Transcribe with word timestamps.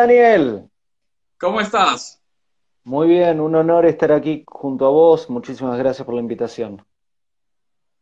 Daniel, 0.00 0.70
¿Cómo 1.38 1.60
estás? 1.60 2.22
muy 2.84 3.06
bien, 3.06 3.38
un 3.38 3.54
honor 3.54 3.84
estar 3.84 4.10
aquí 4.12 4.44
junto 4.46 4.86
a 4.86 4.88
vos, 4.88 5.28
muchísimas 5.28 5.78
gracias 5.78 6.06
por 6.06 6.14
la 6.14 6.22
invitación. 6.22 6.82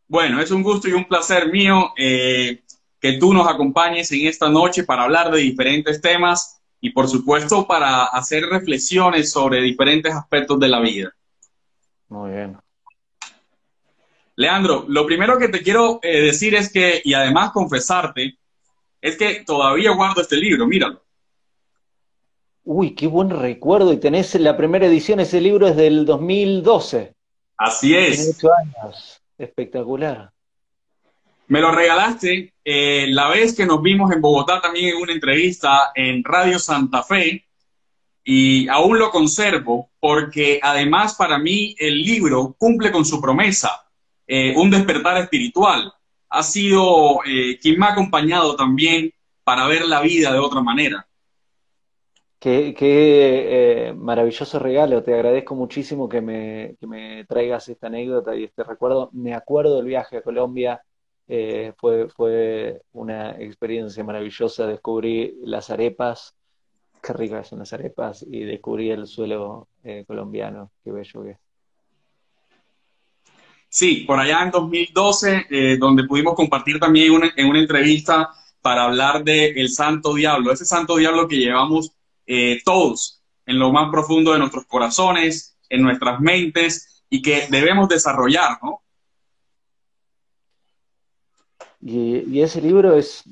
Bueno, 0.07 0.41
es 0.41 0.53
un 0.53 0.63
gusto 0.63 0.89
y 0.89 0.93
un 0.93 1.07
placer 1.07 1.51
mío 1.51 1.93
eh, 1.97 2.63
que 3.01 3.15
tú 3.15 3.35
nos 3.35 3.49
acompañes 3.49 4.13
en 4.13 4.29
esta 4.29 4.49
noche 4.49 4.85
para 4.85 5.03
hablar 5.03 5.33
de 5.33 5.41
diferentes 5.41 6.01
temas 6.01 6.63
y 6.81 6.91
por 6.91 7.09
supuesto 7.09 7.67
para 7.67 8.05
hacer 8.05 8.45
reflexiones 8.45 9.33
sobre 9.33 9.61
diferentes 9.61 10.15
aspectos 10.15 10.61
de 10.61 10.69
la 10.69 10.79
vida. 10.79 11.13
Muy 12.11 12.31
bien. 12.31 12.57
Leandro, 14.37 14.85
lo 14.87 15.05
primero 15.05 15.37
que 15.37 15.49
te 15.49 15.63
quiero 15.63 15.99
eh, 16.01 16.21
decir 16.23 16.55
es 16.55 16.73
que, 16.73 17.03
y 17.05 17.13
además 17.13 17.51
confesarte, 17.51 18.39
es 19.01 19.17
que 19.17 19.43
todavía 19.45 19.91
guardo 19.91 20.23
este 20.23 20.37
libro, 20.37 20.65
míralo. 20.65 21.08
Uy, 22.71 22.91
qué 22.91 23.07
buen 23.07 23.31
recuerdo, 23.31 23.95
y 23.95 23.97
tenés 23.97 24.35
la 24.35 24.55
primera 24.55 24.85
edición, 24.85 25.21
ese 25.21 25.41
libro 25.41 25.69
es 25.69 25.75
del 25.75 26.05
2012, 26.05 27.15
Así 27.57 27.97
es. 27.97 28.37
ocho 28.37 28.51
años, 28.53 29.23
espectacular. 29.39 30.31
Me 31.47 31.63
lo 31.63 31.71
regalaste 31.71 32.53
eh, 32.63 33.07
la 33.09 33.31
vez 33.31 33.57
que 33.57 33.65
nos 33.65 33.81
vimos 33.81 34.13
en 34.13 34.21
Bogotá 34.21 34.61
también 34.61 34.91
en 34.95 35.03
una 35.03 35.15
entrevista 35.15 35.93
en 35.95 36.23
Radio 36.23 36.59
Santa 36.59 37.03
Fe 37.03 37.47
y 38.23 38.69
aún 38.69 38.99
lo 38.99 39.11
conservo 39.11 39.89
porque 39.99 40.61
además 40.63 41.15
para 41.15 41.39
mí 41.39 41.75
el 41.79 42.03
libro 42.03 42.55
cumple 42.59 42.93
con 42.93 43.07
su 43.07 43.19
promesa, 43.19 43.89
eh, 44.27 44.53
un 44.55 44.69
despertar 44.71 45.17
espiritual. 45.17 45.91
Ha 46.29 46.43
sido 46.43 47.21
eh, 47.25 47.59
quien 47.63 47.79
me 47.79 47.87
ha 47.87 47.93
acompañado 47.93 48.57
también 48.57 49.11
para 49.43 49.67
ver 49.67 49.87
la 49.87 50.03
vida 50.03 50.31
de 50.35 50.39
otra 50.39 50.61
manera. 50.61 51.08
Qué, 52.39 52.75
eh, 52.79 53.93
maravilloso 53.95 54.59
regalo, 54.61 55.03
te 55.03 55.13
agradezco 55.13 55.57
muchísimo 55.57 56.09
que 56.09 56.21
me, 56.21 56.77
que 56.79 56.87
me 56.87 57.25
traigas 57.25 57.69
esta 57.69 57.89
anécdota 57.89 58.37
y 58.37 58.45
este 58.45 58.63
recuerdo. 58.63 59.11
Me 59.13 59.35
acuerdo 59.35 59.77
del 59.77 59.87
viaje 59.87 60.19
a 60.19 60.23
Colombia, 60.23 60.81
eh, 61.27 61.75
fue, 61.77 62.09
fue 62.09 62.81
una 62.93 63.33
experiencia 63.33 64.03
maravillosa, 64.03 64.67
descubrí 64.67 65.35
las 65.43 65.69
arepas, 65.69 66.35
qué 67.03 67.13
ricas 67.13 67.49
son 67.49 67.59
las 67.59 67.73
arepas, 67.75 68.25
y 68.27 68.45
descubrí 68.45 68.91
el 68.91 69.07
suelo 69.07 69.69
eh, 69.85 70.05
colombiano, 70.07 70.71
qué 70.83 70.91
bello 70.91 71.23
que 71.25 71.31
es. 71.33 71.39
Sí, 73.69 74.05
por 74.07 74.19
allá 74.19 74.43
en 74.43 74.51
2012, 74.51 75.47
eh, 75.51 75.77
donde 75.77 76.05
pudimos 76.05 76.35
compartir 76.35 76.81
también 76.81 77.13
en 77.37 77.49
una 77.49 77.59
entrevista 77.59 78.31
para 78.63 78.85
hablar 78.85 79.23
de 79.23 79.51
el 79.51 79.69
Santo 79.69 80.15
Diablo, 80.15 80.53
ese 80.53 80.65
Santo 80.65 80.97
Diablo 80.97 81.29
que 81.29 81.37
llevamos 81.37 81.93
eh, 82.31 82.61
todos 82.63 83.23
en 83.47 83.59
lo 83.59 83.73
más 83.73 83.91
profundo 83.91 84.35
de 84.35 84.39
nuestros 84.39 84.67
corazones, 84.67 85.57
en 85.71 85.81
nuestras 85.81 86.21
mentes 86.21 87.03
y 87.09 87.23
que 87.23 87.47
debemos 87.49 87.89
desarrollar, 87.89 88.59
¿no? 88.63 88.83
Y, 91.81 92.43
ese 92.43 92.61
libro 92.61 92.95
es, 92.99 93.25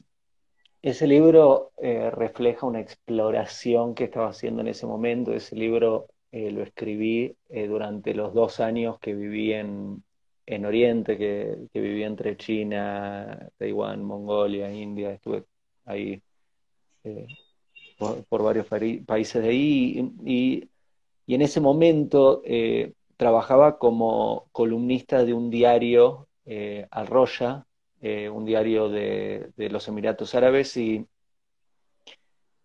ese 0.81 1.07
libro 1.07 1.73
eh, 1.77 2.11
refleja 2.11 2.65
una 2.65 2.81
exploración 2.81 3.95
que 3.95 4.05
estaba 4.05 4.31
haciendo 4.31 4.63
en 4.63 4.69
ese 4.69 4.87
momento. 4.87 5.35
Ese 5.35 5.57
libro 5.57 6.07
eh, 6.33 6.51
lo 6.51 6.63
escribí 6.63 7.37
durante 7.51 8.15
los 8.15 8.33
dos 8.33 8.61
años 8.61 8.99
que 8.99 9.15
viví 9.15 9.53
en, 9.53 10.03
en 10.47 10.65
Oriente, 10.65 11.19
que, 11.19 11.69
viví 11.75 12.03
entre 12.03 12.39
China, 12.39 13.47
Taiwán, 13.59 14.03
Mongolia, 14.03 14.73
India. 14.73 15.13
Estuve 15.13 15.45
ahí 15.85 16.23
por, 17.97 18.43
varios 18.43 18.67
países 18.67 19.43
de 19.43 19.49
ahí. 19.49 20.13
Y, 20.25 20.69
y 21.27 21.35
en 21.35 21.43
ese 21.43 21.61
momento 21.61 22.43
eh, 22.45 22.93
trabajaba 23.17 23.79
como 23.79 24.49
columnista 24.53 25.25
de 25.25 25.35
un 25.35 25.51
diario, 25.51 26.29
eh, 26.45 26.87
Al 26.91 27.07
Roya, 27.07 27.67
eh, 28.01 28.29
un 28.29 28.45
diario 28.45 28.89
de, 28.89 29.51
de 29.57 29.71
los 29.71 29.89
Emiratos 29.89 30.35
Árabes, 30.35 30.77
y, 30.77 31.07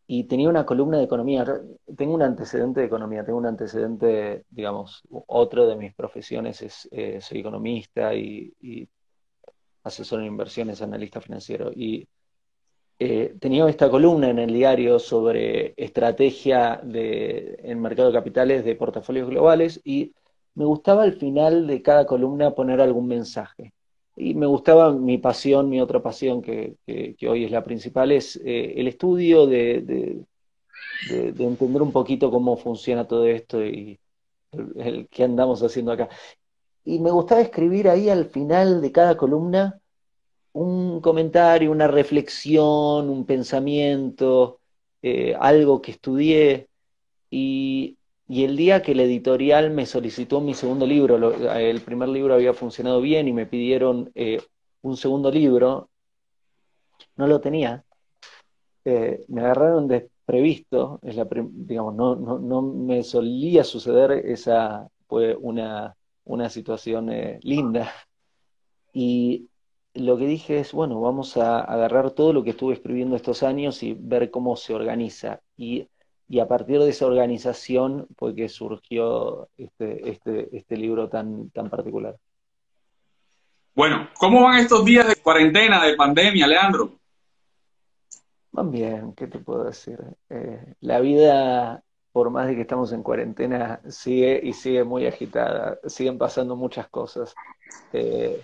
y 0.07 0.25
tenía 0.25 0.49
una 0.49 0.65
columna 0.65 0.97
de 0.97 1.05
economía. 1.05 1.45
Tengo 1.97 2.13
un 2.13 2.21
antecedente 2.21 2.81
de 2.81 2.87
economía, 2.87 3.23
tengo 3.23 3.39
un 3.39 3.45
antecedente, 3.45 4.43
digamos, 4.49 5.03
otro 5.09 5.67
de 5.67 5.77
mis 5.77 5.93
profesiones 5.93 6.61
es, 6.61 6.87
eh, 6.91 7.19
soy 7.21 7.39
economista 7.39 8.13
y, 8.13 8.53
y 8.59 8.87
asesor 9.83 10.19
en 10.19 10.27
inversiones, 10.27 10.81
analista 10.81 11.21
financiero. 11.21 11.71
Y 11.73 12.07
eh, 13.03 13.33
tenía 13.39 13.67
esta 13.67 13.89
columna 13.89 14.29
en 14.29 14.37
el 14.37 14.53
diario 14.53 14.99
sobre 14.99 15.73
estrategia 15.75 16.79
en 16.83 17.81
mercado 17.81 18.09
de 18.09 18.13
capitales 18.13 18.63
de 18.63 18.75
portafolios 18.75 19.27
globales 19.27 19.81
y 19.83 20.13
me 20.53 20.65
gustaba 20.65 21.01
al 21.01 21.13
final 21.13 21.65
de 21.65 21.81
cada 21.81 22.05
columna 22.05 22.51
poner 22.51 22.79
algún 22.79 23.07
mensaje. 23.07 23.73
Y 24.15 24.35
me 24.35 24.45
gustaba 24.45 24.91
mi 24.93 25.17
pasión, 25.17 25.67
mi 25.67 25.81
otra 25.81 26.03
pasión, 26.03 26.43
que, 26.43 26.75
que, 26.85 27.27
hoy 27.27 27.45
es 27.45 27.49
la 27.49 27.63
principal, 27.63 28.11
es 28.11 28.35
eh, 28.45 28.73
el 28.77 28.87
estudio 28.87 29.47
de, 29.47 29.81
de, 31.09 31.43
entender 31.43 31.81
un 31.81 31.91
poquito 31.91 32.29
cómo 32.29 32.55
funciona 32.55 33.07
todo 33.07 33.25
esto 33.25 33.65
y 33.65 33.99
el, 34.51 34.73
el, 34.79 35.07
qué 35.07 35.23
andamos 35.23 35.63
haciendo 35.63 35.91
acá. 35.91 36.07
Y 36.85 36.99
me 36.99 37.09
gustaba 37.09 37.41
escribir 37.41 37.89
ahí 37.89 38.09
al 38.09 38.25
final 38.25 38.79
de 38.79 38.91
cada 38.91 39.17
columna 39.17 39.80
un 40.53 41.01
comentario, 41.01 41.71
una 41.71 41.87
reflexión, 41.87 43.09
un 43.09 43.25
pensamiento, 43.25 44.59
eh, 45.01 45.35
algo 45.39 45.81
que 45.81 45.91
estudié. 45.91 46.67
Y, 47.29 47.97
el 48.29 48.55
día 48.55 48.81
que 48.81 48.95
la 48.95 49.03
editorial 49.03 49.71
me 49.71 49.85
solicitó 49.85 50.39
mi 50.39 50.53
segundo 50.53 50.87
libro, 50.87 51.17
el 51.53 51.81
primer 51.81 52.07
libro 52.09 52.33
había 52.33 52.53
funcionado 52.53 53.01
bien 53.01 53.27
y 53.27 53.33
me 53.33 53.45
pidieron 53.45 54.09
eh, 54.15 54.41
un 54.81 54.95
segundo 54.95 55.29
libro, 55.29 55.89
no 57.17 57.27
lo 57.27 57.41
tenía. 57.41 57.83
Eh, 58.85 59.23
me 59.27 59.41
agarraron 59.41 59.87
desprevisto, 59.87 60.99
es 61.03 61.15
la, 61.15 61.27
digamos, 61.29 61.93
no, 61.95 62.15
no, 62.15 62.39
no, 62.39 62.61
me 62.61 63.03
solía 63.03 63.63
suceder, 63.63 64.11
esa 64.11 64.87
fue 65.07 65.35
una, 65.35 65.95
una 66.23 66.49
situación 66.49 67.11
eh, 67.11 67.39
linda. 67.43 67.91
Y 68.93 69.49
lo 69.93 70.17
que 70.17 70.25
dije 70.25 70.59
es, 70.59 70.71
bueno, 70.71 71.01
vamos 71.01 71.37
a 71.37 71.59
agarrar 71.59 72.11
todo 72.11 72.33
lo 72.33 72.43
que 72.43 72.51
estuve 72.51 72.73
escribiendo 72.73 73.15
estos 73.15 73.43
años 73.43 73.83
y 73.83 73.93
ver 73.93 74.31
cómo 74.31 74.55
se 74.55 74.73
organiza. 74.73 75.41
Y, 75.57 75.87
y 76.29 76.39
a 76.39 76.47
partir 76.47 76.79
de 76.79 76.89
esa 76.89 77.05
organización 77.05 78.07
fue 78.17 78.33
que 78.33 78.47
surgió 78.47 79.49
este, 79.57 80.09
este, 80.09 80.55
este 80.55 80.77
libro 80.77 81.09
tan, 81.09 81.49
tan 81.49 81.69
particular. 81.69 82.15
Bueno, 83.73 84.09
¿cómo 84.17 84.43
van 84.43 84.59
estos 84.59 84.83
días 84.83 85.07
de 85.07 85.15
cuarentena, 85.15 85.83
de 85.83 85.95
pandemia, 85.95 86.47
Leandro? 86.47 86.99
Van 88.51 88.69
bien, 88.69 89.13
¿qué 89.13 89.27
te 89.27 89.39
puedo 89.39 89.63
decir? 89.63 89.97
Eh, 90.29 90.73
la 90.81 90.99
vida, 90.99 91.83
por 92.11 92.29
más 92.29 92.47
de 92.47 92.55
que 92.55 92.61
estamos 92.61 92.91
en 92.91 93.01
cuarentena, 93.01 93.79
sigue 93.89 94.41
y 94.43 94.51
sigue 94.51 94.83
muy 94.83 95.05
agitada. 95.05 95.79
Siguen 95.85 96.17
pasando 96.17 96.57
muchas 96.57 96.89
cosas. 96.89 97.33
Eh, 97.93 98.43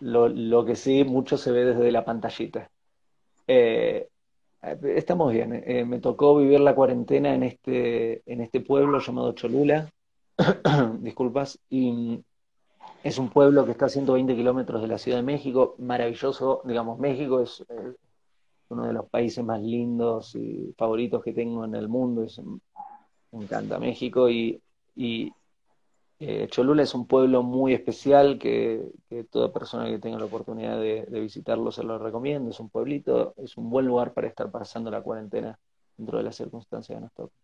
lo, 0.00 0.64
que 0.64 0.76
sí, 0.76 1.04
mucho 1.04 1.36
se 1.36 1.52
ve 1.52 1.64
desde 1.64 1.90
la 1.92 2.04
pantallita. 2.04 2.70
Eh, 3.46 4.08
estamos 4.82 5.32
bien. 5.32 5.62
Eh, 5.66 5.84
me 5.84 6.00
tocó 6.00 6.36
vivir 6.36 6.60
la 6.60 6.74
cuarentena 6.74 7.34
en 7.34 7.42
este, 7.42 8.22
en 8.30 8.40
este 8.40 8.60
pueblo 8.60 8.98
llamado 8.98 9.32
Cholula. 9.32 9.90
Disculpas. 11.00 11.58
Y 11.70 12.20
es 13.02 13.18
un 13.18 13.30
pueblo 13.30 13.64
que 13.64 13.72
está 13.72 13.86
a 13.86 13.90
120 13.90 14.34
kilómetros 14.34 14.82
de 14.82 14.88
la 14.88 14.98
Ciudad 14.98 15.18
de 15.18 15.24
México. 15.24 15.74
Maravilloso. 15.78 16.62
Digamos, 16.64 16.98
México 16.98 17.40
es 17.40 17.64
eh, 17.68 17.94
uno 18.68 18.86
de 18.86 18.92
los 18.92 19.08
países 19.08 19.44
más 19.44 19.60
lindos 19.60 20.34
y 20.34 20.74
favoritos 20.76 21.22
que 21.22 21.32
tengo 21.32 21.64
en 21.64 21.74
el 21.74 21.88
mundo. 21.88 22.22
Es, 22.24 22.40
me 23.32 23.44
encanta 23.44 23.78
México. 23.78 24.28
Y 24.28 24.60
eh, 26.18 26.48
Cholula 26.50 26.82
es 26.82 26.94
un 26.94 27.06
pueblo 27.06 27.42
muy 27.42 27.74
especial 27.74 28.38
que, 28.38 28.82
que, 29.08 29.24
toda 29.24 29.52
persona 29.52 29.86
que 29.86 29.98
tenga 29.98 30.18
la 30.18 30.24
oportunidad 30.24 30.80
de, 30.80 31.04
de, 31.06 31.20
visitarlo 31.20 31.70
se 31.70 31.82
lo 31.82 31.98
recomiendo. 31.98 32.50
Es 32.50 32.60
un 32.60 32.70
pueblito, 32.70 33.34
es 33.36 33.56
un 33.56 33.68
buen 33.68 33.86
lugar 33.86 34.14
para 34.14 34.26
estar 34.26 34.50
pasando 34.50 34.90
la 34.90 35.02
cuarentena 35.02 35.58
dentro 35.96 36.18
de 36.18 36.24
las 36.24 36.36
circunstancias 36.36 36.96
que 36.96 37.02
nos 37.02 37.12
tocan. 37.12 37.38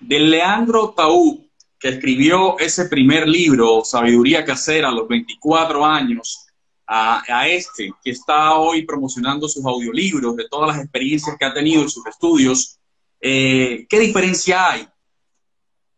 De 0.00 0.18
Leandro 0.18 0.90
Taú, 0.90 1.46
que 1.78 1.90
escribió 1.90 2.58
ese 2.58 2.86
primer 2.86 3.28
libro, 3.28 3.84
Sabiduría 3.84 4.44
Casera, 4.44 4.88
a 4.88 4.92
los 4.92 5.06
24 5.06 5.84
años, 5.84 6.46
a, 6.86 7.22
a 7.28 7.48
este, 7.48 7.92
que 8.02 8.10
está 8.10 8.58
hoy 8.58 8.84
promocionando 8.84 9.48
sus 9.48 9.64
audiolibros, 9.64 10.34
de 10.36 10.48
todas 10.48 10.68
las 10.74 10.84
experiencias 10.84 11.36
que 11.38 11.44
ha 11.44 11.54
tenido 11.54 11.82
en 11.82 11.90
sus 11.90 12.06
estudios, 12.06 12.78
eh, 13.20 13.86
¿qué 13.88 14.00
diferencia 14.00 14.72
hay? 14.72 14.88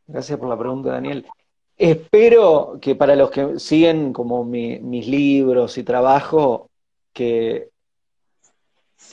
Gracias 0.07 0.39
por 0.39 0.49
la 0.49 0.59
pregunta, 0.59 0.91
Daniel. 0.91 1.27
Espero 1.79 2.79
que 2.83 2.95
para 2.95 3.17
los 3.17 3.31
que 3.31 3.59
siguen 3.59 4.13
como 4.13 4.45
mi, 4.45 4.81
mis 4.81 5.07
libros 5.07 5.79
y 5.79 5.85
trabajo, 5.85 6.71
que 7.13 7.71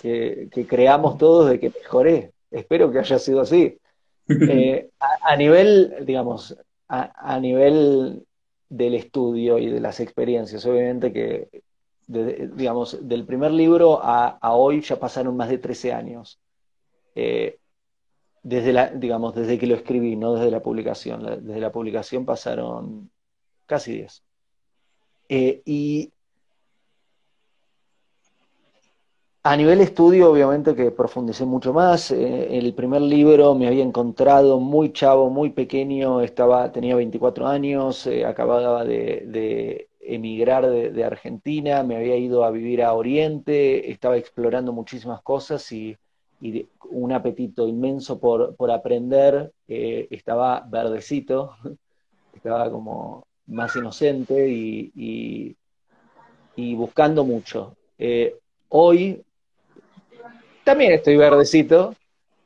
que, 0.01 0.65
creamos 0.67 1.17
todos 1.17 1.49
de 1.49 1.59
que 1.59 1.69
mejoré. 1.69 2.31
Espero 2.51 2.91
que 2.91 2.99
haya 2.99 3.19
sido 3.19 3.41
así. 3.41 3.77
Eh, 4.27 4.89
a, 4.99 5.35
nivel, 5.35 5.97
digamos, 6.03 6.57
a, 6.87 7.39
nivel 7.39 8.25
del 8.69 8.95
estudio 8.95 9.59
y 9.59 9.67
de 9.69 9.79
las 9.79 9.99
experiencias, 9.99 10.65
obviamente 10.65 11.13
que, 11.13 11.47
digamos, 12.07 13.07
del 13.07 13.23
primer 13.23 13.51
libro 13.51 13.99
a, 14.01 14.39
hoy 14.51 14.81
ya 14.81 14.95
pasaron 14.95 15.37
más 15.37 15.49
de 15.49 15.59
13 15.59 15.93
años. 15.93 16.39
Eh, 17.13 17.59
desde 18.45 18.73
la, 18.73 18.89
digamos, 18.89 19.33
desde 19.33 19.57
que 19.57 19.65
lo 19.65 19.75
escribí, 19.75 20.15
no 20.15 20.35
desde 20.35 20.51
la 20.51 20.61
publicación. 20.61 21.23
desde 21.43 21.59
la 21.59 21.71
publicación 21.71 22.25
pasaron 22.25 23.09
casi 23.65 23.93
10. 23.93 24.23
Eh, 25.29 25.63
y 25.65 26.13
a 29.43 29.57
nivel 29.57 29.81
estudio, 29.81 30.31
obviamente 30.31 30.75
que 30.75 30.91
profundicé 30.91 31.45
mucho 31.45 31.73
más. 31.73 32.11
Eh, 32.11 32.57
el 32.57 32.75
primer 32.75 33.01
libro 33.01 33.55
me 33.55 33.67
había 33.67 33.83
encontrado 33.83 34.59
muy 34.59 34.93
chavo, 34.93 35.31
muy 35.31 35.49
pequeño, 35.49 36.21
estaba, 36.21 36.71
tenía 36.71 36.95
24 36.95 37.47
años, 37.47 38.05
eh, 38.05 38.25
acababa 38.25 38.85
de, 38.85 39.89
emigrar 39.99 40.69
de, 40.69 41.03
Argentina, 41.03 41.81
me 41.81 41.95
había 41.95 42.15
ido 42.17 42.43
a 42.43 42.51
vivir 42.51 42.83
a 42.83 42.93
Oriente, 42.93 43.89
estaba 43.91 44.17
explorando 44.17 44.71
muchísimas 44.71 45.21
cosas 45.23 45.71
y, 45.71 45.97
un 46.89 47.11
apetito 47.11 47.67
inmenso 47.67 48.19
por, 48.19 48.71
aprender, 48.71 49.51
estaba 49.67 50.65
verdecito, 50.69 51.55
estaba 52.33 52.69
como 52.69 53.25
más 53.47 53.75
inocente 53.75 54.49
y, 54.49 55.55
y, 56.55 56.75
buscando 56.75 57.23
mucho. 57.23 57.75
Eh, 57.97 58.35
hoy 58.69 59.21
también 60.63 60.93
estoy 60.93 61.17
verdecito, 61.17 61.95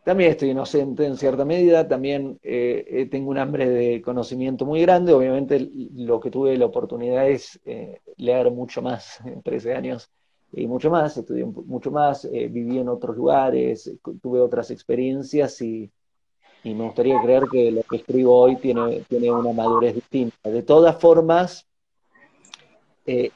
también 0.04 0.32
estoy 0.32 0.50
inocente 0.50 1.06
en 1.06 1.18
cierta 1.18 1.46
medida, 1.46 1.88
también 1.88 2.40
eh, 2.44 2.86
eh, 2.88 3.06
tengo 3.06 3.30
un 3.30 3.38
hambre 3.38 3.70
de 3.70 4.02
conocimiento 4.02 4.66
muy 4.66 4.82
grande, 4.82 5.14
obviamente 5.14 5.70
lo 5.96 6.20
que 6.20 6.32
tuve 6.32 6.58
la 6.58 6.66
oportunidad 6.66 7.30
es 7.30 7.60
leer 8.18 8.52
mucho 8.52 8.82
más 8.82 9.20
en 9.26 9.42
13 9.42 9.74
años 9.74 10.10
y 10.52 10.68
mucho 10.68 10.90
más, 10.90 11.16
estudié 11.18 11.46
mucho 11.46 11.92
más, 11.92 12.30
viví 12.30 12.80
en 12.80 12.90
otros 12.90 13.16
lugares, 13.16 13.92
tuve 14.22 14.40
otras 14.40 14.72
experiencias 14.72 15.62
y, 15.62 15.92
y 16.64 16.74
me 16.74 16.86
gustaría 16.86 17.22
creer 17.22 17.44
que 17.50 17.72
lo 17.72 17.84
que 17.84 17.98
escribo 17.98 18.38
hoy 18.38 18.58
tiene, 18.58 19.02
tiene 19.08 19.32
una 19.32 19.54
madurez 19.54 19.96
distinta. 19.96 20.50
De 20.50 20.64
todas 20.64 21.00
formas, 21.00 21.66
eh, 23.06 23.32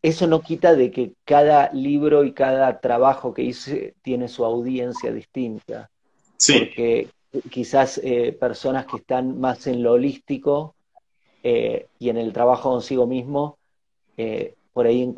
eso 0.00 0.26
no 0.26 0.40
quita 0.40 0.74
de 0.76 0.90
que 0.90 1.12
cada 1.24 1.72
libro 1.72 2.22
y 2.22 2.32
cada 2.32 2.80
trabajo 2.80 3.34
que 3.34 3.42
hice 3.42 3.94
tiene 4.02 4.28
su 4.28 4.44
audiencia 4.44 5.12
distinta. 5.12 5.90
Sí. 6.36 6.58
Porque 6.58 7.08
quizás 7.50 8.00
eh, 8.04 8.32
personas 8.32 8.86
que 8.86 8.98
están 8.98 9.40
más 9.40 9.66
en 9.66 9.82
lo 9.82 9.94
holístico 9.94 10.76
eh, 11.42 11.88
y 11.98 12.10
en 12.10 12.16
el 12.16 12.32
trabajo 12.32 12.70
consigo 12.70 13.06
mismo, 13.06 13.58
por 14.78 14.86
ahí 14.86 15.12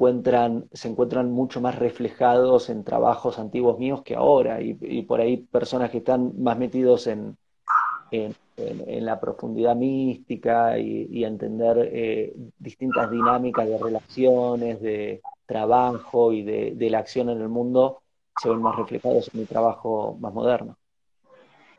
se 0.73 0.89
encuentran 0.89 1.31
mucho 1.31 1.61
más 1.61 1.79
reflejados 1.79 2.71
en 2.71 2.83
trabajos 2.83 3.39
antiguos 3.39 3.79
míos 3.79 4.01
que 4.03 4.15
ahora. 4.15 4.63
y 4.63 5.03
por 5.03 5.21
ahí 5.21 5.37
personas 5.37 5.91
que 5.91 5.99
están 5.99 6.33
más 6.43 6.57
metidos 6.57 7.07
en, 7.07 7.37
la 8.57 9.21
profundidad 9.21 9.77
mística 9.77 10.79
y, 10.79 11.25
entender 11.25 11.91
eh, 11.93 12.33
distintas 12.59 13.11
dinámicas 13.11 13.69
de 13.69 13.77
relaciones, 13.77 14.81
de 14.81 15.21
trabajo 15.45 16.33
y 16.33 16.43
de, 16.43 16.89
la 16.89 17.01
acción 17.01 17.29
en 17.29 17.43
el 17.43 17.51
mundo, 17.51 18.01
se 18.43 18.49
ven 18.49 18.63
más 18.63 18.77
reflejados 18.77 19.29
en 19.35 19.41
mi 19.41 19.47
trabajo 19.47 20.17
más 20.21 20.33
moderno. 20.33 20.79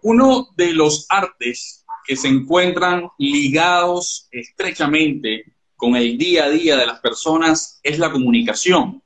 Uno 0.03 0.49
de 0.55 0.71
los 0.73 1.07
artes 1.09 1.83
que 2.05 2.15
se 2.15 2.27
encuentran 2.27 3.09
ligados 3.17 4.27
estrechamente 4.31 5.45
con 5.81 5.95
el 5.95 6.15
día 6.15 6.43
a 6.43 6.49
día 6.49 6.77
de 6.77 6.85
las 6.85 6.99
personas 6.99 7.79
es 7.81 7.97
la 7.97 8.11
comunicación. 8.11 9.01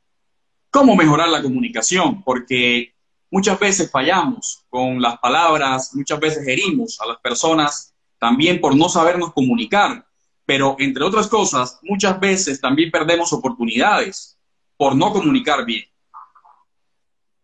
¿Cómo 0.70 0.94
mejorar 0.94 1.30
la 1.30 1.42
comunicación? 1.42 2.22
Porque 2.22 2.94
muchas 3.32 3.58
veces 3.58 3.90
fallamos 3.90 4.66
con 4.70 5.02
las 5.02 5.18
palabras, 5.20 5.96
muchas 5.96 6.20
veces 6.20 6.46
herimos 6.46 7.00
a 7.00 7.06
las 7.06 7.18
personas 7.22 7.94
también 8.20 8.60
por 8.60 8.76
no 8.76 8.90
sabernos 8.90 9.32
comunicar, 9.32 10.06
pero 10.46 10.76
entre 10.78 11.06
otras 11.06 11.28
cosas, 11.28 11.80
muchas 11.82 12.20
veces 12.20 12.60
también 12.60 12.92
perdemos 12.92 13.32
oportunidades 13.32 14.38
por 14.76 14.98
no 14.98 15.14
comunicar 15.14 15.64
bien. 15.64 15.86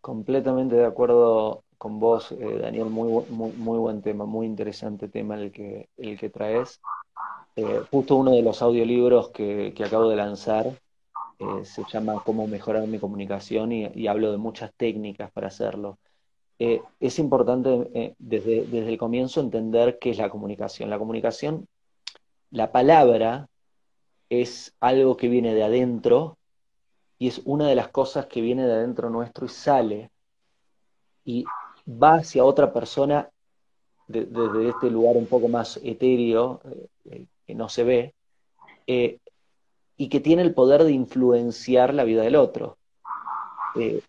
Completamente 0.02 0.76
de 0.76 0.84
acuerdo 0.84 1.64
con 1.78 1.98
vos, 1.98 2.32
eh, 2.32 2.58
Daniel, 2.60 2.90
muy, 2.90 3.24
muy, 3.30 3.78
buen 3.78 4.02
tema, 4.02 4.26
muy 4.26 4.44
interesante 4.44 5.08
tema 5.08 5.36
el 5.36 5.52
que, 5.52 5.88
el 5.96 6.18
que 6.18 6.28
traes. 6.28 6.82
Eh, 7.56 7.82
justo 7.90 8.16
uno 8.16 8.32
de 8.32 8.42
los 8.42 8.62
audiolibros 8.62 9.30
que 9.30 9.74
acabo 9.84 10.08
de 10.08 10.16
lanzar 10.16 10.72
eh, 11.42 11.64
se 11.64 11.82
llama 11.90 12.22
Cómo 12.24 12.46
mejorar 12.46 12.86
mi 12.86 12.98
comunicación 12.98 13.72
y, 13.72 14.06
hablo 14.06 14.30
de 14.30 14.38
muchas 14.38 14.72
técnicas 14.76 15.30
para 15.32 15.48
hacerlo. 15.48 15.98
Eh, 16.58 16.80
es 17.00 17.18
importante 17.18 18.14
desde, 18.18 18.64
desde 18.66 18.88
el 18.88 18.98
comienzo 18.98 19.40
entender 19.40 19.98
qué 19.98 20.10
es 20.10 20.18
la 20.18 20.30
comunicación. 20.30 20.88
La 20.88 20.98
comunicación, 20.98 21.66
la 22.50 22.70
palabra 22.70 23.48
es 24.30 24.72
algo 24.80 25.16
que 25.16 25.28
viene 25.28 25.54
de 25.54 25.64
adentro 25.64 26.38
y 27.18 27.28
es 27.28 27.40
una 27.44 27.66
de 27.66 27.74
las 27.74 27.88
cosas 27.88 28.26
que 28.26 28.40
viene 28.40 28.66
de 28.66 28.74
adentro 28.74 29.10
nuestro 29.10 29.46
y 29.46 29.48
sale 29.48 30.10
y 31.24 31.44
va 31.88 32.16
hacia 32.16 32.44
otra 32.44 32.72
persona 32.72 33.28
desde 34.06 34.68
este 34.68 34.90
lugar 34.90 35.16
un 35.16 35.26
poco 35.26 35.48
más 35.48 35.80
etéreo, 35.82 36.60
que 37.46 37.54
no 37.54 37.68
se 37.68 37.84
ve, 37.84 38.14
y 40.02 40.08
que 40.08 40.20
tiene 40.20 40.42
el 40.42 40.54
poder 40.54 40.84
de 40.84 40.92
influenciar 40.92 41.94
la 41.94 42.04
vida 42.04 42.22
del 42.22 42.36
otro. 42.36 42.76
Eh, 43.76 44.02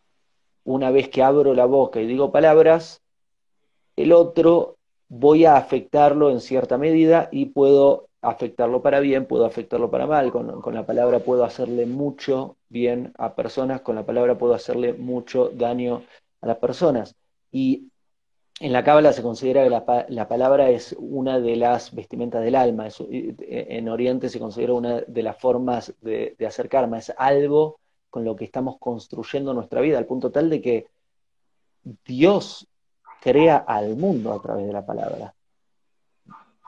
una 0.63 0.91
vez 0.91 1.09
que 1.09 1.21
abro 1.21 1.53
la 1.53 1.65
boca 1.65 2.01
y 2.01 2.07
digo 2.07 2.31
palabras, 2.31 3.01
el 3.95 4.11
otro 4.11 4.77
voy 5.07 5.45
a 5.45 5.55
afectarlo 5.55 6.31
en 6.31 6.39
cierta 6.39 6.77
medida 6.77 7.29
y 7.31 7.47
puedo 7.47 8.07
afectarlo 8.21 8.81
para 8.81 9.01
bien, 9.01 9.27
puedo 9.27 9.45
afectarlo 9.45 9.91
para 9.91 10.07
mal. 10.07 10.31
Con, 10.31 10.61
con, 10.61 10.73
la 10.73 10.85
palabra 10.85 11.19
puedo 11.19 11.43
hacerle 11.43 11.85
mucho 11.85 12.57
bien 12.69 13.13
a 13.17 13.35
personas, 13.35 13.81
con 13.81 13.95
la 13.95 14.05
palabra 14.05 14.37
puedo 14.37 14.53
hacerle 14.53 14.93
mucho 14.93 15.49
daño 15.49 16.01
a 16.41 16.47
las 16.47 16.57
personas. 16.57 17.15
Y 17.51 17.89
en 18.63 18.71
la 18.71 18.81
Cábala 18.81 19.11
se 19.11 19.21
considera 19.21 19.61
que 19.65 19.69
la, 20.07 20.27
palabra 20.29 20.69
es 20.69 20.95
una 20.97 21.37
de 21.37 21.57
las 21.57 21.93
vestimentas 21.93 22.41
del 22.45 22.55
alma. 22.55 22.87
en 23.09 23.89
Oriente 23.89 24.29
se 24.29 24.39
considera 24.39 24.71
una 24.71 25.01
de 25.01 25.21
las 25.21 25.37
formas 25.37 25.93
de, 25.99 26.37
hacer 26.47 26.69
karma. 26.69 26.97
Es 26.97 27.13
algo 27.17 27.81
con 28.09 28.23
lo 28.23 28.37
que 28.37 28.45
estamos 28.45 28.77
construyendo 28.79 29.53
nuestra 29.53 29.81
vida, 29.81 29.97
al 29.97 30.05
punto 30.05 30.31
tal 30.31 30.49
de 30.49 30.61
que 30.61 30.87
Dios 32.05 32.65
crea 33.21 33.57
al 33.57 33.97
mundo 33.97 34.31
a 34.31 34.41
través 34.41 34.65
de 34.65 34.71
la 34.71 34.85
palabra. 34.85 35.35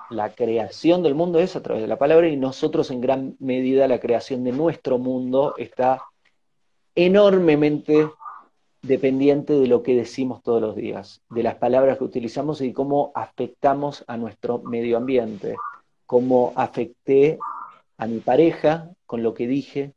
La 0.10 0.32
creación 0.36 1.02
del 1.02 1.16
mundo 1.16 1.40
es 1.40 1.56
a 1.56 1.64
través 1.64 1.82
de 1.82 1.88
la 1.88 1.98
palabra 1.98 2.28
y 2.28 2.36
nosotros 2.36 2.92
en 2.92 3.00
gran 3.00 3.38
medida 3.40 3.88
la 3.88 4.02
creación 4.02 4.44
de 4.44 4.52
nuestro 4.52 4.98
mundo 4.98 5.56
está 5.58 6.02
enormemente 6.94 8.10
dependiente 8.88 9.54
de 9.54 9.68
lo 9.68 9.84
que 9.84 9.96
decimos 9.96 10.44
todos 10.44 10.62
los 10.62 10.76
días, 10.76 11.22
de 11.30 11.44
las 11.44 11.56
palabras 11.56 11.98
que 11.98 12.04
utilizamos 12.04 12.62
y 12.62 12.74
cómo 12.74 13.12
afectamos 13.16 14.04
a 14.08 14.18
nuestro 14.18 14.60
medio 14.60 14.98
ambiente, 14.98 15.56
cómo 16.06 16.54
afecté 16.56 17.40
a 17.98 18.08
mi 18.08 18.20
pareja 18.20 18.92
con 19.06 19.24
lo 19.24 19.34
que 19.34 19.48
dije, 19.48 19.94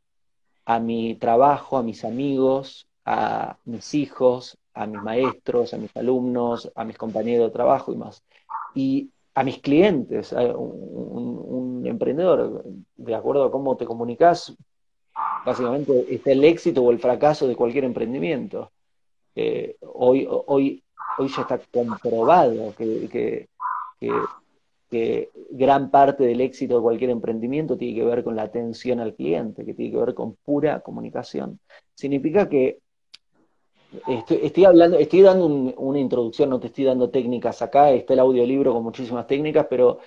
a 0.65 0.79
mi 0.79 1.15
trabajo, 1.15 1.77
a 1.77 1.83
mis 1.83 2.03
amigos, 2.03 2.87
a 3.05 3.57
mis 3.65 3.93
hijos, 3.93 4.57
a 4.73 4.87
mis 4.87 5.01
maestros, 5.01 5.73
a 5.73 5.77
mis 5.77 5.95
alumnos, 5.95 6.71
a 6.75 6.83
mis 6.85 6.97
compañeros 6.97 7.47
de 7.47 7.53
trabajo 7.53 7.91
y 7.93 7.97
más. 7.97 8.23
Y 8.73 9.09
a 9.35 9.43
mis 9.43 9.59
clientes, 9.59 10.31
un, 10.31 11.43
un 11.45 11.87
emprendedor, 11.87 12.63
de 12.97 13.15
acuerdo 13.15 13.43
a 13.43 13.51
cómo 13.51 13.77
te 13.77 13.85
comunicas, 13.85 14.55
básicamente 15.45 16.13
está 16.13 16.31
el 16.31 16.43
éxito 16.43 16.83
o 16.83 16.91
el 16.91 16.99
fracaso 16.99 17.47
de 17.47 17.55
cualquier 17.55 17.83
emprendimiento. 17.83 18.71
Hoy, 19.81 20.27
hoy, 20.29 20.83
hoy 21.17 21.27
ya 21.27 21.41
está 21.41 21.59
comprobado 21.71 22.73
que, 22.75 23.47
gran 25.51 25.91
parte 25.91 26.23
del 26.23 26.41
éxito 26.41 26.75
de 26.77 26.81
cualquier 26.81 27.11
emprendimiento 27.11 27.77
tiene 27.77 27.99
que 27.99 28.05
ver 28.05 28.23
con 28.23 28.35
la 28.35 28.43
atención 28.43 28.99
al 28.99 29.13
cliente, 29.13 29.65
que 29.65 29.73
tiene 29.73 29.91
que 29.91 29.97
ver 29.97 30.13
con 30.13 30.35
pura 30.35 30.79
comunicación. 30.79 31.59
Significa 31.93 32.49
que 32.49 32.79
estoy, 34.07 34.65
hablando, 34.65 34.97
estoy 34.97 35.21
dando 35.21 35.45
una 35.45 35.99
introducción, 35.99 36.49
no 36.49 36.59
te 36.59 36.67
estoy 36.67 36.85
dando 36.85 37.09
técnicas 37.09 37.61
acá, 37.61 37.91
está 37.91 38.13
el 38.13 38.19
audiolibro 38.19 38.73
con 38.73 38.83
muchísimas 38.83 39.27
técnicas, 39.27 39.67
pero 39.69 39.99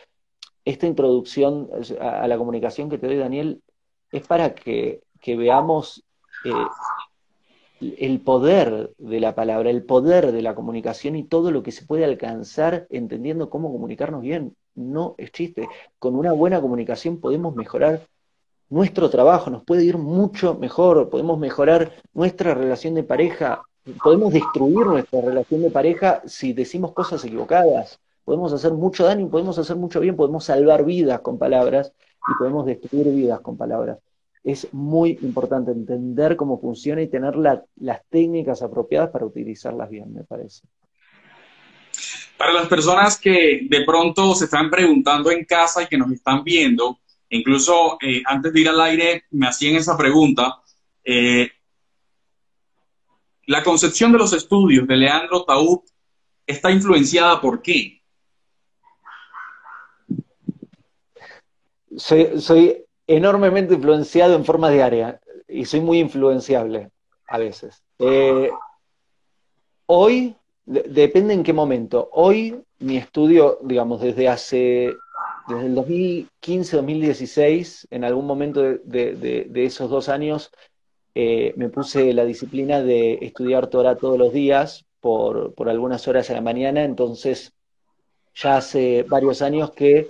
esta 0.65 0.87
introducción 0.87 1.69
a, 2.01 2.27
la 2.27 2.39
comunicación 2.39 2.89
que 2.89 2.99
te 2.99 3.07
doy, 3.07 3.17
Daniel, 3.17 3.63
es 4.11 4.27
para 4.27 4.55
que, 4.55 5.03
veamos 5.27 6.05
eh, 6.45 6.51
el 7.99 8.21
poder 8.21 8.93
de 8.99 9.21
la 9.21 9.35
palabra, 9.35 9.71
el 9.71 9.85
poder 9.85 10.33
de 10.33 10.43
la 10.43 10.55
comunicación 10.55 11.17
y 11.17 11.25
todo 11.25 11.51
lo 11.51 11.63
que 11.63 11.73
se 11.73 11.85
puede 11.85 12.05
alcanzar 12.05 12.87
entendiendo 12.91 13.51
cómo 13.51 13.73
comunicarnos 13.73 14.23
bien. 14.23 14.57
No 14.75 15.15
es 15.19 15.33
chiste. 15.33 15.69
Con 15.99 16.15
una 16.15 16.33
buena 16.33 16.61
comunicación 16.61 17.21
podemos 17.21 17.55
mejorar 17.55 18.07
nuestro 18.69 19.11
trabajo, 19.11 19.51
nos 19.51 19.65
puede 19.65 19.85
ir 19.85 19.99
mucho 19.99 20.55
mejor, 20.55 21.11
podemos 21.11 21.39
mejorar 21.39 21.93
nuestra 22.15 22.55
relación 22.55 22.95
de 22.95 23.03
pareja, 23.03 23.63
podemos 24.03 24.33
destruir 24.33 24.87
nuestra 24.87 25.21
relación 25.21 25.61
de 25.61 25.71
pareja 25.71 26.23
si 26.25 26.55
decimos 26.55 26.93
cosas 26.93 27.23
equivocadas, 27.25 28.01
podemos 28.25 28.51
hacer 28.53 28.73
mucho 28.73 29.05
daño, 29.05 29.29
podemos 29.29 29.59
hacer 29.59 29.77
mucho 29.77 30.01
bien, 30.01 30.17
podemos 30.17 30.45
salvar 30.45 30.87
vidas 30.87 31.21
con 31.21 31.37
palabras 31.37 31.93
y 32.27 32.39
podemos 32.39 32.65
destruir 32.65 33.09
vidas 33.09 33.41
con 33.41 33.59
palabras 33.59 33.99
es 34.45 34.73
muy 34.73 35.19
importante 35.23 35.71
entender 35.71 36.37
cómo 36.37 36.61
funciona 36.61 37.03
y 37.03 37.09
tener 37.09 37.37
las 37.37 38.01
técnicas 38.09 38.63
apropiadas 38.63 39.11
para 39.11 39.27
utilizarlas 39.27 39.89
bien, 39.89 40.13
me 40.13 40.25
parece. 40.25 40.67
Para 42.37 42.53
las 42.53 42.67
personas 42.67 43.21
que 43.21 43.67
de 43.69 43.85
pronto 43.85 44.35
se 44.35 44.47
están 44.47 44.69
preguntando 44.69 45.31
en 45.31 45.45
casa 45.45 45.83
y 45.83 45.87
que 45.87 45.97
nos 45.97 46.11
están 46.11 46.43
viendo, 46.43 46.99
incluso 47.29 47.99
eh, 48.01 48.23
antes 48.27 48.53
de 48.53 48.61
ir 48.61 48.69
al 48.69 48.81
aire 48.81 49.25
me 49.31 49.47
hacían 49.47 49.77
esa 49.77 49.97
pregunta, 49.97 50.61
eh, 51.05 51.49
la 53.47 53.63
concepción 53.63 54.11
de 54.11 54.19
los 54.19 54.33
estudios 54.33 54.89
de 54.89 54.97
Leandro 54.97 55.45
Taúd 55.45 55.81
está 56.47 56.73
influenciada 56.73 57.41
por 57.41 57.63
qué? 57.63 58.03
Soy, 61.97 62.41
soy 62.41 62.85
enormemente 63.07 63.75
influenciado 63.75 64.35
en 64.35 64.45
forma 64.45 64.71
diaria 64.71 65.21
y 65.49 65.65
soy 65.65 65.81
muy 65.81 65.99
influenciable 65.99 66.91
a 67.27 67.39
veces. 67.39 67.83
Eh, 67.99 68.51
hoy, 69.87 70.37
depende 70.65 71.35
en 71.35 71.43
qué 71.43 71.53
momento, 71.53 72.09
hoy 72.13 72.63
mi 72.79 72.97
estudio, 72.97 73.59
digamos, 73.63 74.01
desde 74.01 74.29
hace, 74.29 74.95
desde 75.49 75.67
el 75.67 75.75
2015-2016, 75.77 77.89
en 77.91 78.05
algún 78.05 78.27
momento 78.27 78.63
de, 78.63 79.51
esos 79.55 79.91
dos 79.91 80.09
años, 80.09 80.53
eh, 81.15 81.53
me 81.57 81.69
puse 81.69 82.13
la 82.13 82.25
disciplina 82.25 82.83
de 82.83 83.19
estudiar 83.23 83.69
Torah 83.69 83.97
todos 83.97 84.19
los 84.19 84.33
días 84.33 84.85
por, 85.01 85.55
por 85.55 85.69
algunas 85.69 86.09
horas 86.09 86.31
a 86.31 86.35
la 86.35 86.41
mañana, 86.41 86.85
entonces 86.85 87.53
ya 88.35 88.57
hace 88.57 89.03
varios 89.03 89.43
años 89.43 89.73
que 89.73 90.09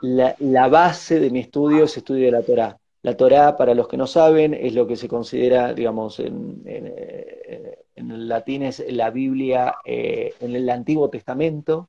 la, 0.00 0.68
base 0.68 1.18
de 1.20 1.30
mi 1.30 1.40
estudio 1.40 1.84
es 1.84 1.96
estudio 1.96 2.26
de 2.26 2.32
la 2.32 2.42
Torá. 2.42 2.78
La 3.02 3.16
Torá, 3.16 3.56
para 3.56 3.74
los 3.74 3.88
que 3.88 3.96
no 3.96 4.06
saben, 4.06 4.54
es 4.54 4.74
lo 4.74 4.86
que 4.86 4.96
se 4.96 5.08
considera, 5.08 5.72
digamos, 5.72 6.20
en, 6.20 6.62
eh, 6.66 7.78
el 7.94 8.28
latín 8.28 8.62
es 8.62 8.84
la 8.92 9.10
Biblia 9.10 9.76
eh, 9.84 10.34
en 10.40 10.54
el 10.54 10.68
Antiguo 10.70 11.08
Testamento. 11.08 11.88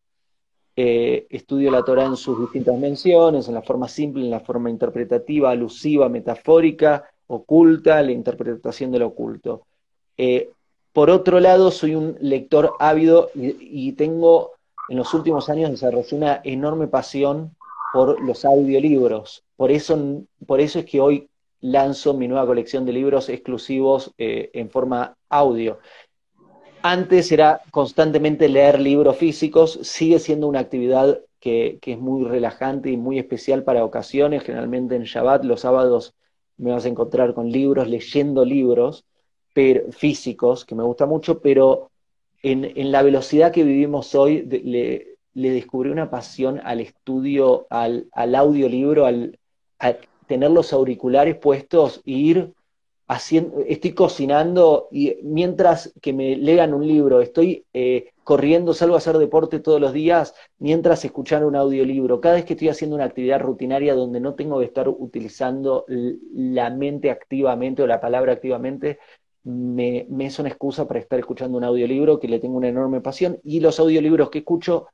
Eh, 0.75 1.28
estudio 1.30 1.72
la 1.72 1.84
Torá 1.84 2.06
en 2.06 2.16
sus 2.16 2.39
distintas 2.39 2.78
menciones, 2.78 3.48
en 3.48 3.54
la 3.54 3.62
forma 3.62 3.88
simple, 3.88 4.24
en 4.24 4.32
la 4.32 4.39
forma 4.39 4.70
interpretativa, 4.70 5.51
alusiva, 5.51 6.10
metafórica, 6.10 7.10
oculta, 7.28 8.01
la 8.01 8.12
interpretación 8.12 8.92
del 8.92 9.04
oculto. 9.04 9.66
por 10.94 11.10
otro 11.10 11.39
lado, 11.39 11.70
soy 11.72 11.96
un 11.96 12.18
lector 12.20 12.74
ávido 12.80 13.30
y, 13.36 13.92
tengo 13.94 14.51
en 14.89 14.98
los 14.98 15.13
últimos 15.13 15.50
años 15.50 15.70
desarrollado 15.70 16.16
una 16.16 16.42
enorme 16.44 16.88
pasión 16.88 17.56
por 17.93 18.22
los 18.22 18.46
audiolibros. 18.46 19.43
Por 19.55 19.72
eso, 19.72 20.24
por 20.46 20.62
eso 20.62 20.79
es 20.79 20.86
que 20.86 21.01
hoy 21.01 21.29
lanzo 21.62 22.13
mi 22.13 22.27
nueva 22.27 22.46
colección 22.46 22.86
de 22.86 22.93
libros 22.93 23.29
exclusivos 23.29 24.13
eh, 24.17 24.50
en 24.53 24.69
forma 24.69 25.15
audio. 25.29 25.79
Antes 26.81 27.31
era 27.31 27.62
constantemente 27.72 28.48
leer 28.48 28.79
libros 28.79 29.17
físicos, 29.17 29.79
sigue 29.81 30.19
siendo 30.19 30.48
una 30.48 30.60
actividad 30.60 31.19
que, 31.41 31.77
que, 31.81 31.93
es 31.93 32.00
muy 32.00 32.24
relajante 32.25 32.89
y 32.89 32.98
muy 32.98 33.19
especial 33.19 33.63
para 33.63 33.84
ocasiones. 33.84 34.43
Generalmente 34.43 34.96
en 34.96 35.03
Shabbat, 35.03 35.43
los 35.43 35.62
sábados, 35.62 36.13
me 36.58 36.72
vas 36.72 36.86
a 36.86 36.89
encontrar 36.89 37.34
con 37.34 37.51
libros, 37.51 37.88
leyendo 37.89 38.46
libros 38.46 39.05
pero, 39.53 39.91
físicos, 39.91 40.63
que 40.65 40.75
me 40.75 40.84
gusta 40.84 41.05
mucho, 41.05 41.41
pero 41.41 41.89
en, 42.43 42.63
en 42.63 42.91
la 42.91 43.01
velocidad 43.01 43.51
que 43.51 43.63
vivimos 43.63 44.15
hoy, 44.15 44.41
le 45.34 45.52
descubrí 45.52 45.90
una 45.90 46.10
pasión 46.10 46.60
al 46.64 46.80
estudio, 46.82 47.68
al, 47.70 48.10
audiolibro, 48.14 49.06
al, 49.06 49.40
tener 50.28 50.52
los 50.52 50.74
auriculares 50.74 51.36
puestos 51.38 52.02
e 52.06 52.12
ir 52.12 52.54
haciendo, 53.08 53.62
estoy 53.68 53.94
cocinando 53.94 54.88
y 54.92 55.18
mientras 55.24 55.92
que 56.02 56.14
me 56.14 56.36
lean 56.36 56.74
un 56.74 56.88
libro, 56.88 57.22
estoy 57.22 57.66
eh, 57.74 58.12
corriendo, 58.24 58.76
salgo 58.76 58.94
a 58.94 59.00
hacer 59.00 59.18
deporte 59.18 59.60
todos 59.60 59.82
los 59.82 59.92
días, 59.92 60.36
mientras 60.60 61.04
escuchar 61.04 61.44
un 61.44 61.56
audiolibro. 61.56 62.22
Cada 62.22 62.36
vez 62.36 62.46
que 62.46 62.54
estoy 62.54 62.70
haciendo 62.70 62.96
una 62.96 63.06
actividad 63.06 63.40
rutinaria 63.40 63.96
donde 63.96 64.20
no 64.20 64.36
tengo 64.36 64.60
que 64.60 64.66
estar 64.66 64.88
utilizando 64.88 65.86
la 65.88 66.70
mente 66.70 67.10
activamente 67.10 67.82
o 67.82 67.88
la 67.88 68.00
palabra 68.00 68.34
activamente, 68.34 69.00
me, 69.44 70.06
me 70.10 70.28
es 70.28 70.38
una 70.38 70.50
excusa 70.50 70.88
para 70.88 71.00
estar 71.00 71.18
escuchando 71.18 71.58
un 71.58 71.64
audiolibro 71.64 72.20
que 72.20 72.28
le 72.28 72.40
tengo 72.40 72.58
una 72.58 72.68
enorme 72.68 73.02
pasión 73.02 73.40
y 73.44 73.62
los 73.62 73.80
audiolibros 73.80 74.30
que 74.30 74.40
escucho 74.40 74.90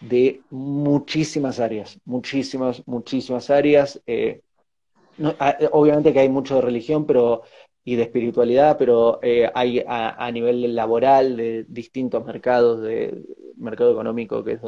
de 0.00 0.42
muchísimas 0.50 1.60
áreas, 1.60 1.98
muchísimas, 2.04 2.82
muchísimas 2.86 3.50
áreas. 3.50 4.00
Eh, 4.06 4.40
obviamente 5.72 6.12
que 6.12 6.20
hay 6.20 6.28
mucho 6.28 6.56
de 6.56 6.60
religión 6.62 7.06
pero, 7.06 7.42
y 7.84 7.96
de 7.96 8.02
espiritualidad, 8.02 8.76
pero 8.78 9.18
eh, 9.22 9.50
hay 9.54 9.82
a, 9.86 10.30
nivel 10.32 10.74
laboral 10.74 11.36
de 11.36 11.64
distintos 11.68 12.24
mercados, 12.24 12.82
de 12.82 13.22
mercado 13.56 13.92
económico 13.92 14.42
que 14.42 14.52
es 14.52 14.60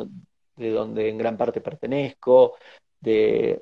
de 0.56 0.70
donde 0.70 1.08
en 1.08 1.18
gran 1.18 1.36
parte 1.36 1.60
pertenezco, 1.60 2.54
eh, 3.04 3.60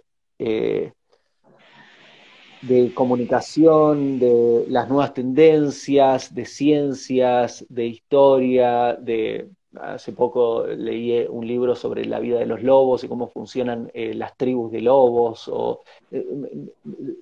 de 2.68 2.94
comunicación, 2.94 4.18
de 4.18 4.64
las 4.68 4.88
nuevas 4.88 5.12
tendencias, 5.12 6.34
de 6.34 6.46
ciencias, 6.46 7.64
de 7.68 7.86
historia, 7.86 8.94
de 8.94 9.50
Hace 9.80 10.12
poco 10.12 10.66
leí 10.66 11.26
un 11.28 11.46
libro 11.46 11.74
sobre 11.74 12.04
la 12.04 12.20
vida 12.20 12.38
de 12.38 12.46
los 12.46 12.62
lobos 12.62 13.02
y 13.04 13.08
cómo 13.08 13.28
funcionan 13.28 13.90
eh, 13.94 14.14
las 14.14 14.36
tribus 14.36 14.72
de 14.72 14.80
lobos. 14.80 15.48
O, 15.48 15.82
eh, 16.10 16.26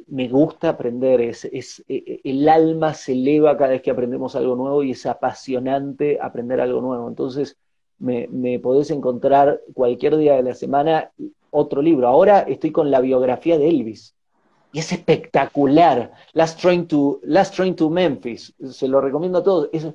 me 0.09 0.28
gusta 0.28 0.71
aprender, 0.71 1.21
es, 1.21 1.44
eh, 1.88 2.21
el 2.25 2.49
alma 2.49 2.94
se 2.94 3.12
eleva 3.12 3.56
cada 3.56 3.71
vez 3.71 3.82
que 3.82 3.90
aprendemos 3.90 4.37
algo 4.37 4.56
nuevo 4.56 4.82
y 4.82 4.92
es 4.92 5.06
apasionante 5.06 6.18
aprender 6.21 6.61
algo 6.61 6.80
nuevo. 6.80 7.09
Entonces, 7.09 7.56
me, 7.99 8.28
me 8.28 8.59
podés 8.59 8.90
encontrar 8.90 9.61
cualquier 9.75 10.16
día 10.16 10.35
de 10.35 10.42
la 10.42 10.54
semana 10.54 11.11
otro 11.50 11.82
libro. 11.82 12.09
Ahora 12.09 12.40
estoy 12.40 12.73
con 12.73 12.90
la 12.90 13.00
biografía 13.00 13.59
de 13.59 13.68
Elvis. 13.68 14.14
Y 14.73 14.78
es 14.78 14.90
espectacular. 14.90 16.12
Last 16.32 16.61
Train 16.61 16.87
to, 16.87 17.90
Memphis. 17.90 18.54
Se 18.71 18.88
lo 18.88 19.00
recomiendo 19.00 19.38
a 19.38 19.42
todos. 19.44 19.68
Es, 19.73 19.87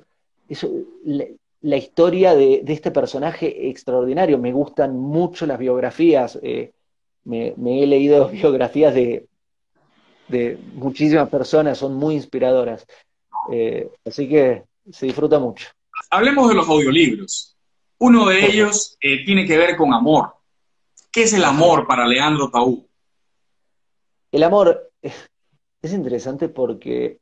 la 1.60 1.76
historia 1.76 2.34
de, 2.34 2.62
este 2.66 2.90
personaje 2.90 3.68
extraordinario. 3.68 4.38
Me 4.38 4.52
gustan 4.52 4.96
mucho 4.96 5.46
las 5.46 5.58
biografías. 5.58 6.38
Eh, 6.42 6.72
me, 7.24 7.54
he 7.56 7.86
leído 7.86 8.28
biografías 8.32 8.94
de, 8.94 9.26
muchísimas 10.74 11.28
personas, 11.28 11.78
son 11.78 11.94
muy 11.94 12.14
inspiradoras. 12.14 12.86
Eh, 13.50 13.90
así 14.04 14.28
que 14.28 14.64
se 14.90 15.06
disfruta 15.06 15.38
mucho. 15.38 15.68
Hablemos 16.10 16.48
de 16.48 16.54
los 16.54 16.68
audiolibros. 16.68 17.56
Uno 17.98 18.26
de 18.26 18.46
ellos 18.46 18.96
eh, 19.00 19.24
tiene 19.24 19.46
que 19.46 19.58
ver 19.58 19.76
con 19.76 19.92
amor. 19.92 20.34
¿Qué 21.10 21.22
es 21.22 21.32
el 21.32 21.44
amor 21.44 21.86
para 21.86 22.06
Leandro 22.06 22.50
Taú? 22.50 22.86
El 24.30 24.42
amor 24.42 24.92
es 25.02 25.92
interesante 25.92 26.48
porque 26.48 27.18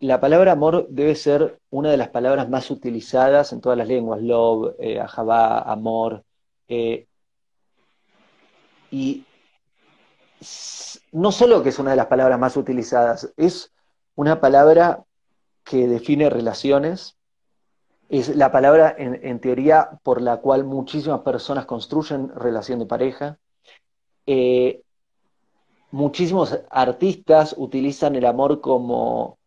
la 0.00 0.20
palabra 0.20 0.52
amor 0.52 0.86
debe 0.90 1.14
ser 1.14 1.58
una 1.70 1.90
de 1.90 1.96
las 1.96 2.08
palabras 2.08 2.48
más 2.48 2.70
utilizadas 2.70 3.52
en 3.52 3.60
todas 3.60 3.76
las 3.76 3.88
lenguas, 3.88 4.22
love, 4.22 4.74
eh, 4.78 5.00
amor. 5.00 6.24
Eh, 6.68 7.06
y 8.90 9.24
no 11.12 11.32
solo 11.32 11.62
que 11.62 11.70
es 11.70 11.78
una 11.78 11.90
de 11.90 11.96
las 11.96 12.06
palabras 12.06 12.38
más 12.38 12.56
utilizadas, 12.56 13.32
es 13.36 13.72
una 14.14 14.40
palabra 14.40 15.04
que 15.64 15.88
define 15.88 16.30
relaciones, 16.30 17.16
es 18.08 18.34
la 18.34 18.52
palabra 18.52 18.94
en, 18.96 19.40
teoría 19.40 19.98
por 20.02 20.22
la 20.22 20.38
cual 20.38 20.64
muchísimas 20.64 21.20
personas 21.20 21.66
construyen 21.66 22.30
relación 22.34 22.78
de 22.78 22.86
pareja. 22.86 23.38
Eh, 24.26 24.80
muchísimos 25.90 26.58
artistas 26.70 27.54
utilizan 27.58 28.14
el 28.16 28.24
amor 28.24 28.62
como 28.62 29.37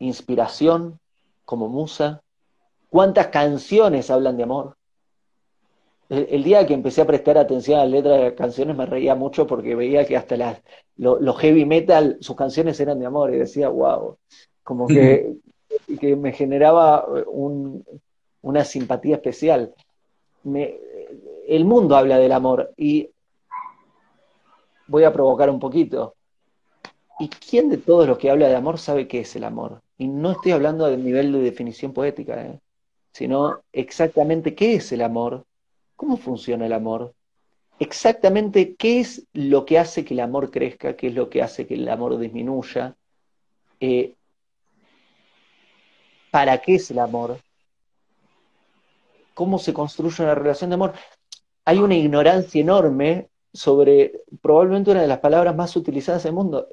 inspiración, 0.00 0.98
como 1.44 1.68
musa. 1.68 2.22
¿Cuántas 2.88 3.28
canciones 3.28 4.10
hablan 4.10 4.36
de 4.36 4.42
amor? 4.42 4.76
El, 6.08 6.42
día 6.42 6.66
que 6.66 6.74
empecé 6.74 7.02
a 7.02 7.06
prestar 7.06 7.38
atención 7.38 7.78
a 7.78 7.84
las 7.84 7.92
letras 7.92 8.18
de 8.18 8.24
las 8.24 8.32
canciones 8.32 8.76
me 8.76 8.84
reía 8.84 9.14
mucho 9.14 9.46
porque 9.46 9.76
veía 9.76 10.04
que 10.04 10.16
hasta 10.16 10.36
las, 10.36 10.60
los 10.96 11.38
heavy 11.38 11.64
metal, 11.64 12.18
sus 12.20 12.34
canciones 12.34 12.80
eran 12.80 12.98
de 12.98 13.06
amor 13.06 13.32
y 13.32 13.38
decía, 13.38 13.68
wow. 13.68 14.16
como 14.64 14.88
que, 14.88 15.34
que 16.00 16.16
me 16.16 16.32
generaba 16.32 17.06
una 18.42 18.64
simpatía 18.64 19.16
especial. 19.16 19.72
el 20.44 21.64
mundo 21.64 21.94
habla 21.94 22.18
del 22.18 22.32
amor 22.32 22.72
y 22.76 23.08
voy 24.88 25.04
a 25.04 25.12
provocar 25.12 25.48
un 25.48 25.60
poquito. 25.60 26.16
¿Y 27.20 27.28
quién 27.28 27.68
de 27.68 27.76
todos 27.76 28.08
los 28.08 28.18
que 28.18 28.30
habla 28.30 28.48
de 28.48 28.56
amor 28.56 28.78
sabe 28.78 29.06
qué 29.06 29.20
es 29.20 29.36
el 29.36 29.44
amor? 29.44 29.80
Y 30.00 30.08
no 30.08 30.30
estoy 30.30 30.52
hablando 30.52 30.86
del 30.86 31.04
nivel 31.04 31.30
de 31.30 31.40
definición 31.40 31.92
poética, 31.92 32.42
¿eh? 32.42 32.58
sino 33.12 33.60
exactamente 33.70 34.54
qué 34.54 34.76
es 34.76 34.92
el 34.92 35.02
amor, 35.02 35.44
cómo 35.94 36.16
funciona 36.16 36.64
el 36.64 36.72
amor, 36.72 37.12
exactamente 37.78 38.76
qué 38.76 39.00
es 39.00 39.26
lo 39.34 39.66
que 39.66 39.78
hace 39.78 40.02
que 40.02 40.14
el 40.14 40.20
amor 40.20 40.50
crezca, 40.50 40.96
qué 40.96 41.08
es 41.08 41.14
lo 41.14 41.28
que 41.28 41.42
hace 41.42 41.66
que 41.66 41.74
el 41.74 41.86
amor 41.86 42.18
disminuya, 42.18 42.96
eh, 43.78 44.14
para 46.30 46.56
qué 46.62 46.76
es 46.76 46.90
el 46.90 46.98
amor, 46.98 47.36
cómo 49.34 49.58
se 49.58 49.74
construye 49.74 50.24
una 50.24 50.34
relación 50.34 50.70
de 50.70 50.74
amor. 50.76 50.94
Hay 51.66 51.76
una 51.76 51.94
ignorancia 51.94 52.58
enorme 52.58 53.28
sobre 53.52 54.22
probablemente 54.40 54.92
una 54.92 55.02
de 55.02 55.08
las 55.08 55.18
palabras 55.18 55.54
más 55.54 55.76
utilizadas 55.76 56.24
en 56.24 56.30
el 56.30 56.36
mundo. 56.36 56.68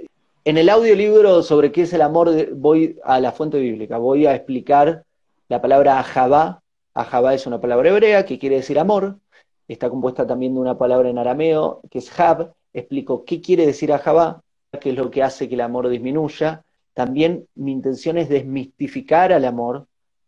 En 0.48 0.58
el 0.58 0.70
audiolibro 0.70 1.44
sobre 1.44 1.74
qué 1.74 1.82
es 1.82 1.92
el 1.92 2.02
amor 2.02 2.54
voy 2.56 2.98
a 3.04 3.20
la 3.20 3.34
fuente 3.34 3.60
bíblica, 3.60 3.98
voy 3.98 4.28
a 4.28 4.34
explicar 4.34 5.04
la 5.50 5.62
palabra 5.62 6.00
ahabá. 6.00 6.64
Ahabá 6.94 7.34
es 7.34 7.46
una 7.48 7.60
palabra 7.60 7.90
hebrea 7.90 8.26
que 8.26 8.40
quiere 8.40 8.56
decir 8.56 8.80
amor, 8.80 9.20
está 9.68 9.90
compuesta 9.90 10.26
también 10.26 10.54
de 10.54 10.62
una 10.62 10.78
palabra 10.78 11.10
en 11.10 11.18
arameo 11.18 11.82
que 11.92 11.98
es 11.98 12.18
hab. 12.18 12.54
Explico 12.72 13.26
qué 13.26 13.42
quiere 13.42 13.66
decir 13.66 13.92
ahabá, 13.92 14.42
qué 14.80 14.92
es 14.92 14.96
lo 14.96 15.12
que 15.12 15.22
hace 15.22 15.50
que 15.50 15.56
el 15.56 15.60
amor 15.60 15.90
disminuya. 15.90 16.64
También 16.94 17.46
mi 17.56 17.74
intención 17.74 18.18
es 18.18 18.30
desmistificar 18.30 19.34
al 19.34 19.44
amor, 19.44 19.86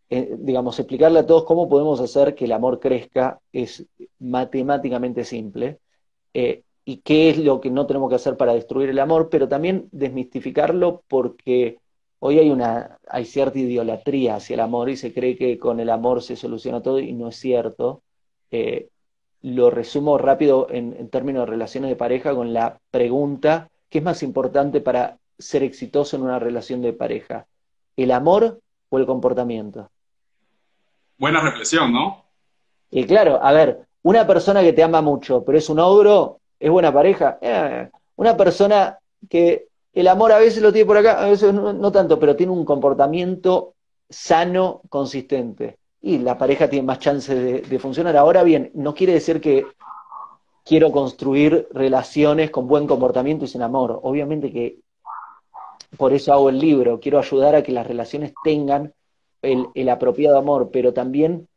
eh, 0.09 0.35
digamos, 0.37 0.77
explicarle 0.79 1.19
a 1.19 1.25
todos 1.25 1.45
cómo 1.45 1.69
podemos 1.69 2.01
hacer 2.01 2.35
que 2.35 2.43
el 2.43 2.51
amor 2.51 2.81
crezca, 2.81 3.39
es 3.53 3.85
matemáticamente 4.19 5.23
simple. 5.23 5.79
Eh, 6.33 6.63
y 6.89 7.01
qué 7.01 7.29
es 7.29 7.37
lo 7.37 7.61
que 7.61 7.69
no 7.69 7.85
tenemos 7.85 8.09
que 8.09 8.15
hacer 8.15 8.35
para 8.35 8.55
destruir 8.55 8.89
el 8.89 8.97
amor, 8.97 9.29
pero 9.29 9.47
también 9.47 9.87
desmistificarlo 9.91 11.03
porque 11.07 11.77
hoy 12.17 12.39
hay 12.39 12.49
una 12.49 12.97
hay 13.07 13.25
cierta 13.25 13.59
idolatría 13.59 14.37
hacia 14.37 14.55
el 14.55 14.61
amor 14.61 14.89
y 14.89 14.97
se 14.97 15.13
cree 15.13 15.37
que 15.37 15.59
con 15.59 15.79
el 15.79 15.91
amor 15.91 16.23
se 16.23 16.35
soluciona 16.35 16.81
todo 16.81 16.97
y 16.97 17.13
no 17.13 17.27
es 17.27 17.35
cierto. 17.35 18.01
Eh, 18.49 18.89
lo 19.43 19.69
resumo 19.69 20.17
rápido 20.17 20.65
en, 20.71 21.07
términos 21.11 21.41
de 21.41 21.51
relaciones 21.51 21.91
de 21.91 21.95
pareja 21.95 22.33
con 22.33 22.53
la 22.53 22.79
pregunta, 22.89 23.69
¿qué 23.91 23.99
es 23.99 24.03
más 24.03 24.23
importante 24.23 24.81
para 24.81 25.19
ser 25.37 25.61
exitoso 25.61 26.15
en 26.15 26.23
una 26.23 26.39
relación 26.39 26.81
de 26.81 26.93
pareja? 26.93 27.45
¿El 27.97 28.09
amor 28.09 28.61
o 28.89 28.97
el 28.97 29.05
comportamiento? 29.05 29.91
Buena 31.19 31.39
reflexión, 31.39 31.93
¿no? 31.93 32.25
Y 32.89 33.05
claro, 33.05 33.37
a 33.43 33.51
ver, 33.51 33.85
una 34.01 34.25
persona 34.25 34.61
que 34.61 34.73
te 34.73 34.81
ama 34.81 35.03
mucho, 35.03 35.45
pero 35.45 35.55
es 35.55 35.69
un 35.69 35.77
ogro, 35.77 36.38
¿Es 36.59 36.69
buena 36.69 36.93
pareja? 36.93 37.37
Eh, 37.41 37.89
una 38.17 38.35
persona 38.35 38.99
que 39.29 39.67
el 39.93 40.07
amor 40.07 40.31
a 40.31 40.39
veces 40.39 40.61
lo 40.61 40.71
tiene 40.71 40.85
por 40.85 40.97
acá, 40.97 41.21
a 41.23 41.29
veces 41.29 41.53
no, 41.53 41.91
tanto, 41.91 42.19
pero 42.19 42.35
tiene 42.35 42.51
un 42.51 42.65
comportamiento 42.65 43.73
sano, 44.09 44.81
consistente. 44.89 45.77
Y 46.01 46.19
la 46.19 46.37
pareja 46.37 46.69
tiene 46.69 46.85
más 46.85 46.99
chances 46.99 47.69
de, 47.69 47.79
funcionar. 47.79 48.15
Ahora 48.15 48.43
bien, 48.43 48.71
no 48.73 48.93
quiere 48.93 49.13
decir 49.13 49.41
que 49.41 49.65
quiero 50.63 50.91
construir 50.91 51.67
relaciones 51.71 52.51
con 52.51 52.67
buen 52.67 52.87
comportamiento 52.87 53.45
y 53.45 53.47
sin 53.49 53.61
amor. 53.61 53.99
Obviamente 54.03 54.51
que 54.51 54.79
por 55.97 56.13
eso 56.13 56.31
hago 56.31 56.49
el 56.49 56.59
libro. 56.59 56.99
Quiero 56.99 57.19
ayudar 57.19 57.55
a 57.55 57.63
que 57.63 57.73
las 57.73 57.85
relaciones 57.85 58.33
tengan 58.43 58.93
el, 59.41 59.67
el 59.73 59.89
apropiado 59.89 60.37
amor, 60.37 60.69
pero 60.71 60.93
también 60.93 61.48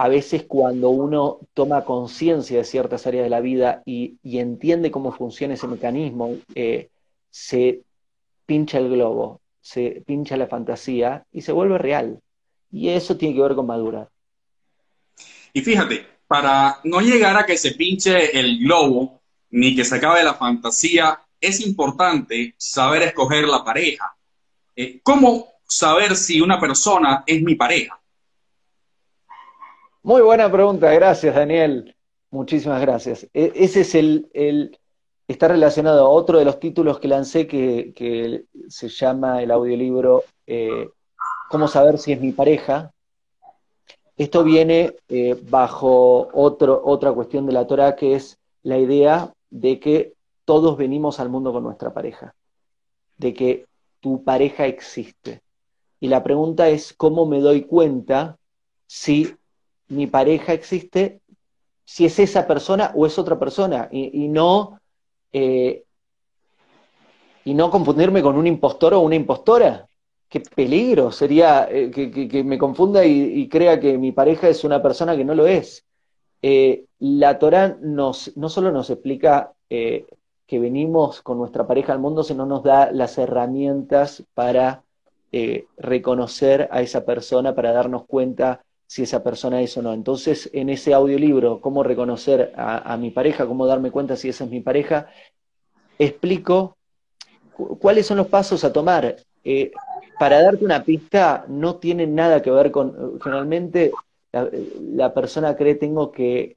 a 0.00 0.08
veces 0.08 0.44
cuando 0.48 0.88
uno 0.88 1.40
toma 1.52 1.84
conciencia 1.84 2.56
de 2.56 2.64
ciertas 2.64 3.06
áreas 3.06 3.24
de 3.24 3.28
la 3.28 3.40
vida 3.40 3.82
y, 3.84 4.16
entiende 4.24 4.90
cómo 4.90 5.12
funciona 5.12 5.52
ese 5.52 5.66
mecanismo, 5.66 6.38
eh, 6.54 6.88
se 7.28 7.82
pincha 8.46 8.78
el 8.78 8.88
globo, 8.88 9.42
se 9.60 10.02
pincha 10.06 10.38
la 10.38 10.46
fantasía 10.46 11.26
y 11.30 11.42
se 11.42 11.52
vuelve 11.52 11.76
real. 11.76 12.18
Y 12.72 12.88
eso 12.88 13.18
tiene 13.18 13.34
que 13.34 13.42
ver 13.42 13.54
con 13.54 13.66
madurar. 13.66 14.08
Y 15.52 15.60
fíjate, 15.60 16.06
para 16.26 16.80
no 16.84 17.02
llegar 17.02 17.36
a 17.36 17.44
que 17.44 17.58
se 17.58 17.72
pinche 17.72 18.40
el 18.40 18.58
globo 18.60 19.20
ni 19.50 19.76
que 19.76 19.84
se 19.84 19.96
acabe 19.96 20.24
la 20.24 20.32
fantasía, 20.32 21.20
es 21.38 21.60
importante 21.60 22.54
saber 22.56 23.02
escoger 23.02 23.46
la 23.46 23.62
pareja. 23.62 24.16
Eh, 24.74 24.98
¿Cómo 25.02 25.48
saber 25.68 26.16
si 26.16 26.40
una 26.40 26.58
persona 26.58 27.22
es 27.26 27.42
mi 27.42 27.54
pareja? 27.54 27.99
Muy 30.02 30.22
buena 30.22 30.50
pregunta, 30.50 30.90
gracias 30.92 31.34
Daniel. 31.34 31.94
Muchísimas 32.30 32.80
gracias. 32.80 33.24
E, 33.34 33.52
ese 33.54 33.82
es 33.82 33.94
el, 33.94 34.78
está 35.28 35.48
relacionado 35.48 36.06
a 36.06 36.08
otro 36.08 36.38
de 36.38 36.44
los 36.44 36.58
títulos 36.58 36.98
que 36.98 37.08
lancé 37.08 37.46
que, 37.46 38.44
se 38.68 38.88
llama 38.88 39.42
el 39.42 39.50
audiolibro 39.50 40.24
eh, 40.46 40.88
¿Cómo 41.50 41.66
saber 41.66 41.98
si 41.98 42.12
es 42.12 42.20
mi 42.20 42.30
pareja? 42.30 42.92
Esto 44.16 44.44
viene 44.44 44.94
eh, 45.08 45.36
bajo 45.50 46.28
otro, 46.32 46.80
otra 46.84 47.12
cuestión 47.12 47.44
de 47.44 47.52
la 47.52 47.66
Torah 47.66 47.96
que 47.96 48.14
es 48.14 48.38
la 48.62 48.78
idea 48.78 49.32
de 49.50 49.80
que 49.80 50.14
todos 50.44 50.76
venimos 50.76 51.18
al 51.18 51.28
mundo 51.28 51.52
con 51.52 51.64
nuestra 51.64 51.92
pareja, 51.92 52.36
de 53.18 53.34
que 53.34 53.66
tu 53.98 54.22
pareja 54.22 54.66
existe. 54.66 55.42
Y 55.98 56.06
la 56.06 56.22
pregunta 56.22 56.68
es, 56.68 56.92
¿cómo 56.92 57.26
me 57.26 57.40
doy 57.40 57.62
cuenta 57.62 58.38
si 58.86 59.34
mi 59.90 60.06
pareja 60.06 60.52
existe 60.52 61.20
si 61.84 62.04
es 62.04 62.18
esa 62.20 62.46
persona 62.46 62.92
o 62.94 63.04
es 63.04 63.18
otra 63.18 63.38
persona 63.38 63.88
y, 63.90 64.28
no 64.28 64.80
eh, 65.32 65.82
y 67.44 67.52
no 67.54 67.70
confundirme 67.70 68.22
con 68.22 68.36
un 68.36 68.46
impostor 68.46 68.94
o 68.94 69.00
una 69.00 69.16
impostora. 69.16 69.88
Qué 70.28 70.40
peligro 70.40 71.10
sería 71.10 71.68
eh, 71.68 71.90
que, 71.90 72.44
me 72.44 72.58
confunda 72.58 73.04
y, 73.04 73.48
crea 73.48 73.80
que 73.80 73.98
mi 73.98 74.12
pareja 74.12 74.48
es 74.48 74.62
una 74.62 74.80
persona 74.80 75.16
que 75.16 75.24
no 75.24 75.34
lo 75.34 75.48
es. 75.48 75.84
Eh, 76.42 76.84
la 77.00 77.40
Torah 77.40 77.76
nos, 77.80 78.36
no 78.36 78.48
solo 78.48 78.70
nos 78.70 78.88
explica 78.90 79.52
que 79.68 80.58
venimos 80.58 81.22
con 81.22 81.38
nuestra 81.38 81.66
pareja 81.66 81.92
al 81.92 82.00
mundo, 82.00 82.22
sino 82.22 82.46
nos 82.46 82.62
da 82.62 82.90
las 82.92 83.18
herramientas 83.18 84.24
para 84.34 84.84
reconocer 85.76 86.68
a 86.72 86.82
esa 86.82 87.04
persona, 87.04 87.54
para 87.54 87.72
darnos 87.72 88.04
cuenta 88.06 88.64
si 88.90 89.04
esa 89.04 89.22
persona 89.22 89.62
es 89.62 89.76
o 89.76 89.82
no. 89.82 89.92
Entonces, 89.92 90.50
en 90.52 90.68
ese 90.68 90.92
audiolibro, 90.92 91.60
cómo 91.60 91.84
reconocer 91.84 92.52
a, 92.56 92.96
mi 92.96 93.12
pareja, 93.12 93.46
cómo 93.46 93.64
darme 93.64 93.92
cuenta 93.92 94.16
si 94.16 94.28
esa 94.28 94.42
es 94.42 94.50
mi 94.50 94.62
pareja, 94.62 95.06
explico 95.96 96.76
cuáles 97.78 98.06
son 98.06 98.16
los 98.16 98.26
pasos 98.26 98.64
a 98.64 98.72
tomar. 98.72 99.14
Eh, 99.44 99.70
para 100.18 100.42
darte 100.42 100.64
una 100.64 100.82
pista, 100.82 101.44
no 101.46 101.76
tiene 101.76 102.08
nada 102.08 102.42
que 102.42 102.50
ver 102.50 102.72
con, 102.72 103.20
generalmente 103.20 103.92
la, 104.32 105.14
persona 105.14 105.54
cree 105.54 105.76
tengo 105.76 106.10
que 106.10 106.56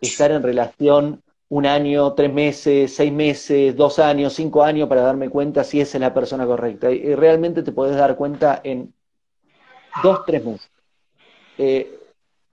estar 0.00 0.30
en 0.30 0.42
relación 0.42 1.22
un 1.50 1.66
año, 1.66 2.14
tres 2.14 2.32
meses, 2.32 2.94
seis 2.94 3.12
meses, 3.12 3.76
dos 3.76 3.98
años, 3.98 4.32
cinco 4.32 4.62
años 4.62 4.88
para 4.88 5.02
darme 5.02 5.28
cuenta 5.28 5.64
si 5.64 5.82
esa 5.82 5.98
es 5.98 6.00
la 6.00 6.14
persona 6.14 6.46
correcta. 6.46 6.90
Y 6.90 7.14
realmente 7.14 7.62
te 7.62 7.72
puedes 7.72 7.94
dar 7.94 8.16
cuenta 8.16 8.58
en 8.64 8.94
dos, 10.02 10.24
tres 10.24 10.42
meses. 10.42 10.73
Eh, 11.58 12.00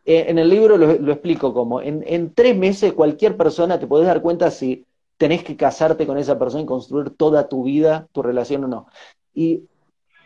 eh, 0.05 0.25
en 0.27 0.39
el 0.39 0.49
libro 0.49 0.77
lo, 0.77 1.11
explico 1.11 1.53
como, 1.53 1.81
en, 1.81 2.33
tres 2.33 2.57
meses 2.57 2.93
cualquier 2.93 3.37
persona 3.37 3.79
te 3.79 3.87
puedes 3.87 4.07
dar 4.07 4.21
cuenta 4.21 4.49
si 4.51 4.85
tenés 5.17 5.43
que 5.43 5.55
casarte 5.55 6.07
con 6.07 6.17
esa 6.17 6.39
persona 6.39 6.63
y 6.63 6.65
construir 6.65 7.11
toda 7.11 7.47
tu 7.47 7.63
vida, 7.63 8.07
tu 8.11 8.21
relación 8.23 8.63
o 8.63 8.67
no. 8.67 8.87
Y 9.33 9.63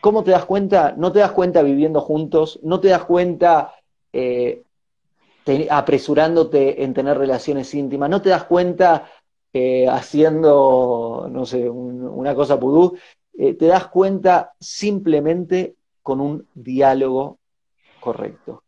¿cómo 0.00 0.24
te 0.24 0.30
das 0.30 0.46
cuenta? 0.46 0.94
No 0.96 1.12
te 1.12 1.18
das 1.18 1.32
cuenta 1.32 1.62
viviendo 1.62 2.00
juntos, 2.00 2.58
no 2.62 2.80
te 2.80 2.88
das 2.88 3.04
cuenta 3.04 3.74
eh, 4.12 4.62
apresurándote 5.70 6.82
en 6.82 6.94
tener 6.94 7.18
relaciones 7.18 7.72
íntimas, 7.74 8.08
no 8.10 8.22
te 8.22 8.30
das 8.30 8.44
cuenta 8.44 9.10
haciendo, 9.90 11.28
no 11.30 11.46
sé, 11.46 11.70
una 11.70 12.34
cosa 12.34 12.60
pudú, 12.60 12.98
te 13.32 13.66
das 13.66 13.86
cuenta 13.86 14.52
simplemente 14.60 15.76
con 16.02 16.20
un 16.20 16.46
diálogo 16.54 17.38
correcto 18.00 18.64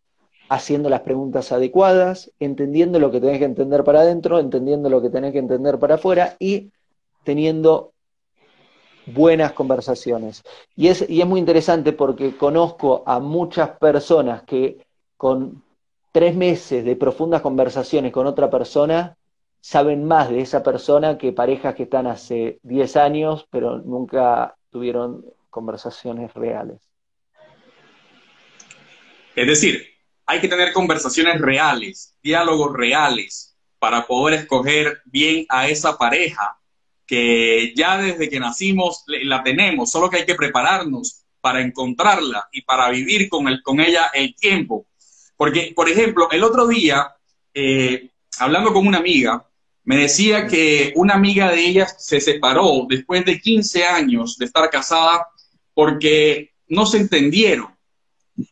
haciendo 0.49 0.89
las 0.89 1.01
preguntas 1.01 1.53
adecuadas, 1.53 2.33
entendiendo 2.41 2.99
lo 2.99 3.11
que 3.11 3.21
tenés 3.21 3.39
que 3.39 3.45
entender 3.45 3.85
para 3.85 4.01
adentro, 4.01 4.39
entendiendo 4.39 4.89
lo 4.89 5.03
que 5.03 5.11
tenés 5.11 5.33
que 5.33 5.39
entender 5.39 5.79
para 5.79 5.97
afuera 5.97 6.37
y 6.39 6.71
teniendo 7.25 7.93
buenas 9.07 9.53
conversaciones. 9.53 10.43
Y 10.77 10.89
es, 10.89 11.09
y 11.09 11.21
es 11.21 11.27
muy 11.27 11.41
interesante 11.41 11.93
porque 11.93 12.37
conozco 12.37 13.03
a 13.07 13.21
muchas 13.21 13.71
personas 13.79 14.43
que 14.43 14.87
con 15.17 15.63
tres 16.13 16.35
meses 16.35 16.85
de 16.85 16.97
profundas 16.97 17.43
conversaciones 17.43 18.13
con 18.13 18.27
otra 18.27 18.51
persona 18.51 19.17
saben 19.61 20.05
más 20.05 20.31
de 20.31 20.41
esa 20.41 20.63
persona 20.63 21.19
que 21.19 21.33
parejas 21.33 21.75
que 21.75 21.83
están 21.85 22.07
hace 22.07 22.59
10 22.63 22.97
años, 22.97 23.47
pero 23.51 23.79
nunca 23.79 24.57
tuvieron 24.71 25.25
conversaciones 25.51 26.33
reales. 26.35 26.81
Es 29.35 29.47
decir, 29.47 29.98
hay 30.29 30.43
que 30.43 30.49
tener 30.49 30.75
conversaciones 30.75 31.41
reales, 31.41 32.15
diálogos 32.23 32.77
reales, 32.77 33.57
para 33.79 34.07
poder 34.07 34.41
escoger 34.41 35.01
bien 35.07 35.47
a 35.49 35.69
esa 35.69 35.97
pareja 35.97 36.59
que 37.07 37.73
ya 37.75 37.97
desde 37.97 38.29
que 38.29 38.39
nacimos 38.39 39.05
la 39.07 39.43
tenemos, 39.43 39.91
solo 39.91 40.11
que 40.11 40.19
hay 40.19 40.27
que 40.27 40.35
prepararnos 40.35 41.23
para 41.41 41.63
encontrarla 41.63 42.47
y 42.53 42.61
para 42.61 42.91
vivir 42.91 43.31
con, 43.31 43.49
el, 43.49 43.63
con 43.63 43.81
ella 43.81 44.11
el 44.13 44.35
tiempo. 44.35 44.87
Porque, 45.35 45.73
por 45.75 45.89
ejemplo, 45.89 46.31
el 46.31 46.45
otro 46.45 46.67
día, 46.67 47.11
eh, 47.55 48.11
hablando 48.39 48.75
con 48.75 48.87
una 48.87 48.99
amiga, 48.99 49.47
me 49.85 49.97
decía 49.97 50.47
que 50.47 50.93
una 50.97 51.15
amiga 51.15 51.51
de 51.51 51.67
ella 51.67 51.87
se 51.87 52.21
separó 52.21 52.85
después 52.87 53.25
de 53.25 53.41
15 53.41 53.85
años 53.85 54.37
de 54.37 54.45
estar 54.45 54.69
casada 54.69 55.27
porque 55.73 56.53
no 56.67 56.85
se 56.85 56.99
entendieron. 56.99 57.75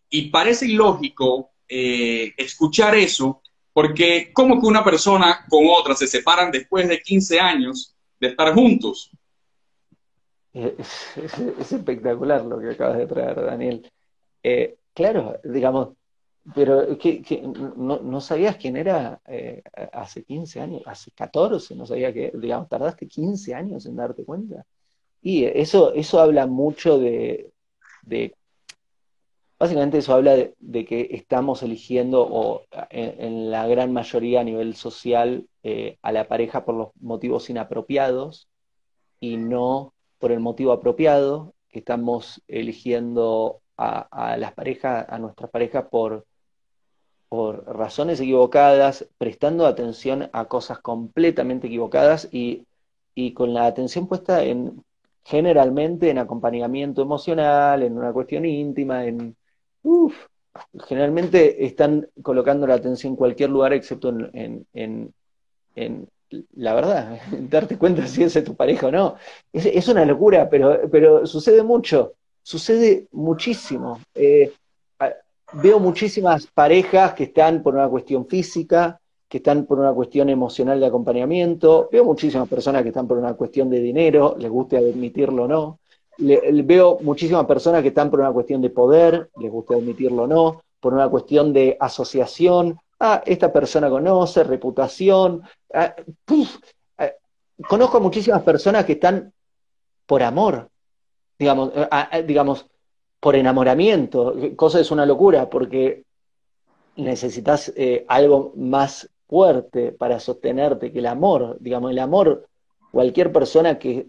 Y 0.09 0.31
parece 0.31 0.65
ilógico 0.65 1.51
eh, 1.69 2.33
escuchar 2.37 2.95
eso, 2.95 3.43
porque 3.73 4.31
¿cómo 4.33 4.61
que 4.61 4.67
una 4.67 4.85
persona 4.85 5.45
con 5.49 5.65
otra 5.69 5.95
se 5.95 6.07
separan 6.07 6.51
después 6.51 6.89
de 6.89 7.01
15 7.01 7.41
años 7.41 7.95
de 8.21 8.29
estar 8.29 8.55
juntos? 8.55 9.11
Es, 10.53 11.73
espectacular 11.73 12.45
lo 12.45 12.59
que 12.59 12.71
acabas 12.71 12.99
de 12.99 13.07
traer, 13.07 13.45
Daniel. 13.45 13.93
Eh, 14.43 14.77
claro, 14.95 15.39
digamos, 15.45 15.91
pero 16.55 16.97
que, 16.97 17.43
no, 17.77 18.21
sabías 18.21 18.57
quién 18.57 18.77
era 18.77 19.21
eh, 19.27 19.63
hace 19.93 20.23
15 20.23 20.61
años, 20.61 20.83
hace 20.87 21.11
14, 21.11 21.75
no 21.75 21.87
sabía 21.87 22.13
que, 22.13 22.31
digamos, 22.35 22.69
tardaste 22.69 23.09
15 23.09 23.55
años 23.55 23.85
en 23.87 23.97
darte 23.97 24.25
cuenta. 24.25 24.65
Y 25.23 25.45
eso, 25.45 25.93
eso 25.93 26.21
habla 26.21 26.47
mucho 26.47 26.99
de, 26.99 27.51
básicamente 29.59 29.99
eso 29.99 30.15
habla 30.15 30.37
de, 30.59 30.85
que 30.85 31.09
estamos 31.13 31.63
eligiendo, 31.63 32.27
o 32.29 32.63
en, 32.91 33.51
la 33.51 33.67
gran 33.67 33.93
mayoría 33.93 34.41
a 34.41 34.45
nivel 34.45 34.75
social, 34.75 35.47
eh, 35.63 35.99
a 36.03 36.13
la 36.13 36.29
pareja 36.29 36.65
por 36.65 36.75
los 36.75 36.89
motivos 37.01 37.51
inapropiados 37.51 38.49
y 39.21 39.37
no 39.37 39.95
por 40.19 40.33
el 40.33 40.41
motivo 40.41 40.73
apropiado, 40.73 41.55
que 41.69 41.81
estamos 41.81 42.43
eligiendo 42.49 43.61
a, 43.77 44.37
las 44.39 44.53
parejas, 44.55 45.07
a 45.09 45.19
nuestras 45.19 45.51
parejas 45.51 45.87
por 45.91 46.27
por 47.29 47.65
razones 47.67 48.21
equivocadas, 48.21 49.09
prestando 49.19 49.67
atención 49.67 50.31
a 50.33 50.47
cosas 50.47 50.79
completamente 50.79 51.67
equivocadas 51.67 52.29
y, 52.33 52.67
con 53.35 53.55
la 53.55 53.67
atención 53.67 54.07
puesta 54.07 54.45
en 54.45 54.85
generalmente 55.25 56.11
en 56.11 56.19
acompañamiento 56.19 57.03
emocional, 57.03 57.83
en 57.83 57.99
una 57.99 58.13
cuestión 58.13 58.45
íntima, 58.45 59.07
en... 59.07 59.37
Uf, 59.89 60.17
generalmente 60.89 61.65
están 61.65 62.09
colocando 62.21 62.67
la 62.67 62.75
atención 62.75 63.13
en 63.13 63.17
cualquier 63.17 63.51
lugar 63.51 63.73
excepto 63.73 64.09
en, 64.09 64.67
en, 64.75 65.15
en, 65.77 66.09
la 66.55 66.75
verdad, 66.75 67.21
darte 67.49 67.79
cuenta 67.79 68.05
si 68.09 68.25
es 68.25 68.45
tu 68.45 68.57
pareja 68.57 68.89
o 68.89 68.91
no. 68.91 69.15
Es, 69.53 69.87
una 69.87 70.05
locura, 70.05 70.51
pero, 70.51 70.91
pero 70.91 71.25
sucede 71.25 71.63
mucho, 71.63 72.15
sucede 72.43 73.07
muchísimo. 73.13 74.01
Eh, 74.13 74.53
veo 75.53 75.79
muchísimas 75.79 76.49
parejas 76.49 77.15
que 77.15 77.25
están 77.25 77.63
por 77.63 77.77
una 77.77 77.89
cuestión 77.89 78.27
física, 78.27 79.01
que 79.29 79.37
están 79.37 79.67
por 79.67 79.79
una 79.79 79.93
cuestión 79.93 80.29
emocional 80.31 80.81
de 80.81 80.87
acompañamiento, 80.87 81.89
veo 81.93 82.05
muchísimas 82.05 82.49
personas 82.49 82.83
que 82.83 82.89
están 82.89 83.07
por 83.07 83.19
una 83.19 83.35
cuestión 83.35 83.71
de 83.71 83.79
dinero, 83.79 84.35
les 84.37 84.51
guste 84.51 84.79
admitirlo 84.79 85.45
o 85.45 85.49
no, 85.49 85.79
veo 86.19 86.99
muchísimas 87.03 87.47
personas 87.47 87.83
que 87.83 87.89
están 87.89 88.11
por 88.11 88.21
una 88.21 88.33
cuestión 88.33 88.63
de 88.63 88.71
poder, 88.71 89.31
les 89.39 89.51
guste 89.51 89.75
admitirlo 89.75 90.25
o 90.25 90.27
no, 90.27 90.63
por 90.81 90.95
una 90.95 91.09
cuestión 91.09 91.53
de 91.53 91.77
asociación, 91.81 92.79
ah, 93.01 93.23
esta 93.27 93.53
persona 93.53 93.91
conoce, 93.91 94.45
reputación, 94.45 95.43
ah, 95.75 95.95
ah, 96.99 97.11
conozco 97.69 98.01
muchísimas 98.01 98.43
personas 98.43 98.85
que 98.85 98.93
están 98.93 99.33
por 100.07 100.23
amor, 100.23 100.69
digamos, 101.39 101.73
ah, 101.91 102.11
digamos, 102.27 102.67
por 103.21 103.35
enamoramiento, 103.35 104.35
cosa 104.55 104.81
es 104.81 104.91
una 104.91 105.05
locura, 105.05 105.51
porque 105.51 106.05
necesitas 106.97 107.73
eh, 107.77 108.05
algo 108.09 108.53
más 108.57 109.11
fuerte 109.29 109.93
para 109.93 110.21
sostenerte 110.21 110.93
que 110.93 110.99
el 110.99 111.07
amor. 111.07 111.57
Digamos, 111.61 111.91
el 111.91 111.99
amor, 111.99 112.47
cualquier 112.91 113.33
persona 113.33 113.79
que 113.79 114.09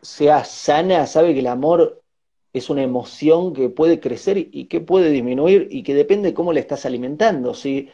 sea 0.00 0.44
sana 0.44 1.06
sabe 1.06 1.34
que 1.34 1.40
el 1.40 1.46
amor 1.46 2.02
es 2.52 2.70
una 2.70 2.82
emoción 2.82 3.52
que 3.52 3.68
puede 3.68 4.00
crecer 4.00 4.38
y 4.38 4.66
que 4.66 4.80
puede 4.80 5.10
disminuir 5.10 5.68
y 5.70 5.82
que 5.82 5.94
depende 5.94 6.30
de 6.30 6.34
cómo 6.34 6.52
le 6.52 6.60
estás 6.60 6.86
alimentando. 6.86 7.54
Si 7.54 7.90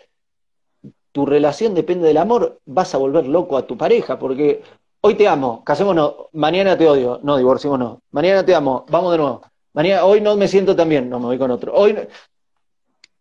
tu 1.13 1.27
relación 1.27 1.75
depende 1.75 2.07
del 2.07 2.19
amor, 2.19 2.61
vas 2.65 2.95
a 2.95 2.99
volver 2.99 3.27
loco 3.27 3.57
a 3.57 3.67
tu 3.67 3.77
pareja, 3.77 4.19
porque 4.19 4.63
hoy 5.01 5.15
te 5.15 5.29
amo, 5.29 5.63
casémonos, 5.65 6.15
mañana 6.33 6.77
te 6.77 6.89
odio, 6.89 7.21
no, 7.23 7.37
divorciémonos, 7.37 7.99
mañana 8.11 8.45
te 8.45 8.55
amo, 8.55 8.85
vamos 8.89 9.13
de 9.13 9.19
nuevo. 9.19 9.43
Mañana, 9.75 10.05
hoy 10.05 10.21
no 10.21 10.37
me 10.37 10.47
siento 10.47 10.77
tan 10.77 10.89
bien, 10.89 11.11
no 11.11 11.19
me 11.19 11.27
voy 11.27 11.39
con 11.39 11.51
otro. 11.51 11.75
Hoy 11.75 11.97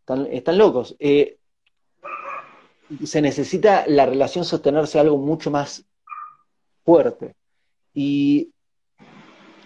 están, 0.06 0.58
locos. 0.58 0.96
Eh, 1.00 1.38
se 3.04 3.22
necesita 3.22 3.86
la 3.88 4.06
relación 4.06 4.46
sostenerse 4.46 5.00
algo 5.00 5.18
mucho 5.18 5.50
más 5.50 5.84
fuerte. 6.86 7.36
Y 7.94 8.53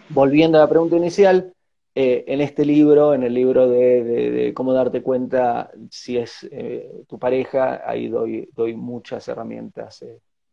volviendo 0.09 0.57
a 0.57 0.61
la 0.61 0.69
pregunta 0.69 0.95
inicial, 0.95 1.53
eh, 1.95 2.25
en 2.27 2.41
este 2.41 2.63
libro, 2.63 3.13
en 3.13 3.23
el 3.23 3.33
libro 3.33 3.67
de, 3.67 4.51
cómo 4.55 4.71
darte 4.73 5.01
cuenta 5.01 5.71
si 5.89 6.17
es 6.17 6.47
eh, 6.51 7.03
tu 7.07 7.17
pareja, 7.17 7.81
ahí 7.85 8.07
doy, 8.07 8.47
doy 8.53 8.75
muchas 8.75 9.27
herramientas 9.27 10.05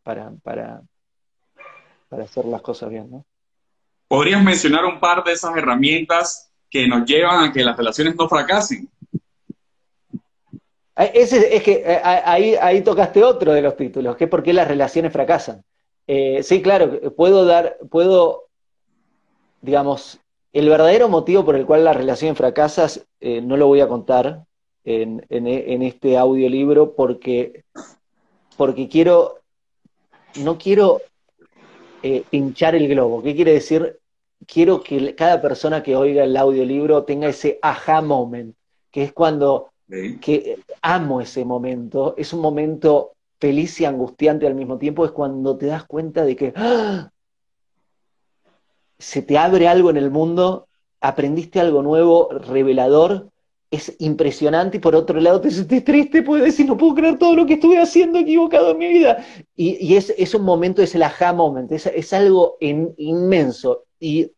para, 0.02 0.32
para, 0.42 0.80
para 2.08 2.24
hacer 2.24 2.46
las 2.46 2.62
cosas 2.62 2.88
bien, 2.88 3.10
¿no? 3.10 3.24
¿Podrías 4.08 4.42
mencionar 4.42 4.84
un 4.84 5.00
par 5.00 5.24
de 5.24 5.32
esas 5.32 5.56
herramientas 5.56 6.50
que 6.70 6.86
nos 6.86 7.04
llevan 7.04 7.48
a 7.48 7.52
que 7.52 7.64
las 7.64 7.76
relaciones 7.76 8.14
no 8.16 8.28
fracasen? 8.28 8.88
Ese, 10.96 11.56
es 11.56 11.62
que 11.62 11.82
eh, 11.84 12.00
ahí, 12.04 12.54
ahí 12.54 12.82
tocaste 12.82 13.24
otro 13.24 13.52
de 13.52 13.62
los 13.62 13.76
títulos, 13.76 14.16
que 14.16 14.24
es 14.24 14.30
por 14.30 14.42
qué 14.42 14.52
las 14.52 14.68
relaciones 14.68 15.12
fracasan. 15.12 15.64
Eh, 16.06 16.42
sí, 16.42 16.62
claro, 16.62 17.00
puedo 17.16 17.44
dar, 17.44 17.78
puedo, 17.90 18.43
digamos, 19.64 20.20
el 20.52 20.68
verdadero 20.68 21.08
motivo 21.08 21.44
por 21.44 21.56
el 21.56 21.66
cual 21.66 21.84
las 21.84 21.96
relaciones 21.96 22.36
fracasan 22.36 22.88
eh, 23.20 23.40
no 23.40 23.56
lo 23.56 23.66
voy 23.66 23.80
a 23.80 23.88
contar 23.88 24.44
en, 24.84 25.24
en, 25.30 25.82
este 25.82 26.18
audiolibro 26.18 26.94
porque, 26.94 27.64
porque 28.56 28.88
quiero, 28.88 29.40
no 30.36 30.58
quiero 30.58 31.00
pinchar 32.28 32.74
el 32.74 32.86
globo. 32.86 33.22
¿Qué 33.22 33.34
quiere 33.34 33.54
decir? 33.54 33.98
Quiero 34.46 34.82
que 34.82 35.14
cada 35.14 35.40
persona 35.40 35.82
que 35.82 35.96
oiga 35.96 36.24
el 36.24 36.36
audiolibro 36.36 37.04
tenga 37.04 37.28
ese 37.28 37.58
aha 37.62 38.02
moment, 38.02 38.54
que 38.90 39.04
es 39.04 39.12
cuando 39.14 39.70
que 39.88 40.58
amo 40.82 41.20
ese 41.20 41.44
momento, 41.44 42.14
es 42.16 42.32
un 42.32 42.40
momento 42.40 43.12
feliz 43.38 43.80
y 43.80 43.84
angustiante 43.84 44.46
al 44.46 44.54
mismo 44.54 44.78
tiempo, 44.78 45.04
es 45.04 45.10
cuando 45.10 45.56
te 45.56 45.66
das 45.66 45.84
cuenta 45.84 46.24
de 46.24 46.36
que 46.36 46.52
¡ah! 46.56 47.10
Se 48.98 49.22
te 49.22 49.38
abre 49.38 49.68
algo 49.68 49.90
en 49.90 49.96
el 49.96 50.10
mundo, 50.10 50.68
aprendiste 51.00 51.60
algo 51.60 51.82
nuevo, 51.82 52.28
revelador, 52.30 53.28
es 53.74 53.96
impresionante 53.98 54.76
y 54.76 54.80
por 54.80 54.94
otro 54.94 55.20
lado 55.20 55.40
te 55.40 55.50
sientes 55.50 55.84
triste, 55.84 56.22
puedes 56.22 56.44
decir, 56.44 56.66
no 56.66 56.76
puedo 56.76 56.94
creer 56.94 57.18
todo 57.18 57.34
lo 57.34 57.44
que 57.44 57.54
estuve 57.54 57.80
haciendo 57.80 58.18
equivocado 58.18 58.70
en 58.70 58.78
mi 58.78 58.88
vida. 58.88 59.24
Y, 59.56 59.96
es, 59.96 60.34
un 60.34 60.42
momento, 60.42 60.80
es 60.80 60.94
el 60.94 61.02
aha 61.02 61.32
moment, 61.32 61.70
es, 61.72 62.12
algo 62.12 62.56
inmenso. 62.60 63.84
Y 63.98 64.30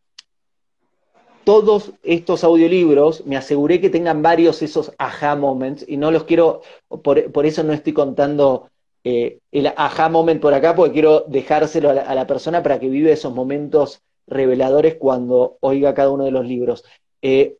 todos 1.43 1.93
estos 2.03 2.43
audiolibros 2.43 3.25
me 3.25 3.37
aseguré 3.37 3.79
que 3.79 3.89
tengan 3.89 4.21
varios 4.21 4.61
esos 4.61 4.91
aha 4.97 5.35
moments 5.35 5.85
y 5.87 5.97
no 5.97 6.11
los 6.11 6.23
quiero, 6.23 6.61
por, 7.03 7.45
eso 7.45 7.63
no 7.63 7.73
estoy 7.73 7.93
contando 7.93 8.69
eh, 9.03 9.39
el 9.51 9.67
aha 9.67 10.09
moment 10.09 10.41
por 10.41 10.53
acá, 10.53 10.75
porque 10.75 10.93
quiero 10.93 11.25
dejárselo 11.27 11.91
a 11.91 12.15
la, 12.15 12.27
persona 12.27 12.63
para 12.63 12.79
que 12.79 12.89
vive 12.89 13.11
esos 13.11 13.33
momentos 13.33 14.01
reveladores 14.27 14.95
cuando 14.95 15.57
oiga 15.61 15.93
cada 15.93 16.11
uno 16.11 16.25
de 16.25 16.31
los 16.31 16.45
libros. 16.45 16.83
Eh, 17.21 17.57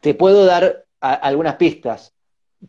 te 0.00 0.14
puedo 0.14 0.44
dar 0.44 0.84
algunas 1.00 1.56
pistas. 1.56 2.12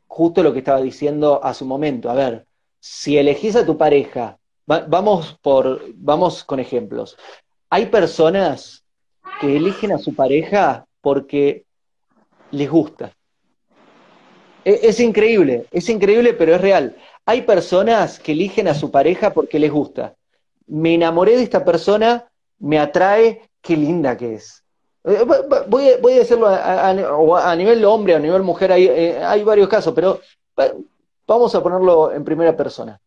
Justo 0.08 0.42
lo 0.44 0.54
que 0.54 0.60
estaba 0.60 0.82
diciendo 0.82 1.44
hace 1.44 1.64
un 1.64 1.70
momento. 1.70 2.10
A 2.10 2.14
ver, 2.14 2.46
si 2.80 3.18
elegís 3.18 3.56
a 3.56 3.66
tu 3.66 3.78
pareja, 3.78 4.40
vamos, 4.66 5.38
por, 5.42 5.84
vamos 5.96 6.44
con 6.44 6.60
ejemplos. 6.60 7.18
Hay 7.70 7.88
personas 7.88 8.84
que 9.40 9.58
eligen 9.58 9.92
a 9.92 9.98
su 9.98 10.16
pareja 10.16 10.86
porque 11.02 11.66
les 12.52 12.70
gusta. 12.70 13.14
E, 14.64 14.80
es, 14.84 15.00
increíble, 15.00 15.66
es 15.72 15.90
increíble, 15.90 16.34
pero 16.34 16.56
es 16.56 16.62
real. 16.62 16.96
Hay 17.26 17.42
personas 17.42 18.20
que 18.20 18.32
eligen 18.34 18.68
a 18.68 18.74
su 18.74 18.92
pareja 18.92 19.34
porque 19.34 19.60
les 19.60 19.72
gusta. 19.72 20.16
Me 20.68 20.94
enamoré 20.94 21.36
de 21.38 21.44
esta 21.44 21.66
persona, 21.66 22.31
me 22.62 22.80
atrae, 22.80 23.50
qué 23.62 23.76
linda 23.76 24.15
que 24.15 24.36
es. 24.36 24.63
Eh, 25.04 25.24
voy, 25.67 25.86
voy, 26.02 26.13
a 26.13 26.19
decirlo 26.19 26.47
a, 26.47 27.56
nivel 27.56 27.84
hombre, 27.86 28.15
a 28.15 28.19
nivel 28.19 28.43
mujer, 28.43 28.71
hay, 28.71 28.88
eh, 28.88 29.43
varios 29.43 29.67
casos, 29.67 29.93
pero 29.93 30.19
vamos 31.28 31.54
a 31.56 31.63
ponerlo 31.63 32.12
en 32.12 32.24
primera 32.24 32.56
persona. 32.56 33.00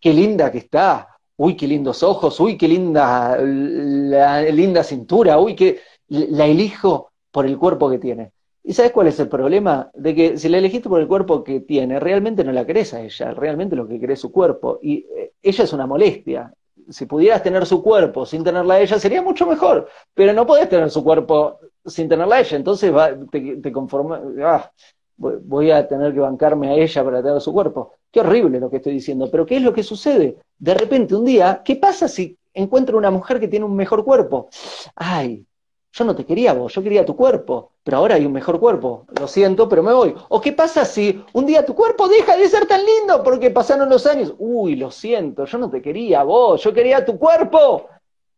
Qué 0.00 0.12
linda 0.12 0.50
que 0.50 0.58
está, 0.58 1.08
uy, 1.36 1.56
qué 1.56 1.66
lindos 1.66 2.02
ojos, 2.02 2.38
uy, 2.40 2.56
qué 2.58 2.68
linda, 2.68 3.38
la, 3.40 4.42
linda 4.42 4.82
cintura, 4.82 5.38
uy, 5.38 5.54
que 5.54 5.80
la 6.08 6.46
elijo 6.46 7.12
por 7.30 7.46
el 7.46 7.58
cuerpo 7.58 7.88
que 7.88 7.98
tiene. 7.98 8.32
¿Y 8.64 8.74
sabes 8.74 8.92
cuál 8.92 9.08
es 9.08 9.18
el 9.18 9.28
problema? 9.28 9.90
De 9.94 10.14
que 10.14 10.38
si 10.38 10.48
la 10.48 10.58
elegiste 10.58 10.88
por 10.88 11.00
el 11.00 11.08
cuerpo 11.08 11.42
que 11.42 11.60
tiene, 11.60 11.98
realmente 11.98 12.44
no 12.44 12.52
la 12.52 12.64
querés 12.64 12.94
a 12.94 13.00
ella, 13.00 13.32
realmente 13.32 13.74
lo 13.74 13.88
que 13.88 13.98
querés 13.98 14.18
es 14.18 14.20
su 14.20 14.30
cuerpo. 14.30 14.78
Y 14.82 15.06
eh, 15.16 15.32
ella 15.42 15.64
es 15.64 15.72
una 15.72 15.86
molestia. 15.86 16.52
Si 16.88 17.06
pudieras 17.06 17.42
tener 17.42 17.66
su 17.66 17.82
cuerpo 17.82 18.26
sin 18.26 18.44
tenerla 18.44 18.74
a 18.74 18.80
ella, 18.80 18.98
sería 18.98 19.22
mucho 19.22 19.46
mejor. 19.46 19.88
Pero 20.14 20.32
no 20.32 20.46
podés 20.46 20.68
tener 20.68 20.90
su 20.90 21.02
cuerpo 21.02 21.58
sin 21.84 22.08
tenerla 22.08 22.36
a 22.36 22.40
ella. 22.40 22.56
Entonces 22.56 22.94
va, 22.94 23.10
te, 23.30 23.56
te 23.56 23.72
conformas. 23.72 24.20
Ah, 24.42 24.70
voy 25.16 25.70
a 25.70 25.86
tener 25.86 26.12
que 26.12 26.20
bancarme 26.20 26.70
a 26.70 26.74
ella 26.74 27.04
para 27.04 27.22
tener 27.22 27.40
su 27.40 27.52
cuerpo. 27.52 27.92
Qué 28.10 28.20
horrible 28.20 28.60
lo 28.60 28.70
que 28.70 28.76
estoy 28.76 28.94
diciendo. 28.94 29.30
Pero 29.30 29.46
¿qué 29.46 29.56
es 29.56 29.62
lo 29.62 29.72
que 29.72 29.82
sucede? 29.82 30.36
De 30.58 30.74
repente, 30.74 31.14
un 31.14 31.24
día, 31.24 31.62
¿qué 31.64 31.76
pasa 31.76 32.08
si 32.08 32.36
encuentro 32.54 32.98
una 32.98 33.10
mujer 33.10 33.40
que 33.40 33.48
tiene 33.48 33.64
un 33.64 33.76
mejor 33.76 34.04
cuerpo? 34.04 34.48
Ay, 34.94 35.44
yo 35.92 36.04
no 36.04 36.16
te 36.16 36.24
quería 36.24 36.54
vos, 36.54 36.74
yo 36.74 36.82
quería 36.82 37.04
tu 37.04 37.14
cuerpo, 37.14 37.72
pero 37.84 37.98
ahora 37.98 38.14
hay 38.14 38.24
un 38.24 38.32
mejor 38.32 38.58
cuerpo, 38.58 39.04
lo 39.20 39.28
siento, 39.28 39.68
pero 39.68 39.82
me 39.82 39.92
voy. 39.92 40.14
¿O 40.30 40.40
qué 40.40 40.52
pasa 40.52 40.84
si 40.86 41.22
un 41.34 41.44
día 41.44 41.66
tu 41.66 41.74
cuerpo 41.74 42.08
deja 42.08 42.36
de 42.36 42.48
ser 42.48 42.66
tan 42.66 42.80
lindo 42.84 43.22
porque 43.22 43.50
pasaron 43.50 43.90
los 43.90 44.06
años? 44.06 44.34
Uy, 44.38 44.76
lo 44.76 44.90
siento, 44.90 45.44
yo 45.44 45.58
no 45.58 45.70
te 45.70 45.82
quería 45.82 46.22
vos, 46.22 46.62
yo 46.62 46.72
quería 46.72 47.04
tu 47.04 47.18
cuerpo. 47.18 47.88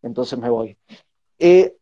Entonces 0.03 0.37
me 0.39 0.51
voy. 0.51 0.77
Eh, 1.39 1.77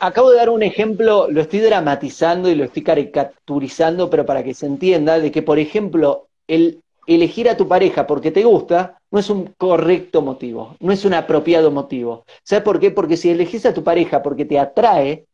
acabo 0.00 0.30
de 0.30 0.36
dar 0.36 0.50
un 0.50 0.62
ejemplo, 0.62 1.28
lo 1.30 1.40
estoy 1.40 1.60
dramatizando 1.60 2.50
y 2.50 2.54
lo 2.54 2.64
estoy 2.64 2.82
caricaturizando, 2.82 4.10
pero 4.10 4.26
para 4.26 4.44
que 4.44 4.52
se 4.52 4.66
entienda 4.66 5.18
de 5.18 5.32
que, 5.32 5.42
por 5.42 5.58
ejemplo, 5.58 6.28
el 6.46 6.82
elegir 7.06 7.48
a 7.48 7.56
tu 7.56 7.66
pareja 7.68 8.06
porque 8.06 8.30
te 8.30 8.44
gusta 8.44 8.95
no 9.10 9.18
es 9.18 9.30
un 9.30 9.54
correcto 9.56 10.22
motivo, 10.22 10.76
no 10.80 10.92
es 10.92 11.04
un 11.04 11.14
apropiado 11.14 11.70
motivo. 11.70 12.24
¿Sabes 12.42 12.64
por 12.64 12.80
qué? 12.80 12.90
Porque 12.90 13.16
si 13.16 13.30
elegís 13.30 13.64
a 13.66 13.74
tu 13.74 13.82
pareja 13.82 14.22
porque 14.22 14.44
te 14.44 14.58
atrae, 14.58 15.26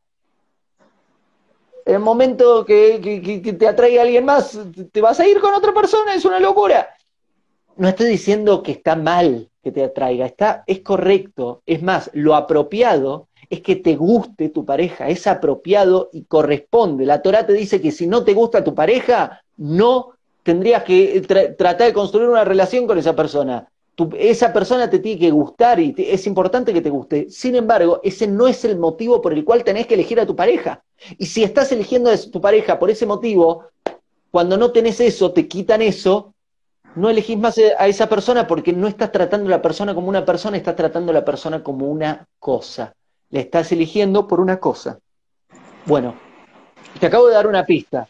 el 1.85 1.99
momento 1.99 2.65
que, 2.65 3.41
te 3.59 3.67
atrae 3.67 3.99
a 3.99 4.03
alguien 4.03 4.25
más, 4.25 4.59
te 4.93 5.01
vas 5.01 5.19
a 5.19 5.27
ir 5.27 5.41
con 5.41 5.55
otra 5.55 5.73
persona, 5.75 6.15
es 6.15 6.25
una 6.25 6.39
locura. 6.39 6.89
No 7.77 7.89
estoy 7.89 8.07
diciendo 8.07 8.63
que 8.63 8.73
está 8.73 8.95
mal 8.95 9.49
que 9.63 9.73
te 9.73 9.85
atraiga, 9.85 10.27
está, 10.27 10.65
es 10.67 10.81
correcto. 10.81 11.63
Es 11.67 11.83
más, 11.83 12.11
lo 12.13 12.35
apropiado 12.35 13.29
es 13.49 13.61
que 13.61 13.77
te 13.77 13.97
guste 13.97 14.49
tu 14.49 14.65
pareja, 14.65 15.09
es 15.09 15.27
apropiado 15.27 16.11
y 16.13 16.25
corresponde. 16.25 17.07
La 17.07 17.23
Torah 17.23 17.47
te 17.47 17.53
dice 17.53 17.81
que 17.81 17.93
si 17.93 18.07
no 18.07 18.25
te 18.25 18.35
gusta 18.35 18.65
tu 18.65 18.75
pareja, 18.75 19.43
no 19.57 20.13
tendrías 20.43 20.83
que 20.85 21.21
tratar 21.57 21.87
de 21.87 21.93
construir 21.93 22.29
una 22.29 22.45
relación 22.45 22.87
con 22.87 22.99
esa 22.99 23.15
persona. 23.15 23.69
esa 24.19 24.53
persona 24.53 24.89
te 24.91 24.99
tiene 24.99 25.21
que 25.21 25.31
gustar 25.31 25.79
y 25.79 25.95
es 25.99 26.27
importante 26.27 26.73
que 26.73 26.81
te 26.81 26.91
guste. 26.91 27.31
Sin 27.31 27.55
embargo, 27.55 28.01
ese 28.03 28.27
no 28.27 28.49
es 28.49 28.65
el 28.65 28.79
motivo 28.79 29.21
por 29.21 29.33
el 29.33 29.45
cual 29.45 29.65
tenés 29.65 29.87
que 29.87 29.95
elegir 29.95 30.19
a 30.19 30.27
tu 30.27 30.35
pareja. 30.35 30.83
Y 31.19 31.27
si 31.27 31.45
estás 31.45 31.71
eligiendo 31.73 32.11
a 32.11 32.17
tu 32.17 32.41
pareja 32.41 32.79
por 32.79 32.91
ese 32.91 33.07
motivo, 33.07 33.67
cuando 34.31 34.57
no 34.57 34.73
tenés 34.73 35.01
eso, 35.01 35.33
te 35.33 35.47
quitan 35.47 35.83
eso, 35.83 36.35
no 36.95 37.09
elegís 37.11 37.39
más 37.39 37.59
a 37.79 37.87
esa 37.87 38.09
persona 38.09 38.47
porque 38.47 38.73
no 38.73 38.89
estás 38.89 39.13
tratando 39.13 39.47
a 39.49 39.51
la 39.51 39.63
persona 39.63 39.95
como 39.95 40.09
una 40.09 40.25
persona, 40.25 40.57
estás 40.57 40.77
tratando 40.77 41.11
a 41.11 41.15
la 41.15 41.25
persona 41.25 41.63
como 41.63 41.87
una 41.87 42.27
cosa. 42.39 42.95
Le 43.31 43.41
estás 43.41 43.73
eligiendo 43.73 44.27
por 44.27 44.41
una 44.41 44.59
cosa. 44.59 44.99
Bueno, 45.87 46.15
te 46.99 47.07
acabo 47.07 47.29
de 47.29 47.35
dar 47.35 47.47
una 47.47 47.65
pista. 47.65 48.09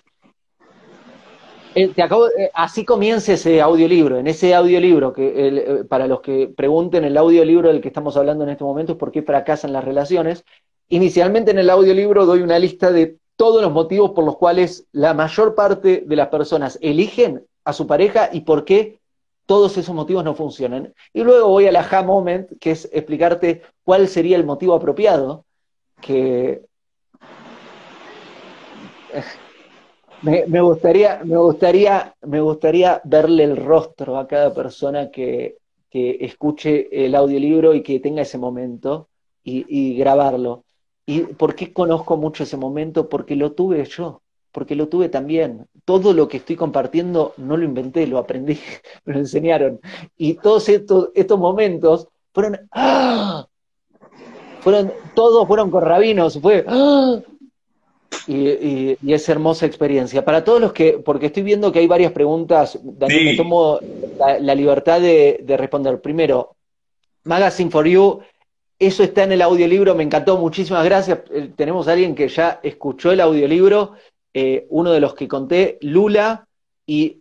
Eh, 1.74 1.92
eh, 1.96 2.50
así 2.54 2.85
comienza 2.85 3.32
ese 3.32 3.61
audiolibro. 3.61 4.18
En 4.18 4.26
ese 4.26 4.54
audiolibro, 4.54 5.12
que 5.12 5.32
eh, 5.35 5.85
para 5.85 6.06
los 6.06 6.20
que 6.20 6.48
pregunten, 6.48 7.04
el 7.04 7.16
audiolibro 7.16 7.68
del 7.68 7.80
que 7.80 7.88
estamos 7.88 8.16
hablando 8.16 8.44
en 8.44 8.50
este 8.50 8.64
momento 8.64 8.92
es 8.92 8.98
por 8.98 9.11
qué 9.11 9.22
fracasan 9.22 9.72
las 9.72 9.85
relaciones. 9.85 10.44
Inicialmente 10.88 11.50
en 11.50 11.58
el 11.58 11.70
audiolibro 11.70 12.26
doy 12.26 12.42
una 12.42 12.58
lista 12.58 12.92
de 12.92 13.16
todos 13.37 13.62
los 13.62 13.72
motivos 13.72 14.11
por 14.11 14.24
los 14.24 14.37
cuales 14.37 14.87
la 14.92 15.14
mayor 15.14 15.54
parte 15.54 16.04
de 16.06 16.16
las 16.16 16.28
personas 16.28 16.78
eligen 16.82 17.46
a 17.64 17.72
su 17.72 17.87
pareja 17.87 18.28
y 18.32 18.42
por 18.42 18.64
qué 18.64 19.00
todos 19.46 19.76
esos 19.78 19.94
motivos 19.94 20.24
no 20.24 20.35
funcionan. 20.35 20.92
Y 21.14 21.22
luego 21.22 21.48
voy 21.48 21.66
al 21.66 21.76
aha 21.76 22.02
moment, 22.02 22.50
que 22.61 22.72
es 22.72 22.88
explicarte 22.92 23.62
cuál 23.82 24.08
sería 24.08 24.37
el 24.37 24.44
motivo 24.44 24.74
apropiado, 24.74 25.44
que 26.00 26.62
me, 30.22 30.61
gustaría, 30.61 31.20
me, 31.24 31.37
gustaría, 31.37 32.14
me 32.22 32.40
gustaría 32.40 33.00
verle 33.04 33.44
el 33.44 33.56
rostro 33.56 34.16
a 34.16 34.26
cada 34.26 34.54
persona 34.54 35.11
que, 35.11 35.56
escuche 35.94 36.88
el 37.04 37.14
audiolibro 37.14 37.74
y 37.74 37.82
que 37.82 38.00
tenga 38.00 38.22
ese 38.22 38.38
momento 38.38 39.08
y, 39.44 39.94
grabarlo. 39.96 40.64
¿Y 41.04 41.20
por 41.20 41.54
qué 41.54 41.72
conozco 41.72 42.16
mucho 42.16 42.44
ese 42.44 42.56
momento? 42.56 43.08
Porque 43.08 43.37
lo 43.37 43.52
tuve 43.52 43.85
yo, 43.85 44.22
porque 44.52 44.74
lo 44.74 44.88
tuve 44.88 45.11
también. 45.11 45.66
Todo 45.85 46.14
lo 46.14 46.28
que 46.28 46.38
estoy 46.38 46.56
compartiendo 46.56 47.35
no 47.37 47.58
lo 47.58 47.64
inventé, 47.64 48.06
lo 48.06 48.18
aprendí, 48.18 48.58
me 49.04 49.14
lo 49.14 49.18
enseñaron. 49.20 49.80
Y 50.16 50.35
todos 50.35 50.68
estos, 50.68 51.11
estos 51.14 51.38
momentos 51.38 52.08
fueron, 52.32 52.58
¡ah! 52.70 53.46
fueron, 54.61 54.92
todos 55.14 55.46
fueron 55.46 55.70
con 55.70 55.82
rabinos, 55.82 56.40
fue, 56.40 56.64
¡ah! 56.66 57.20
Y, 58.27 58.96
y, 59.03 59.12
esa 59.12 59.33
hermosa 59.33 59.66
experiencia. 59.66 60.25
Para 60.25 60.44
todos 60.44 60.61
los 60.61 60.72
que, 60.72 60.98
porque 60.98 61.27
estoy 61.27 61.42
viendo 61.42 61.72
que 61.72 61.81
hay 61.81 61.87
varias 61.87 62.12
preguntas, 62.12 62.79
Daniel, 62.83 63.25
me 63.25 63.37
tomo 63.37 63.79
la, 64.40 64.55
libertad 64.55 65.01
de, 65.01 65.44
responder. 65.59 66.01
Primero, 66.01 66.57
Magazine 67.25 67.70
for 67.70 67.87
You, 67.87 68.20
eso 68.79 69.03
está 69.03 69.25
en 69.25 69.33
el 69.33 69.42
audiolibro, 69.42 69.94
me 69.94 70.03
encantó, 70.03 70.38
muchísimas 70.38 70.85
gracias. 70.85 71.20
Eh, 71.31 71.51
tenemos 71.57 71.88
a 71.88 71.92
alguien 71.92 72.14
que 72.14 72.29
ya 72.29 72.61
escuchó 72.62 73.12
el 73.12 73.20
audiolibro, 73.20 73.94
eh, 74.35 74.66
uno 74.70 74.92
de 74.92 75.01
los 75.01 75.14
que 75.14 75.29
conté, 75.29 75.79
Lula 75.81 76.46
y 76.87 77.20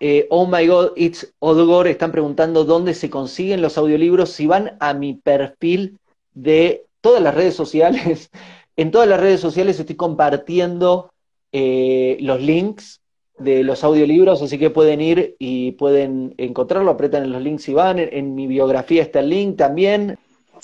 eh, 0.00 0.26
Oh 0.30 0.46
My 0.46 0.66
God, 0.66 0.92
It's 0.96 1.32
Odgor, 1.38 1.86
están 1.86 2.10
preguntando 2.10 2.64
dónde 2.64 2.94
se 2.94 3.08
consiguen 3.08 3.62
los 3.62 3.78
audiolibros. 3.78 4.30
Si 4.30 4.46
van 4.46 4.76
a 4.80 4.94
mi 4.94 5.14
perfil 5.14 5.98
de 6.34 6.86
todas 7.00 7.22
las 7.22 7.34
redes 7.34 7.54
sociales, 7.54 8.30
en 8.76 8.90
todas 8.90 9.08
las 9.08 9.20
redes 9.20 9.40
sociales 9.40 9.78
estoy 9.78 9.96
compartiendo 9.96 11.12
eh, 11.52 12.16
los 12.20 12.40
links 12.40 13.00
de 13.38 13.62
los 13.62 13.82
audiolibros, 13.84 14.40
así 14.42 14.58
que 14.58 14.70
pueden 14.70 15.00
ir 15.00 15.36
y 15.38 15.72
pueden 15.72 16.34
encontrarlo, 16.38 16.90
apretan 16.90 17.24
en 17.24 17.32
los 17.32 17.42
links 17.42 17.68
y 17.68 17.74
van, 17.74 17.98
en, 17.98 18.34
mi 18.34 18.46
biografía 18.46 19.02
está 19.02 19.20
el 19.20 19.28
link 19.28 19.56
también. 19.56 20.18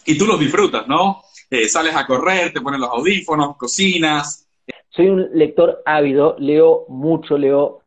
Y 0.07 0.17
tú 0.17 0.27
los 0.27 0.39
disfrutas, 0.39 0.87
¿no? 0.87 1.23
Eh, 1.51 1.69
sales 1.69 1.95
a 1.95 2.07
correr, 2.07 2.53
te 2.53 2.61
pones 2.61 2.81
los 2.81 2.91
audífonos, 2.91 3.57
cocinas. 3.57 4.47
Soy 4.91 5.09
un 5.09 5.29
lector 5.33 5.83
ávido, 5.85 6.37
leo 6.39 6.87
mucho, 6.89 7.37
leo 7.37 7.83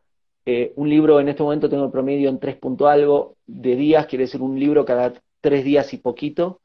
eh, 0.45 0.73
un 0.75 0.89
libro, 0.89 1.19
en 1.19 1.29
este 1.29 1.43
momento 1.43 1.69
tengo 1.69 1.85
el 1.85 1.91
promedio 1.91 2.29
en 2.29 2.39
tres 2.39 2.55
punto 2.57 2.87
algo 2.87 3.35
de 3.47 3.75
días, 3.75 4.07
quiere 4.07 4.25
decir 4.25 4.41
un 4.41 4.59
libro 4.59 4.85
cada 4.85 5.13
tres 5.39 5.63
días 5.63 5.93
y 5.93 5.97
poquito. 5.97 6.59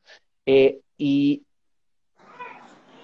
y 0.98 1.45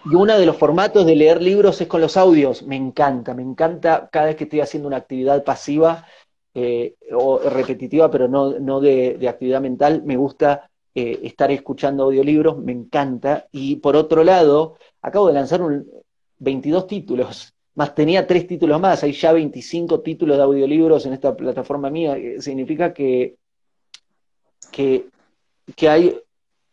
y 0.05 0.15
uno 0.15 0.39
de 0.39 0.47
los 0.47 0.57
formatos 0.57 1.07
de 1.07 1.17
leer 1.17 1.41
libros 1.41 1.81
es 1.81 1.87
con 1.87 2.01
los 2.01 2.17
audios. 2.17 2.63
Me 2.63 2.77
encanta, 2.77 3.35
me 3.35 3.43
encanta 3.43 4.09
cada 4.11 4.27
vez 4.27 4.37
que 4.37 4.45
estoy 4.45 4.61
haciendo 4.61 4.89
una 4.89 4.99
actividad 4.99 5.45
pasiva 5.45 6.07
eh, 6.55 6.97
o 7.13 7.39
repetitiva, 7.39 8.11
pero 8.11 8.29
no, 8.29 8.81
de, 8.81 9.29
actividad 9.29 9.61
mental. 9.61 10.03
Me 10.05 10.17
gusta 10.17 10.71
eh, 10.95 11.21
estar 11.23 11.51
escuchando 11.51 12.05
audiolibros, 12.05 12.59
me 12.59 12.73
encanta. 12.73 13.47
Y 13.53 13.77
por 13.77 13.97
otro 13.97 14.25
lado, 14.25 14.77
acabo 15.01 15.29
de 15.29 15.35
lanzar 15.35 15.63
un 15.63 15.87
22 16.39 16.87
títulos, 16.89 17.55
más 17.75 17.95
tenía 17.95 18.27
tres 18.27 18.47
títulos 18.47 18.81
más. 18.81 19.03
Hay 19.05 19.13
ya 19.13 19.33
25 19.33 20.01
títulos 20.01 20.37
de 20.37 20.43
audiolibros 20.43 21.07
en 21.07 21.13
esta 21.13 21.37
plataforma 21.37 21.91
mía. 21.91 22.17
Significa 22.39 22.93
que, 22.93 23.37
que, 24.71 25.07
que 25.77 25.89
hay 25.89 26.19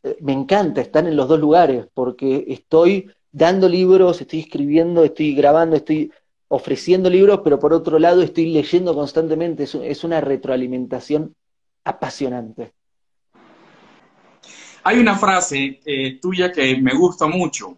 eh, 0.04 0.18
me 0.22 0.34
encanta 0.34 0.82
estar 0.82 1.06
en 1.06 1.16
los 1.16 1.28
dos 1.28 1.40
lugares 1.40 1.88
porque 1.94 2.46
estoy 2.48 3.12
dando 3.32 3.70
libros, 3.70 4.22
estoy 4.22 4.42
escribiendo, 4.42 5.04
estoy 5.04 5.36
grabando, 5.36 5.76
estoy 5.76 6.12
ofreciendo 6.48 7.10
libros, 7.10 7.42
pero 7.44 7.60
por 7.60 7.74
otro 7.74 8.00
lado 8.00 8.22
estoy 8.22 8.52
leyendo 8.52 8.94
constantemente. 8.94 9.64
Es, 9.64 10.04
una 10.04 10.22
retroalimentación 10.22 11.36
apasionante. 11.84 12.74
Hay 14.84 14.98
una 14.98 15.18
frase 15.18 15.80
eh, 15.86 16.20
tuya 16.20 16.52
que 16.52 16.78
me 16.78 16.96
gusta 16.96 17.28
mucho 17.28 17.78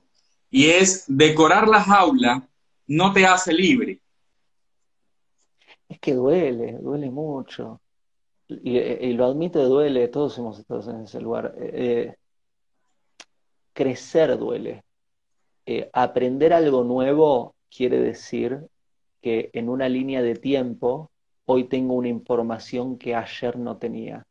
y 0.50 0.68
es, 0.68 1.06
decorar 1.08 1.68
la 1.68 1.82
jaula 1.82 2.48
no 2.88 3.12
te 3.14 3.26
hace 3.26 3.54
libre. 3.54 4.00
Es 5.90 6.00
que 6.00 6.14
duele, 6.14 6.78
duele 6.80 7.10
mucho. 7.10 7.82
Y, 8.48 9.14
lo 9.14 9.26
admito, 9.26 9.66
duele, 9.66 10.10
todos 10.10 10.38
hemos 10.38 10.60
estado 10.60 10.90
en 10.92 11.04
ese 11.04 11.22
lugar. 11.22 11.56
Eh, 11.58 12.16
crecer 13.74 14.38
duele 14.38 14.84
eh, 15.66 15.90
aprender 15.94 16.54
algo 16.54 16.84
nuevo 16.84 17.56
quiere 17.70 18.00
decir 18.00 18.68
que 19.22 19.50
en 19.54 19.70
una 19.70 19.88
línea 19.88 20.22
de 20.22 20.36
tiempo 20.36 21.12
hoy 21.46 21.66
tengo 21.66 21.94
una 21.94 22.08
información 22.08 22.98
que 22.98 23.16
ayer 23.16 23.58
no 23.58 23.78
tenía. 23.78 24.26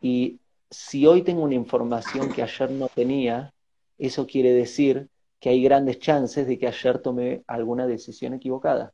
Y 0.00 0.40
si 0.70 1.06
hoy 1.06 1.22
tengo 1.22 1.42
una 1.42 1.54
información 1.54 2.32
que 2.32 2.42
ayer 2.42 2.70
no 2.70 2.88
tenía, 2.88 3.52
eso 3.98 4.26
quiere 4.26 4.52
decir 4.52 5.08
que 5.38 5.50
hay 5.50 5.62
grandes 5.62 5.98
chances 5.98 6.46
de 6.46 6.58
que 6.58 6.68
ayer 6.68 7.00
tomé 7.00 7.42
alguna 7.46 7.86
decisión 7.86 8.34
equivocada. 8.34 8.92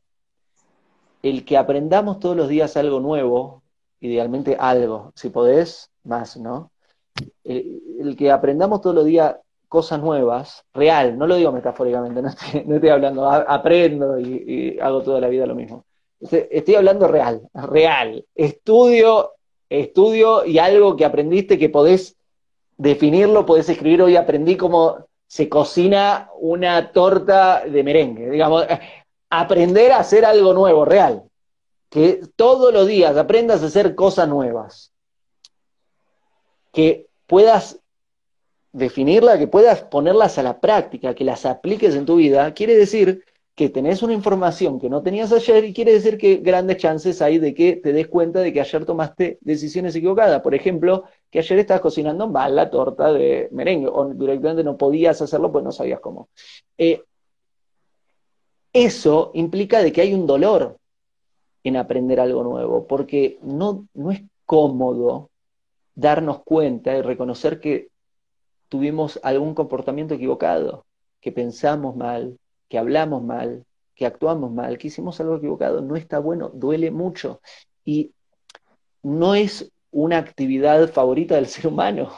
El 1.21 1.45
que 1.45 1.57
aprendamos 1.57 2.19
todos 2.19 2.35
los 2.35 2.49
días 2.49 2.75
algo 2.77 2.99
nuevo, 2.99 3.61
idealmente 3.99 4.55
algo, 4.59 5.11
si 5.15 5.29
podés, 5.29 5.91
más, 6.03 6.37
¿no? 6.37 6.71
El, 7.43 8.15
que 8.17 8.31
aprendamos 8.31 8.81
todos 8.81 8.95
los 8.95 9.05
días 9.05 9.35
cosas 9.69 10.01
nuevas, 10.01 10.65
real, 10.73 11.17
no 11.17 11.27
lo 11.27 11.35
digo 11.35 11.51
metafóricamente, 11.51 12.21
no 12.65 12.75
estoy, 12.75 12.89
hablando, 12.89 13.29
aprendo 13.29 14.19
y, 14.19 14.77
hago 14.81 15.03
toda 15.03 15.21
la 15.21 15.29
vida 15.29 15.45
lo 15.45 15.55
mismo. 15.55 15.85
Estoy, 16.19 16.75
hablando 16.75 17.07
real, 17.07 17.47
real. 17.53 18.25
Estudio, 18.35 19.35
estudio 19.69 20.43
y 20.43 20.59
algo 20.59 20.97
que 20.97 21.05
aprendiste 21.05 21.57
que 21.57 21.69
podés 21.69 22.17
definirlo, 22.75 23.45
podés 23.45 23.69
escribir, 23.69 24.01
hoy 24.01 24.17
aprendí 24.17 24.57
cómo 24.57 25.05
se 25.27 25.47
cocina 25.47 26.29
una 26.39 26.91
torta 26.91 27.63
de 27.63 27.83
merengue, 27.83 28.31
digamos, 28.31 28.65
aprender 29.29 29.91
a 29.91 29.99
hacer 29.99 30.25
algo 30.25 30.53
nuevo, 30.53 30.83
real. 30.83 31.23
Que 31.89 32.21
todos 32.35 32.73
los 32.73 32.87
días 32.87 33.15
aprendas 33.15 33.63
a 33.63 33.67
hacer 33.67 33.95
cosas 33.95 34.27
nuevas. 34.27 34.91
Que 36.71 37.07
puedas 37.27 37.79
definirla, 38.79 39.37
que 39.37 39.47
puedas 39.47 39.83
ponerlas 39.83 40.37
a 40.37 40.43
la 40.43 40.59
práctica, 40.59 41.13
que 41.13 41.23
las 41.23 41.45
apliques 41.45 41.95
en 41.95 42.05
tu 42.05 42.15
vida, 42.15 42.53
quiere 42.53 42.75
decir 42.75 43.23
que 43.59 43.69
tenés 43.69 44.01
una 44.01 44.13
información 44.13 44.79
que 44.79 44.89
no 44.89 45.03
tenías 45.03 45.33
ayer 45.33 45.65
y 45.65 45.73
quiere 45.73 45.91
decir 45.91 46.17
que 46.17 46.37
grandes 46.37 46.77
chances 46.77 47.21
hay 47.21 47.39
de 47.39 47.53
que 47.53 47.75
te 47.75 47.91
des 47.91 48.07
cuenta 48.07 48.39
de 48.39 48.53
que 48.53 48.61
ayer 48.61 48.85
tomaste 48.85 49.37
decisiones 49.41 49.93
equivocadas. 49.95 50.41
Por 50.41 50.55
ejemplo, 50.55 51.03
que 51.29 51.39
ayer 51.39 51.59
estabas 51.59 51.81
cocinando 51.81 52.29
mal 52.29 52.55
la 52.55 52.69
torta 52.69 53.11
de 53.11 53.49
merengue 53.51 53.89
o 53.91 54.13
directamente 54.13 54.63
no 54.63 54.77
podías 54.77 55.21
hacerlo 55.21 55.51
pues 55.51 55.65
no 55.65 55.73
sabías 55.73 55.99
cómo. 55.99 56.29
Eh, 56.77 57.03
eso 58.71 59.31
implica 59.33 59.83
de 59.83 59.91
que 59.91 60.01
hay 60.01 60.13
un 60.13 60.25
dolor 60.25 60.77
en 61.65 61.75
aprender 61.75 62.21
algo 62.21 62.43
nuevo, 62.43 62.87
porque 62.87 63.39
no, 63.41 63.87
no 63.93 64.11
es 64.11 64.21
cómodo 64.45 65.31
darnos 65.95 66.43
cuenta 66.43 66.95
y 66.95 67.01
reconocer 67.01 67.59
que 67.59 67.89
tuvimos 68.69 69.19
algún 69.23 69.53
comportamiento 69.55 70.13
equivocado, 70.13 70.85
que 71.19 71.31
pensamos 71.31 71.95
mal, 71.95 72.37
que 72.69 72.77
hablamos 72.77 73.23
mal, 73.23 73.65
que 73.95 74.05
actuamos 74.05 74.51
mal, 74.51 74.77
que 74.77 74.87
hicimos 74.87 75.19
algo 75.19 75.35
equivocado. 75.35 75.81
No 75.81 75.95
está 75.95 76.19
bueno, 76.19 76.49
duele 76.53 76.91
mucho. 76.91 77.41
Y 77.83 78.13
no 79.03 79.35
es 79.35 79.71
una 79.91 80.17
actividad 80.17 80.89
favorita 80.89 81.35
del 81.35 81.47
ser 81.47 81.67
humano. 81.67 82.11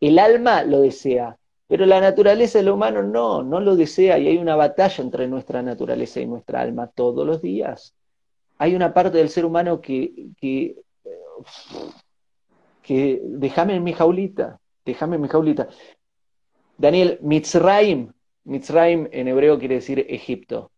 El 0.00 0.18
alma 0.18 0.62
lo 0.62 0.80
desea, 0.80 1.36
pero 1.66 1.84
la 1.84 2.00
naturaleza 2.00 2.58
del 2.58 2.70
humano 2.70 3.02
no, 3.02 3.42
no 3.42 3.60
lo 3.60 3.76
desea 3.76 4.18
y 4.18 4.28
hay 4.28 4.38
una 4.38 4.56
batalla 4.56 5.04
entre 5.04 5.28
nuestra 5.28 5.62
naturaleza 5.62 6.20
y 6.20 6.26
nuestra 6.26 6.62
alma 6.62 6.86
todos 6.86 7.26
los 7.26 7.42
días. 7.42 7.94
Hay 8.56 8.74
una 8.74 8.94
parte 8.94 9.18
del 9.18 9.28
ser 9.28 9.44
humano 9.44 9.80
que, 9.80 10.30
que, 10.40 10.76
que 12.82 13.20
déjame 13.22 13.76
en 13.76 13.84
mi 13.84 13.92
jaulita, 13.92 14.58
déjame 14.88 15.18
mi 15.18 15.28
jaulita. 15.28 15.68
Daniel, 16.78 17.18
Mitzrayim, 17.20 18.12
Mitzrayim 18.44 19.08
en 19.12 19.28
hebreo 19.28 19.58
quiere 19.58 19.76
decir 19.76 20.06
Egipto. 20.08 20.70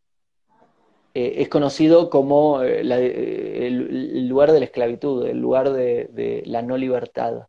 Eh, 1.15 1.43
es 1.43 1.49
conocido 1.49 2.11
como 2.11 2.63
eh, 2.63 2.83
eh, 2.83 3.67
el, 3.67 4.29
lugar 4.29 4.53
de 4.53 4.59
la 4.59 4.65
esclavitud, 4.67 5.27
el 5.27 5.41
lugar 5.41 5.73
de, 5.73 6.43
la 6.47 6.63
no 6.63 6.77
libertad. 6.77 7.47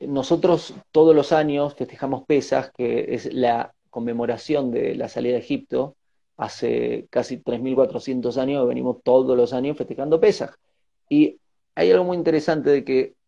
nosotros 0.00 0.74
todos 0.92 1.14
los 1.14 1.32
años 1.32 1.74
festejamos 1.74 2.24
Pesas, 2.24 2.72
que 2.76 3.14
es 3.14 3.32
la 3.32 3.74
conmemoración 3.90 4.70
de 4.70 4.94
la 4.94 5.08
salida 5.08 5.34
de 5.34 5.40
Egipto. 5.40 5.96
Hace 6.38 7.06
casi 7.10 7.36
3.400 7.36 8.38
años 8.38 8.66
venimos 8.66 9.02
todos 9.02 9.36
los 9.36 9.52
años 9.52 9.76
festejando 9.76 10.20
Pesas. 10.20 10.52
Y 11.10 11.38
hay 11.74 11.90
algo 11.90 12.04
muy 12.04 12.16
interesante 12.16 12.70
de 12.70 12.84
que 12.84 13.19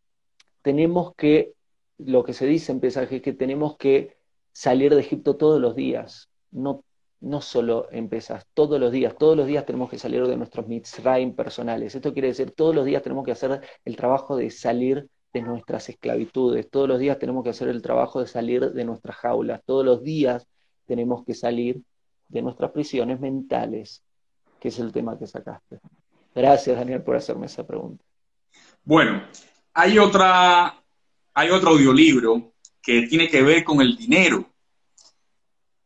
tenemos 0.63 1.15
que, 1.15 1.53
lo 1.99 2.25
que 2.25 2.33
se 2.33 2.47
dice 2.47 2.73
en 2.73 2.81
Pesaj 2.81 3.13
es 3.13 3.23
que 3.23 3.33
tenemos 3.33 3.77
que 3.77 4.17
salir 4.53 4.95
de 4.95 5.01
Egipto 5.01 5.37
todos 5.37 5.61
los 5.61 5.75
días, 5.75 6.31
no, 6.51 6.85
no 7.21 7.41
solo 7.41 7.89
en 7.91 8.11
todos 8.55 8.81
los 8.81 8.93
días, 8.93 9.17
todos 9.17 9.37
los 9.37 9.47
días 9.47 9.65
tenemos 9.65 9.91
que 9.91 9.99
salir 9.99 10.27
de 10.27 10.37
nuestros 10.37 10.67
mitzrayim 10.67 11.35
personales. 11.35 11.95
Esto 11.95 12.13
quiere 12.13 12.29
decir, 12.29 12.51
todos 12.51 12.75
los 12.75 12.85
días 12.85 13.03
tenemos 13.03 13.25
que 13.25 13.33
hacer 13.33 13.61
el 13.85 13.97
trabajo 13.97 14.37
de 14.37 14.51
salir 14.51 15.09
de 15.33 15.43
nuestras 15.43 15.89
esclavitudes, 15.89 16.69
todos 16.69 16.89
los 16.89 16.99
días 16.99 17.19
tenemos 17.19 17.43
que 17.43 17.51
hacer 17.51 17.69
el 17.69 17.81
trabajo 17.81 18.21
de 18.21 18.27
salir 18.27 18.73
de 18.73 18.85
nuestras 18.85 19.17
jaulas, 19.17 19.63
todos 19.65 19.85
los 19.85 20.03
días 20.03 20.47
tenemos 20.87 21.25
que 21.25 21.35
salir 21.35 21.83
de 22.29 22.43
nuestras 22.43 22.71
prisiones 22.73 23.21
mentales, 23.21 24.03
que 24.61 24.69
es 24.69 24.79
el 24.79 24.93
tema 24.93 25.19
que 25.19 25.27
sacaste. 25.27 25.81
Gracias, 26.35 26.77
Daniel, 26.77 27.03
por 27.03 27.17
hacerme 27.17 27.47
esa 27.47 27.67
pregunta. 27.67 28.05
Bueno, 28.85 29.23
hay 29.75 29.99
otra, 29.99 30.83
hay 31.35 31.51
otro 31.51 31.71
audiolibro 31.71 32.53
que 32.83 33.03
tiene 33.03 33.29
que 33.29 33.43
ver 33.43 33.65
con 33.65 33.81
el 33.81 33.97
dinero. 33.97 34.49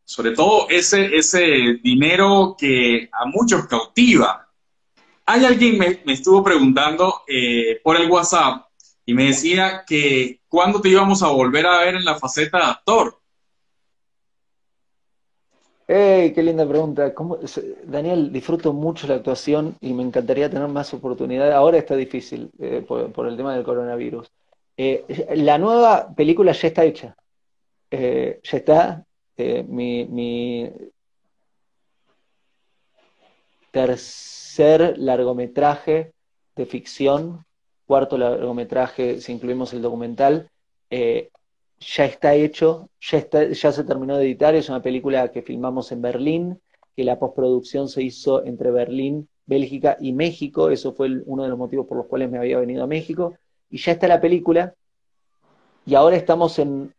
Sobre 0.03 0.31
todo 0.31 0.67
ese, 0.69 1.15
ese 1.15 1.79
dinero 1.83 2.55
que 2.57 3.09
a 3.11 3.25
muchos 3.25 3.67
cautiva. 3.67 4.47
Hay 5.25 5.45
alguien 5.45 5.77
me, 5.77 6.01
me 6.05 6.13
estuvo 6.13 6.43
preguntando 6.43 7.23
eh, 7.27 7.81
por 7.83 7.97
el 7.97 8.09
WhatsApp 8.09 8.67
y 9.05 9.13
me 9.13 9.25
decía 9.25 9.83
que 9.85 10.41
cuándo 10.47 10.81
te 10.81 10.89
íbamos 10.89 11.21
a 11.23 11.27
volver 11.27 11.65
a 11.65 11.79
ver 11.79 11.95
en 11.95 12.05
la 12.05 12.17
faceta 12.17 12.57
de 12.57 12.63
actor. 12.63 13.19
¡Ey, 15.89 16.33
qué 16.33 16.43
linda 16.43 16.67
pregunta! 16.67 17.13
Daniel, 17.85 18.31
disfruto 18.33 18.73
mucho 18.73 19.07
la 19.07 19.15
actuación 19.15 19.77
y 19.79 19.93
me 19.93 20.03
encantaría 20.03 20.49
tener 20.49 20.67
más 20.67 20.93
oportunidades. 20.93 21.53
Ahora 21.53 21.77
está 21.77 21.95
difícil 21.95 22.51
eh, 22.59 22.83
por, 22.85 23.25
el 23.25 23.37
tema 23.37 23.55
del 23.55 23.63
coronavirus. 23.63 24.29
Eh, 24.75 25.05
la 25.37 25.57
nueva 25.57 26.13
película 26.13 26.51
ya 26.51 26.67
está 26.67 26.83
hecha. 26.83 27.15
Eh, 27.89 28.41
ya 28.43 28.57
está. 28.57 29.03
Mi, 29.37 30.69
tercer 33.71 34.97
largometraje 34.97 36.11
de 36.55 36.65
ficción, 36.65 37.45
cuarto 37.85 38.17
largometraje, 38.17 39.21
si 39.21 39.31
incluimos 39.31 39.71
el 39.73 39.81
documental, 39.83 40.49
ya 41.79 42.05
está 42.05 42.33
hecho, 42.35 42.89
ya, 43.01 43.17
está, 43.17 43.49
ya 43.49 43.71
se 43.71 43.83
terminó 43.83 44.17
de 44.17 44.25
editar. 44.25 44.55
Es 44.55 44.69
una 44.69 44.81
película 44.81 45.31
que 45.31 45.41
filmamos 45.41 45.91
en 45.91 46.01
Berlín, 46.01 46.59
que 46.95 47.03
la 47.03 47.19
postproducción 47.19 47.89
se 47.89 48.03
hizo 48.03 48.43
entre 48.45 48.71
Berlín, 48.71 49.27
Bélgica 49.45 49.97
y 49.99 50.13
México. 50.13 50.69
Eso 50.69 50.93
fue 50.93 51.09
uno 51.25 51.43
de 51.43 51.49
los 51.49 51.57
motivos 51.57 51.87
por 51.87 51.97
los 51.97 52.07
cuales 52.07 52.29
me 52.29 52.37
había 52.37 52.59
venido 52.59 52.83
a 52.83 52.87
México 52.87 53.35
y 53.69 53.77
ya 53.77 53.93
está 53.93 54.07
la 54.07 54.21
película, 54.21 54.75
y 55.85 55.95
ahora 55.95 56.15
estamos 56.15 56.59
en, 56.59 56.93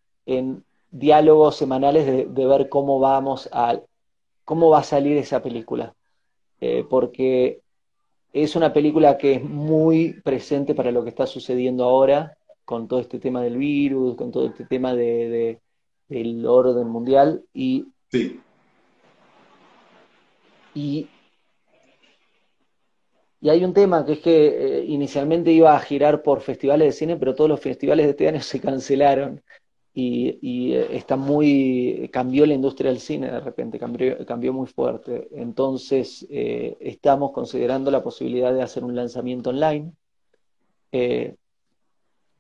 diálogos 0.91 1.57
semanales 1.57 2.07
de, 2.07 2.47
ver 2.47 2.69
cómo 2.71 2.99
vamos 2.99 3.49
a, 3.53 3.79
cómo 4.45 4.71
va 4.71 4.79
a 4.79 4.83
salir 4.83 5.17
esa 5.19 5.43
película, 5.43 5.95
eh, 6.61 6.85
porque 6.89 7.61
es 8.33 8.57
una 8.57 8.73
película 8.73 9.19
que 9.19 9.35
es 9.35 9.45
muy 9.45 10.15
presente 10.23 10.75
para 10.75 10.91
lo 10.91 11.03
que 11.03 11.11
está 11.11 11.27
sucediendo 11.27 11.85
ahora, 11.85 12.37
con 12.69 12.87
todo 12.87 13.01
este 13.01 13.19
tema 13.19 13.41
del 13.43 13.57
virus, 13.57 14.15
con 14.15 14.31
todo 14.31 14.45
este 14.45 14.67
tema 14.67 14.95
de, 14.95 15.59
del 16.07 16.45
orden 16.45 16.87
mundial, 16.87 17.43
y, 17.55 17.87
sí. 18.11 18.43
y 20.75 21.09
y 23.41 23.49
hay 23.49 23.65
un 23.65 23.73
tema 23.73 24.05
que 24.05 24.13
es 24.13 24.19
que 24.19 24.81
eh, 24.81 24.85
inicialmente 24.87 25.51
iba 25.51 25.75
a 25.75 25.81
girar 25.81 26.23
por 26.23 26.43
festivales 26.43 26.89
de 26.89 26.93
cine, 26.93 27.17
pero 27.17 27.35
todos 27.35 27.49
los 27.49 27.61
festivales 27.61 28.05
de 28.05 28.11
este 28.11 28.29
año 28.29 28.41
se 28.43 28.61
cancelaron. 28.61 29.43
Y, 29.95 30.75
eh, 30.75 30.97
está 30.97 31.17
muy. 31.17 32.09
cambió 32.13 32.45
la 32.47 32.55
industria 32.55 32.91
del 32.91 33.01
cine 33.01 33.31
de 33.31 33.41
repente, 33.41 33.79
cambió, 33.79 34.25
cambió 34.27 34.53
muy 34.53 34.67
fuerte. 34.67 35.29
Entonces, 35.33 36.27
eh, 36.31 36.77
estamos 36.81 37.33
considerando 37.33 37.91
la 37.91 38.03
posibilidad 38.03 38.53
de 38.53 38.63
hacer 38.63 38.85
un 38.85 38.95
lanzamiento 38.95 39.51
online, 39.51 39.93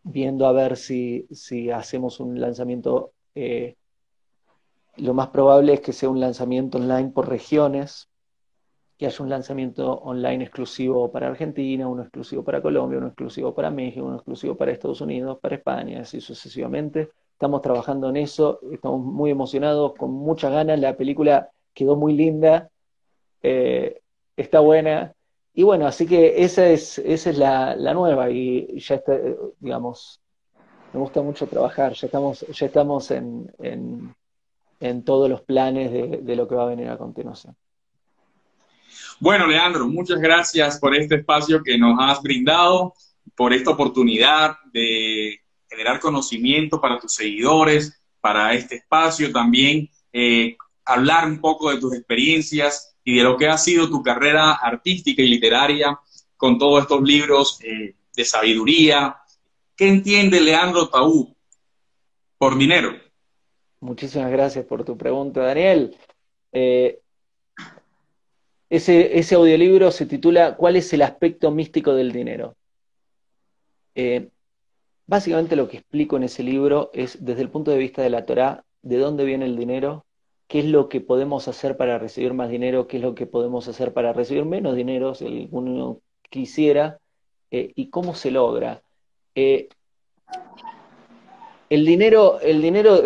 viendo 0.02 0.46
a 0.46 0.52
ver 0.52 0.76
si, 0.76 1.26
si 1.30 1.70
hacemos 1.70 2.20
un 2.20 2.40
lanzamiento. 2.40 3.12
lo 4.96 5.14
más 5.14 5.28
probable 5.28 5.74
es 5.74 5.80
que 5.80 5.92
sea 5.92 6.08
un 6.10 6.20
lanzamiento 6.20 6.78
online 6.78 7.10
por 7.10 7.28
regiones, 7.28 8.08
que 8.98 9.06
haya 9.06 9.22
un 9.22 9.30
lanzamiento 9.30 9.92
online 9.92 10.44
exclusivo 10.44 11.10
para 11.12 11.28
Argentina, 11.28 11.86
uno 11.86 12.02
exclusivo 12.02 12.42
para 12.42 12.60
Colombia, 12.60 12.98
uno 12.98 13.06
exclusivo 13.06 13.54
para 13.54 13.70
México, 13.70 14.04
uno 14.04 14.16
exclusivo 14.16 14.56
para 14.56 14.72
Estados 14.72 15.00
Unidos, 15.00 15.38
para 15.40 15.54
España, 15.54 16.00
así 16.00 16.20
sucesivamente, 16.20 17.10
estamos 17.32 17.62
trabajando 17.62 18.08
en 18.08 18.16
eso, 18.16 18.58
estamos 18.72 19.00
muy 19.00 19.30
emocionados, 19.30 19.94
con 19.94 20.10
muchas 20.10 20.50
ganas, 20.50 20.80
la 20.80 20.96
película 20.96 21.48
quedó 21.72 21.94
muy 21.94 22.12
linda, 22.12 22.70
eh, 23.40 24.00
está 24.36 24.58
buena, 24.58 25.14
y 25.58 25.64
bueno, 25.64 25.88
así 25.88 26.06
que 26.06 26.44
esa 26.44 26.68
es, 26.68 26.98
esa 26.98 27.30
es 27.30 27.36
la, 27.36 27.74
nueva, 27.92 28.30
y 28.30 28.78
ya 28.78 28.94
está, 28.94 29.18
digamos, 29.58 30.20
me 30.92 31.00
gusta 31.00 31.20
mucho 31.20 31.48
trabajar, 31.48 31.94
ya 31.94 32.06
estamos, 32.06 32.46
ya 32.46 32.66
estamos 32.66 33.10
en, 33.10 33.52
en, 34.78 35.04
todos 35.04 35.28
los 35.28 35.40
planes 35.40 35.90
de, 35.90 36.20
de 36.22 36.36
lo 36.36 36.46
que 36.46 36.54
va 36.54 36.62
a 36.62 36.68
venir 36.68 36.88
a 36.88 36.96
continuación. 36.96 37.56
Bueno, 39.18 39.48
Leandro, 39.48 39.88
muchas 39.88 40.20
gracias 40.20 40.78
por 40.78 40.94
este 40.94 41.16
espacio 41.16 41.60
que 41.60 41.76
nos 41.76 41.96
has 41.98 42.22
brindado, 42.22 42.94
por 43.34 43.52
esta 43.52 43.72
oportunidad 43.72 44.58
de 44.72 45.40
generar 45.68 45.98
conocimiento 45.98 46.80
para 46.80 47.00
tus 47.00 47.14
seguidores, 47.14 48.00
para 48.20 48.54
este 48.54 48.76
espacio 48.76 49.32
también, 49.32 49.90
eh, 50.12 50.56
hablar 50.84 51.26
un 51.26 51.40
poco 51.40 51.68
de 51.72 51.80
tus 51.80 51.96
experiencias 51.96 52.96
y 53.08 53.16
de 53.16 53.22
lo 53.22 53.38
que 53.38 53.48
ha 53.48 53.56
sido 53.56 53.88
tu 53.88 54.02
carrera 54.02 54.52
artística 54.52 55.22
y 55.22 55.28
literaria 55.28 55.98
con 56.36 56.58
todos 56.58 56.82
estos 56.82 57.00
libros 57.00 57.58
eh, 57.64 57.94
de 58.14 58.24
sabiduría. 58.26 59.16
¿Qué 59.74 59.88
entiende 59.88 60.42
Leandro 60.42 60.90
Taú 60.90 61.34
por 62.36 62.58
dinero? 62.58 62.90
Muchísimas 63.80 64.30
gracias 64.30 64.66
por 64.66 64.84
tu 64.84 64.98
pregunta, 64.98 65.40
Daniel. 65.40 65.96
Eh, 66.52 67.00
ese, 68.68 69.18
ese, 69.18 69.36
audiolibro 69.36 69.90
se 69.90 70.04
titula 70.04 70.54
¿Cuál 70.54 70.76
es 70.76 70.92
el 70.92 71.00
aspecto 71.00 71.50
místico 71.50 71.94
del 71.94 72.12
dinero? 72.12 72.56
Básicamente 75.06 75.56
lo 75.56 75.66
que 75.66 75.78
explico 75.78 76.18
en 76.18 76.24
ese 76.24 76.42
libro 76.42 76.90
es 76.92 77.24
desde 77.24 77.40
el 77.40 77.48
punto 77.48 77.70
de 77.70 77.78
vista 77.78 78.02
de 78.02 78.10
la 78.10 78.26
Torá, 78.26 78.66
de 78.82 78.98
dónde 78.98 79.24
viene 79.24 79.46
el 79.46 79.56
dinero, 79.56 80.04
qué 80.48 80.60
es 80.60 80.64
lo 80.64 80.88
que 80.88 81.00
podemos 81.00 81.46
hacer 81.46 81.76
para 81.76 81.98
recibir 81.98 82.32
más 82.34 82.48
dinero, 82.48 82.88
qué 82.88 82.96
es 82.96 83.02
lo 83.02 83.14
que 83.14 83.26
podemos 83.26 83.68
hacer 83.68 83.92
para 83.92 84.12
recibir 84.14 84.46
menos 84.46 84.74
dinero, 84.74 85.14
si 85.14 85.26
alguno 85.26 86.00
quisiera, 86.30 86.98
eh, 87.50 87.72
y 87.74 87.90
cómo 87.90 88.14
se 88.14 88.30
logra. 88.30 88.82
Eh, 89.34 89.68
el 91.68 91.84
dinero, 91.84 92.40
el 92.40 92.62
dinero 92.62 92.98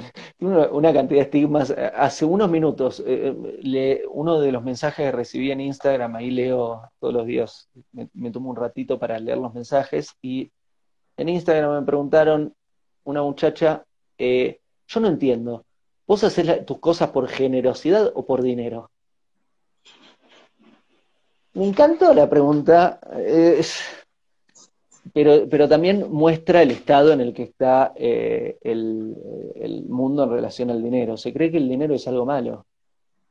una 0.40 0.92
cantidad 0.92 1.20
de 1.20 1.24
estigmas. 1.24 1.70
Hace 1.70 2.24
unos 2.24 2.50
minutos, 2.50 3.00
eh, 3.06 4.02
uno 4.10 4.40
de 4.40 4.50
los 4.50 4.64
mensajes 4.64 5.06
que 5.06 5.12
recibí 5.12 5.52
en 5.52 5.60
Instagram, 5.60 6.16
ahí 6.16 6.32
leo 6.32 6.82
todos 6.98 7.14
los 7.14 7.26
días, 7.26 7.68
me, 7.92 8.08
me, 8.12 8.32
tomo 8.32 8.50
un 8.50 8.56
ratito 8.56 8.98
para 8.98 9.20
leer 9.20 9.38
los 9.38 9.54
mensajes, 9.54 10.16
y 10.20 10.50
en 11.16 11.28
Instagram 11.28 11.80
me 11.80 11.86
preguntaron, 11.86 12.52
una 13.04 13.22
muchacha, 13.22 13.84
yo 14.18 15.00
no 15.00 15.06
entiendo, 15.06 15.64
¿vos 16.08 16.24
haces 16.24 16.66
tus 16.66 16.78
cosas 16.78 17.10
por 17.10 17.28
generosidad 17.28 18.10
o 18.14 18.26
por 18.26 18.42
dinero? 18.42 18.90
Me 21.54 21.68
encantó 21.68 22.12
la 22.14 22.28
pregunta, 22.28 22.98
pero, 25.12 25.48
pero 25.48 25.68
también 25.68 26.10
muestra 26.10 26.62
el 26.62 26.72
estado 26.72 27.12
en 27.12 27.20
el 27.20 27.32
que 27.32 27.44
está 27.44 27.92
eh, 27.94 28.58
el, 28.62 29.14
el, 29.54 29.84
mundo 29.84 30.24
en 30.24 30.30
relación 30.30 30.70
al 30.70 30.82
dinero. 30.82 31.16
Se 31.16 31.32
cree 31.32 31.50
que 31.50 31.58
el 31.58 31.68
dinero 31.68 31.94
es 31.94 32.08
algo 32.08 32.26
malo. 32.26 32.66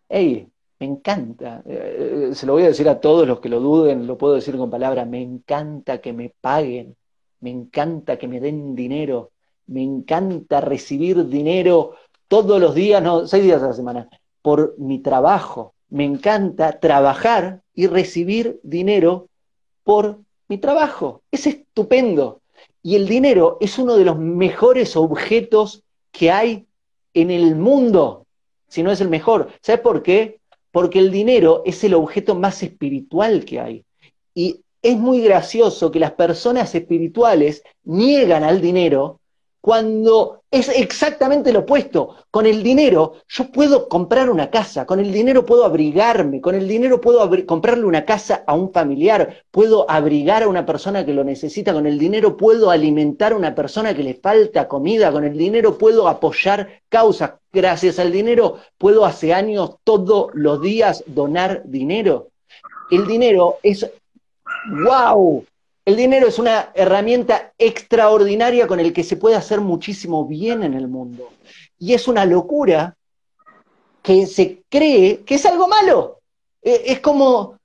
¡Ey! 0.08 0.48
Me 0.80 0.86
encanta. 0.86 1.64
Eh, 1.66 2.30
se 2.34 2.46
lo 2.46 2.54
voy 2.54 2.64
a 2.64 2.68
decir 2.68 2.88
a 2.88 3.02
todos 3.02 3.28
los 3.28 3.40
que 3.40 3.50
lo 3.50 3.60
duden, 3.60 4.08
lo 4.08 4.18
puedo 4.18 4.36
decir 4.36 4.56
con 4.58 4.70
palabras, 4.70 5.08
me 5.08 5.22
encanta 5.22 6.00
que 6.00 6.14
me 6.14 6.34
paguen 6.40 6.96
me 7.40 7.50
encanta 7.52 8.18
que 8.18 8.28
me 8.28 8.40
den 8.40 8.76
dinero, 8.76 9.32
me 9.68 9.84
encanta 9.84 10.62
recibir 10.62 11.28
dinero 11.28 11.94
todos 12.28 12.60
los 12.60 12.76
días, 12.76 13.02
no, 13.02 13.28
seis 13.28 13.44
días 13.44 13.62
a 13.62 13.68
la 13.68 13.74
semana, 13.74 14.10
por 14.42 14.76
mi 14.78 15.00
trabajo. 15.00 15.74
Me 15.90 16.04
encanta 16.04 16.80
trabajar 16.80 17.62
y 17.74 17.88
recibir 17.88 18.60
dinero 18.64 19.30
por 19.84 20.20
mi 20.48 20.58
trabajo. 20.58 21.22
Es 21.32 21.48
estupendo. 21.48 22.42
Y 22.84 22.96
el 22.96 23.08
dinero 23.08 23.58
es 23.62 23.78
uno 23.78 23.96
de 23.96 24.06
los 24.06 24.18
mejores 24.18 24.96
objetos 24.96 25.84
que 26.12 26.32
hay 26.32 26.66
en 27.14 27.32
el 27.32 27.56
mundo, 27.56 28.26
si 28.68 28.84
no 28.84 28.92
es 28.92 29.02
el 29.02 29.10
mejor. 29.10 29.50
¿Sabes 29.62 29.82
por 29.82 30.04
qué? 30.04 30.40
Porque 30.72 31.00
el 31.00 31.12
dinero 31.12 31.64
es 31.66 31.84
el 31.84 31.94
objeto 31.94 32.36
más 32.36 32.62
espiritual 32.64 33.46
que 33.46 33.60
hay. 33.60 33.86
Y 34.34 34.62
es 34.82 34.98
muy 34.98 35.22
gracioso 35.22 35.92
que 35.92 36.00
las 36.00 36.12
personas 36.12 36.74
espirituales 36.76 37.64
niegan 37.84 38.44
al 38.44 38.62
dinero 38.62 39.20
cuando 39.62 40.44
es 40.50 40.70
exactamente 40.70 41.52
lo 41.52 41.60
opuesto. 41.60 42.16
Con 42.32 42.46
el 42.46 42.64
dinero 42.64 43.16
yo 43.28 43.52
puedo 43.52 43.90
comprar 43.90 44.30
una 44.30 44.50
casa, 44.50 44.86
con 44.86 45.00
el 45.00 45.12
dinero 45.12 45.46
puedo 45.46 45.66
abrigarme, 45.66 46.40
con 46.42 46.56
el 46.56 46.68
dinero 46.68 47.02
puedo 47.02 47.30
comprarle 47.46 47.86
una 47.86 48.06
casa 48.06 48.44
a 48.48 48.54
un 48.54 48.72
familiar, 48.72 49.44
puedo 49.52 49.90
abrigar 49.90 50.44
a 50.44 50.48
una 50.48 50.66
persona 50.66 51.06
que 51.06 51.14
lo 51.14 51.24
necesita, 51.24 51.74
con 51.74 51.86
el 51.86 52.00
dinero 52.00 52.38
puedo 52.38 52.70
alimentar 52.72 53.34
a 53.34 53.38
una 53.38 53.56
persona 53.56 53.94
que 53.94 54.04
le 54.04 54.14
falta 54.14 54.68
comida, 54.68 55.12
con 55.12 55.26
el 55.26 55.38
dinero 55.38 55.78
puedo 55.78 56.08
apoyar 56.08 56.82
causas. 56.90 57.34
Gracias 57.52 58.00
al 58.00 58.12
dinero 58.12 58.58
puedo 58.78 59.06
hace 59.06 59.34
años 59.34 59.78
todos 59.84 60.30
los 60.34 60.62
días 60.62 61.04
donar 61.08 61.64
dinero. 61.66 62.30
El 62.92 63.06
dinero 63.06 63.58
es 63.64 63.90
¡Wow! 64.70 65.46
El 65.88 65.96
dinero 65.96 66.28
es 66.28 66.38
una 66.38 66.74
herramienta 66.76 67.54
extraordinaria 67.58 68.68
con 68.68 68.82
el 68.82 68.92
que 68.92 69.06
se 69.06 69.16
puede 69.16 69.38
hacer 69.38 69.62
muchísimo 69.62 70.26
bien 70.26 70.64
en 70.64 70.74
el 70.74 70.90
mundo. 70.90 71.30
Y 71.80 71.94
es 71.94 72.10
una 72.10 72.26
locura 72.26 72.98
que 74.02 74.26
se 74.26 74.64
cree 74.68 75.24
que 75.24 75.36
es 75.36 75.46
algo 75.46 75.70
malo. 75.70 76.20
E, 76.62 76.84
es 76.88 77.00
como, 77.00 77.58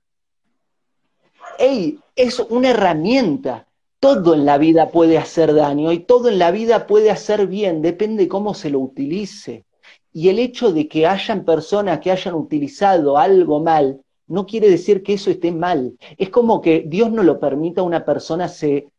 hey, 1.59 1.99
es 2.15 2.39
una 2.39 2.69
herramienta. 2.69 3.67
Todo 3.99 4.35
en 4.35 4.45
la 4.45 4.57
vida 4.57 4.89
puede 4.89 5.17
hacer 5.17 5.53
daño 5.53 5.91
y 5.91 5.99
todo 5.99 6.29
en 6.29 6.39
la 6.39 6.51
vida 6.51 6.87
puede 6.87 7.11
hacer 7.11 7.47
bien, 7.47 7.81
depende 7.81 8.29
cómo 8.29 8.53
se 8.53 8.69
lo 8.69 8.79
utilice. 8.79 9.65
Y 10.13 10.29
el 10.29 10.39
hecho 10.39 10.71
de 10.71 10.87
que 10.87 11.07
hayan 11.07 11.43
personas 11.43 11.99
que 11.99 12.09
hayan 12.09 12.35
utilizado 12.35 13.17
algo 13.17 13.59
mal 13.59 14.01
no 14.33 14.47
quiere 14.47 14.67
decir 14.67 15.03
que 15.03 15.13
eso 15.13 15.29
esté 15.29 15.51
mal. 15.51 15.95
Es 16.17 16.29
como 16.29 16.59
que 16.59 16.83
Dios 16.87 17.11
no 17.11 17.21
lo 17.21 17.39
permita 17.39 17.81
a 17.81 17.83
una 17.83 18.03
persona 18.03 18.47
se... 18.47 18.89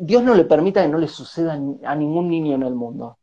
Dios 0.00 0.22
no 0.22 0.34
le 0.34 0.46
permita 0.46 0.82
que 0.82 0.88
no 0.88 0.96
le 0.96 1.06
suceda 1.06 1.52
a 1.52 1.94
ningún 1.94 2.30
niño 2.30 2.54
en 2.54 2.62
el 2.62 2.74
mundo. 2.74 3.18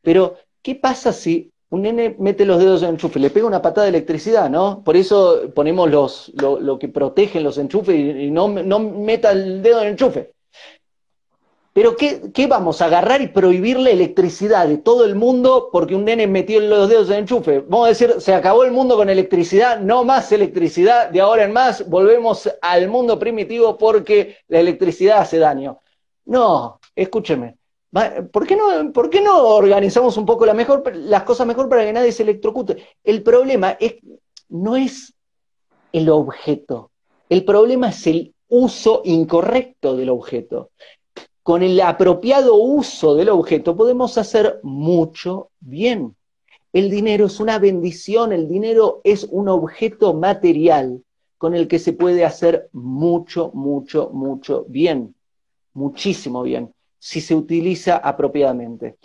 Pero, 0.00 0.36
¿qué 0.62 0.74
pasa 0.74 1.12
si 1.12 1.52
un 1.68 1.82
nene 1.82 2.16
mete 2.18 2.46
los 2.46 2.58
dedos 2.58 2.80
en 2.80 2.88
el 2.88 2.94
enchufe? 2.94 3.18
Le 3.18 3.28
pega 3.28 3.46
una 3.46 3.60
patada 3.60 3.84
de 3.84 3.90
electricidad, 3.90 4.48
¿no? 4.48 4.82
Por 4.82 4.96
eso 4.96 5.52
ponemos 5.54 5.90
los, 5.90 6.32
lo, 6.34 6.78
que 6.78 6.88
protegen 6.88 7.44
los 7.44 7.58
enchufes 7.58 7.94
y, 7.94 8.30
no, 8.30 8.48
no 8.48 8.78
meta 8.78 9.32
el 9.32 9.62
dedo 9.62 9.80
en 9.80 9.88
el 9.88 9.92
enchufe. 9.92 10.32
Pero 11.74 11.96
¿qué, 11.96 12.46
vamos 12.46 12.80
a 12.80 12.84
agarrar 12.84 13.20
y 13.20 13.26
prohibir 13.26 13.80
la 13.80 13.90
electricidad 13.90 14.68
de 14.68 14.78
todo 14.78 15.04
el 15.04 15.16
mundo 15.16 15.70
porque 15.72 15.96
un 15.96 16.04
nene 16.04 16.28
metió 16.28 16.60
los 16.60 16.88
dedos 16.88 17.08
en 17.08 17.14
el 17.14 17.20
enchufe? 17.22 17.64
Vamos 17.68 17.86
a 17.86 17.88
decir, 17.88 18.14
se 18.18 18.32
acabó 18.32 18.62
el 18.62 18.70
mundo 18.70 18.96
con 18.96 19.10
electricidad, 19.10 19.80
no 19.80 20.04
más 20.04 20.30
electricidad, 20.30 21.10
de 21.10 21.20
ahora 21.20 21.42
en 21.42 21.52
más 21.52 21.90
volvemos 21.90 22.48
al 22.62 22.88
mundo 22.88 23.18
primitivo 23.18 23.76
porque 23.76 24.36
la 24.46 24.60
electricidad 24.60 25.18
hace 25.18 25.38
daño. 25.38 25.80
No, 26.26 26.78
escúcheme. 26.94 27.56
¿Por 28.30 28.46
qué 28.46 28.54
no, 28.54 28.92
por 28.92 29.10
qué 29.10 29.20
no 29.20 29.36
organizamos 29.44 30.16
un 30.16 30.26
poco 30.26 30.46
la 30.46 30.54
mejor, 30.54 30.94
las 30.94 31.24
cosas 31.24 31.44
mejor 31.44 31.68
para 31.68 31.84
que 31.84 31.92
nadie 31.92 32.12
se 32.12 32.22
electrocute? 32.22 32.86
El 33.02 33.24
problema 33.24 33.76
es, 33.80 33.96
no 34.48 34.76
es 34.76 35.12
el 35.92 36.08
objeto, 36.08 36.92
el 37.28 37.44
problema 37.44 37.88
es 37.88 38.06
el 38.06 38.32
uso 38.46 39.02
incorrecto 39.04 39.96
del 39.96 40.10
objeto 40.10 40.70
con 41.44 41.62
el 41.62 41.78
apropiado 41.82 42.56
uso 42.56 43.14
del 43.14 43.28
objeto 43.28 43.76
podemos 43.76 44.16
hacer 44.16 44.60
mucho 44.62 45.50
bien. 45.60 46.16
El 46.72 46.90
dinero 46.90 47.26
es 47.26 47.38
una 47.38 47.58
bendición, 47.58 48.32
el 48.32 48.48
dinero 48.48 49.02
es 49.04 49.28
un 49.30 49.50
objeto 49.50 50.14
material 50.14 51.02
con 51.36 51.54
el 51.54 51.68
que 51.68 51.78
se 51.78 51.92
puede 51.92 52.24
hacer 52.24 52.70
mucho, 52.72 53.50
mucho, 53.52 54.08
mucho 54.10 54.64
bien, 54.68 55.14
muchísimo 55.74 56.42
bien, 56.42 56.72
si 56.98 57.20
se 57.20 57.34
utiliza 57.34 57.98
apropiadamente. 57.98 58.96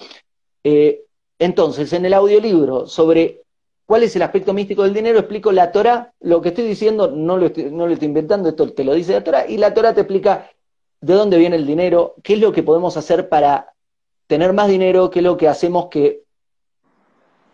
Eh, 0.64 1.02
entonces, 1.38 1.92
en 1.92 2.06
el 2.06 2.14
audiolibro 2.14 2.88
sobre 2.88 3.42
cuál 3.86 4.04
es 4.04 4.16
el 4.16 4.22
aspecto 4.22 4.54
místico 4.54 4.84
del 4.84 4.94
dinero, 4.94 5.20
explico 5.20 5.52
la 5.52 5.74
Torah, 5.74 6.14
lo 6.22 6.42
que 6.42 6.50
estoy 6.50 6.64
diciendo 6.64 7.12
no 7.12 7.36
lo 7.36 7.48
estoy, 7.48 7.66
no 7.66 7.86
lo 7.86 7.92
estoy 7.92 8.08
inventando, 8.08 8.48
esto 8.48 8.72
te 8.72 8.86
lo 8.86 8.94
dice 8.94 9.12
la 9.12 9.26
Torah, 9.26 9.46
y 9.46 9.58
la 9.58 9.74
Torah 9.74 9.94
te 9.94 10.02
explica 10.02 10.50
de 11.02 11.14
dónde 11.14 11.38
viene 11.38 11.56
el 11.56 11.66
dinero, 11.66 12.16
qué 12.24 12.34
es 12.34 12.40
lo 12.40 12.52
que 12.52 12.64
podemos 12.64 12.98
hacer 12.98 13.30
para 13.30 13.74
tener 14.28 14.54
más 14.54 14.68
dinero, 14.68 15.10
qué 15.10 15.20
es 15.20 15.24
lo 15.24 15.38
que 15.38 15.48
hacemos 15.48 15.88
que 15.88 16.24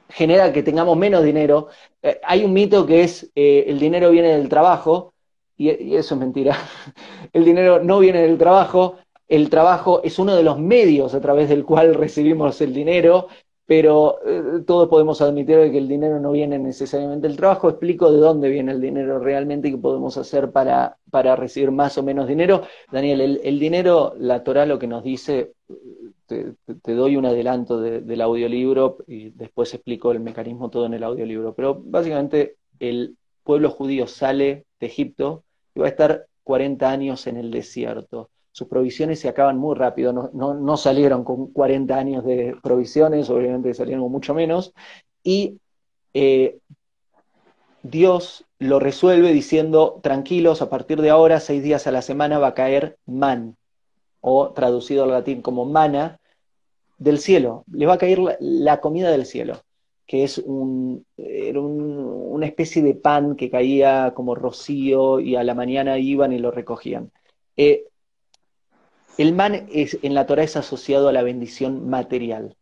genera 0.09 0.51
que 0.53 0.63
tengamos 0.63 0.97
menos 0.97 1.23
dinero. 1.23 1.67
Eh, 2.01 2.19
hay 2.23 2.43
un 2.43 2.53
mito 2.53 2.85
que 2.85 3.03
es 3.03 3.31
eh, 3.35 3.65
el 3.67 3.79
dinero 3.79 4.11
viene 4.11 4.37
del 4.37 4.49
trabajo, 4.49 5.13
y, 5.57 5.95
eso 5.95 6.15
es 6.15 6.19
mentira. 6.19 6.57
el 7.33 7.45
dinero 7.45 7.81
no 7.83 7.99
viene 7.99 8.21
del 8.21 8.37
trabajo, 8.37 8.97
el 9.27 9.49
trabajo 9.49 10.01
es 10.03 10.19
uno 10.19 10.35
de 10.35 10.43
los 10.43 10.59
medios 10.59 11.13
a 11.15 11.21
través 11.21 11.49
del 11.49 11.65
cual 11.65 11.95
recibimos 11.95 12.61
el 12.61 12.73
dinero, 12.73 13.27
pero 13.65 14.19
eh, 14.25 14.61
todos 14.65 14.87
podemos 14.89 15.21
admitir 15.21 15.71
que 15.71 15.77
el 15.77 15.87
dinero 15.87 16.19
no 16.19 16.31
viene 16.31 16.59
necesariamente 16.59 17.27
del 17.27 17.37
trabajo. 17.37 17.69
Explico 17.69 18.11
de 18.11 18.19
dónde 18.19 18.49
viene 18.49 18.71
el 18.71 18.81
dinero 18.81 19.19
realmente 19.19 19.67
y 19.67 19.71
qué 19.71 19.77
podemos 19.77 20.17
hacer 20.17 20.51
para, 20.51 20.97
para 21.09 21.35
recibir 21.35 21.71
más 21.71 21.97
o 21.97 22.03
menos 22.03 22.27
dinero. 22.27 22.61
Daniel, 22.91 23.39
el, 23.43 23.59
dinero, 23.59 24.13
la 24.19 24.43
Torah 24.43 24.67
lo 24.67 24.77
que 24.77 24.87
nos 24.87 25.03
dice, 25.03 25.53
te, 26.27 26.55
doy 26.93 27.15
un 27.17 27.25
adelanto 27.25 27.79
del 27.81 28.21
audiolibro 28.21 28.97
y 29.07 29.31
después 29.31 29.73
explico 29.73 30.11
el 30.11 30.19
mecanismo 30.19 30.69
todo 30.69 30.85
en 30.85 30.93
el 30.93 31.03
audiolibro, 31.03 31.55
pero 31.55 31.81
básicamente 31.83 32.57
el 32.79 33.17
pueblo 33.43 33.71
judío 33.71 34.05
sale 34.05 34.65
de 34.79 34.87
Egipto 34.87 35.43
y 35.73 35.79
va 35.79 35.87
a 35.87 35.89
estar 35.89 36.27
40 36.43 36.89
años 36.89 37.25
en 37.25 37.37
el 37.37 37.49
desierto 37.49 38.29
sus 38.55 38.69
provisiones 38.69 39.19
se 39.19 39.27
acaban 39.27 39.57
muy 39.57 39.75
rápido, 39.75 40.13
no, 40.13 40.77
salieron 40.77 41.25
con 41.25 41.47
40 41.47 41.93
años 41.93 42.23
de 42.23 42.55
provisiones, 42.63 43.29
obviamente 43.29 43.73
salieron 43.73 44.03
con 44.03 44.13
mucho 44.13 44.33
menos, 44.33 44.73
y 45.21 45.59
eh, 46.13 46.59
Dios 47.83 48.45
lo 48.57 48.79
resuelve 48.79 49.33
diciendo, 49.33 49.99
tranquilos, 50.01 50.61
a 50.61 50.69
partir 50.69 51.01
de 51.01 51.09
ahora, 51.09 51.41
seis 51.41 51.63
días 51.63 51.85
a 51.85 51.91
la 51.91 52.01
semana 52.01 52.39
va 52.39 52.47
a 52.47 52.53
caer 52.53 52.97
man, 53.05 53.57
o 54.21 54.51
traducido 54.51 55.03
al 55.03 55.09
latín 55.09 55.41
como 55.41 55.65
mana, 55.65 56.21
del 56.97 57.19
cielo, 57.19 57.65
le 57.69 57.85
va 57.85 57.95
a 57.95 57.97
caer 57.97 58.37
la, 58.39 58.79
comida 58.79 59.11
del 59.11 59.25
cielo, 59.25 59.63
que 60.07 60.23
es 60.23 60.37
un, 60.37 61.05
una 61.17 62.45
especie 62.45 62.81
de 62.81 62.93
pan 62.93 63.35
que 63.35 63.49
caía 63.49 64.13
como 64.15 64.33
rocío 64.33 65.19
y 65.19 65.35
a 65.35 65.43
la 65.43 65.55
mañana 65.55 65.97
iban 65.97 66.31
y 66.31 66.39
lo 66.39 66.51
recogían. 66.51 67.11
Eh, 67.57 67.83
el 69.17 69.33
man 69.33 69.67
es, 69.71 69.97
en 70.01 70.13
la 70.13 70.25
Torah 70.25 70.43
es 70.43 70.57
asociado 70.57 71.07
a 71.07 71.13
la 71.13 71.23
bendición 71.23 71.89
material, 71.89 72.55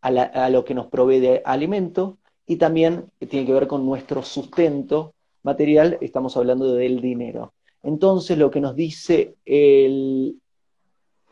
a, 0.00 0.50
lo 0.50 0.64
que 0.64 0.74
nos 0.74 0.86
provee 0.86 1.18
de 1.18 1.42
alimento 1.44 2.18
y 2.46 2.56
también 2.56 3.10
tiene 3.28 3.44
que 3.44 3.52
ver 3.52 3.66
con 3.66 3.84
nuestro 3.84 4.22
sustento 4.22 5.14
material, 5.42 5.98
estamos 6.00 6.36
hablando 6.36 6.74
del 6.74 7.00
dinero. 7.00 7.54
Entonces 7.82 8.38
lo 8.38 8.50
que 8.50 8.60
nos 8.60 8.76
dice 8.76 9.34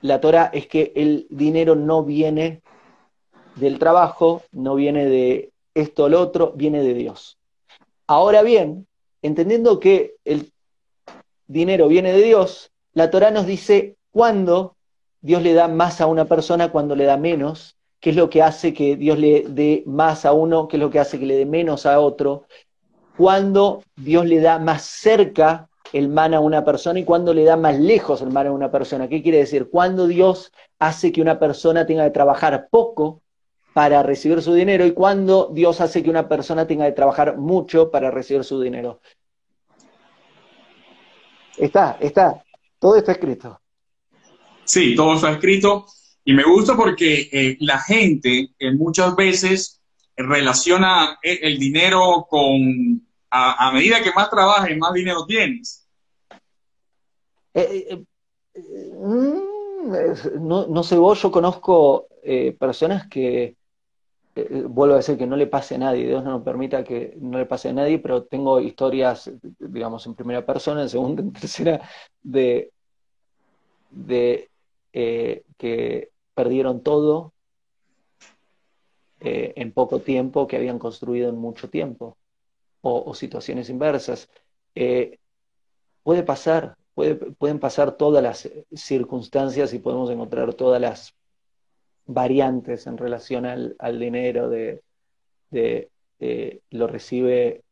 la 0.00 0.20
Torah 0.20 0.50
es 0.52 0.66
que 0.66 0.92
el 0.96 1.26
dinero 1.30 1.76
no 1.76 2.02
viene 2.02 2.62
del 3.54 3.78
trabajo, 3.78 4.42
no 4.52 4.74
viene 4.74 5.06
de 5.06 5.52
esto 5.74 6.04
o 6.04 6.08
lo 6.08 6.20
otro, 6.20 6.52
viene 6.54 6.82
de 6.82 6.94
Dios. 6.94 7.38
Ahora 8.06 8.42
bien, 8.42 8.86
entendiendo 9.22 9.80
que 9.80 10.16
el 10.24 10.52
dinero 11.46 11.88
viene 11.88 12.12
de 12.12 12.22
Dios, 12.22 12.72
la 12.92 13.10
Torah 13.10 13.30
nos 13.30 13.46
dice 13.46 13.96
cuándo 14.14 14.76
Dios 15.20 15.42
le 15.42 15.54
da 15.54 15.66
más 15.66 16.00
a 16.00 16.06
una 16.06 16.26
persona, 16.26 16.70
cuando 16.70 16.94
le 16.94 17.04
da 17.04 17.16
menos, 17.16 17.76
qué 17.98 18.10
es 18.10 18.16
lo 18.16 18.30
que 18.30 18.42
hace 18.42 18.72
que 18.72 18.96
Dios 18.96 19.18
le 19.18 19.44
dé 19.48 19.82
más 19.86 20.24
a 20.24 20.32
uno, 20.32 20.68
qué 20.68 20.76
es 20.76 20.80
lo 20.80 20.90
que 20.90 21.00
hace 21.00 21.18
que 21.18 21.26
le 21.26 21.34
dé 21.36 21.46
menos 21.46 21.84
a 21.84 21.98
otro, 21.98 22.44
cuando 23.16 23.82
Dios 23.96 24.24
le 24.26 24.40
da 24.40 24.58
más 24.60 24.82
cerca 24.82 25.68
el 25.92 26.08
man 26.08 26.32
a 26.32 26.40
una 26.40 26.64
persona 26.64 27.00
y 27.00 27.04
cuando 27.04 27.34
le 27.34 27.44
da 27.44 27.56
más 27.56 27.78
lejos 27.78 28.22
el 28.22 28.30
man 28.30 28.46
a 28.46 28.52
una 28.52 28.70
persona. 28.70 29.08
¿Qué 29.08 29.22
quiere 29.22 29.38
decir? 29.38 29.68
Cuando 29.68 30.06
Dios 30.06 30.52
hace 30.78 31.10
que 31.10 31.20
una 31.20 31.40
persona 31.40 31.84
tenga 31.84 32.04
que 32.04 32.10
trabajar 32.10 32.68
poco 32.70 33.20
para 33.72 34.02
recibir 34.04 34.42
su 34.42 34.54
dinero 34.54 34.86
y 34.86 34.92
cuando 34.92 35.50
Dios 35.52 35.80
hace 35.80 36.04
que 36.04 36.10
una 36.10 36.28
persona 36.28 36.66
tenga 36.66 36.86
que 36.86 36.92
trabajar 36.92 37.36
mucho 37.36 37.90
para 37.90 38.12
recibir 38.12 38.44
su 38.44 38.60
dinero. 38.60 39.00
Está, 41.56 41.96
está, 42.00 42.44
todo 42.78 42.96
está 42.96 43.12
escrito. 43.12 43.60
Sí, 44.64 44.94
todo 44.94 45.14
está 45.14 45.32
escrito 45.32 45.86
y 46.24 46.32
me 46.32 46.42
gusta 46.42 46.74
porque 46.74 47.28
eh, 47.30 47.56
la 47.60 47.78
gente 47.78 48.50
eh, 48.58 48.72
muchas 48.72 49.14
veces 49.14 49.82
relaciona 50.16 51.18
eh, 51.22 51.40
el, 51.42 51.58
dinero 51.58 52.26
con, 52.28 53.06
a, 53.30 53.70
medida 53.72 54.02
que 54.02 54.12
más 54.12 54.30
trabajes, 54.30 54.76
más 54.78 54.94
dinero 54.94 55.26
tienes. 55.26 55.86
Mm, 57.54 59.38
no, 60.40 60.66
no, 60.66 60.82
sé 60.82 60.96
vos, 60.96 61.20
yo 61.20 61.30
conozco 61.30 62.08
personas 62.58 63.06
que, 63.06 63.56
vuelvo 64.34 64.94
a 64.94 64.98
decir 64.98 65.18
que 65.18 65.26
no 65.26 65.36
le 65.36 65.46
pase 65.46 65.74
a 65.74 65.78
nadie, 65.78 66.06
Dios 66.06 66.24
no 66.24 66.30
nos 66.30 66.42
permita 66.42 66.82
que 66.82 67.14
no 67.20 67.38
le 67.38 67.44
pase 67.44 67.68
a 67.68 67.74
nadie, 67.74 67.98
pero 67.98 68.24
tengo 68.24 68.60
historias, 68.60 69.30
digamos, 69.58 70.06
en 70.06 70.14
primera 70.14 70.44
persona, 70.46 70.82
en 70.82 70.88
segunda, 70.88 71.22
en 71.22 71.32
tercera, 71.34 71.82
de, 72.22 72.72
de 73.90 74.48
eh, 74.96 75.42
que 75.58 76.12
perdieron 76.34 76.80
todo 76.84 77.32
eh, 79.18 79.52
en 79.56 79.72
poco 79.72 79.98
tiempo 79.98 80.46
que 80.46 80.56
habían 80.56 80.78
construido 80.78 81.28
en 81.30 81.34
mucho 81.34 81.68
tiempo, 81.68 82.16
o, 82.80 83.12
situaciones 83.12 83.70
inversas. 83.70 84.30
Eh, 84.76 85.18
puede 86.04 86.22
pasar, 86.22 86.76
pueden 86.94 87.58
pasar 87.58 87.96
todas 87.96 88.22
las 88.22 88.48
circunstancias 88.72 89.74
y 89.74 89.80
podemos 89.80 90.10
encontrar 90.10 90.54
todas 90.54 90.80
las 90.80 91.12
variantes 92.06 92.86
en 92.86 92.96
relación 92.96 93.46
al, 93.46 93.98
dinero 93.98 94.48
de, 94.48 94.80
lo 96.70 96.86
recibe 96.86 97.64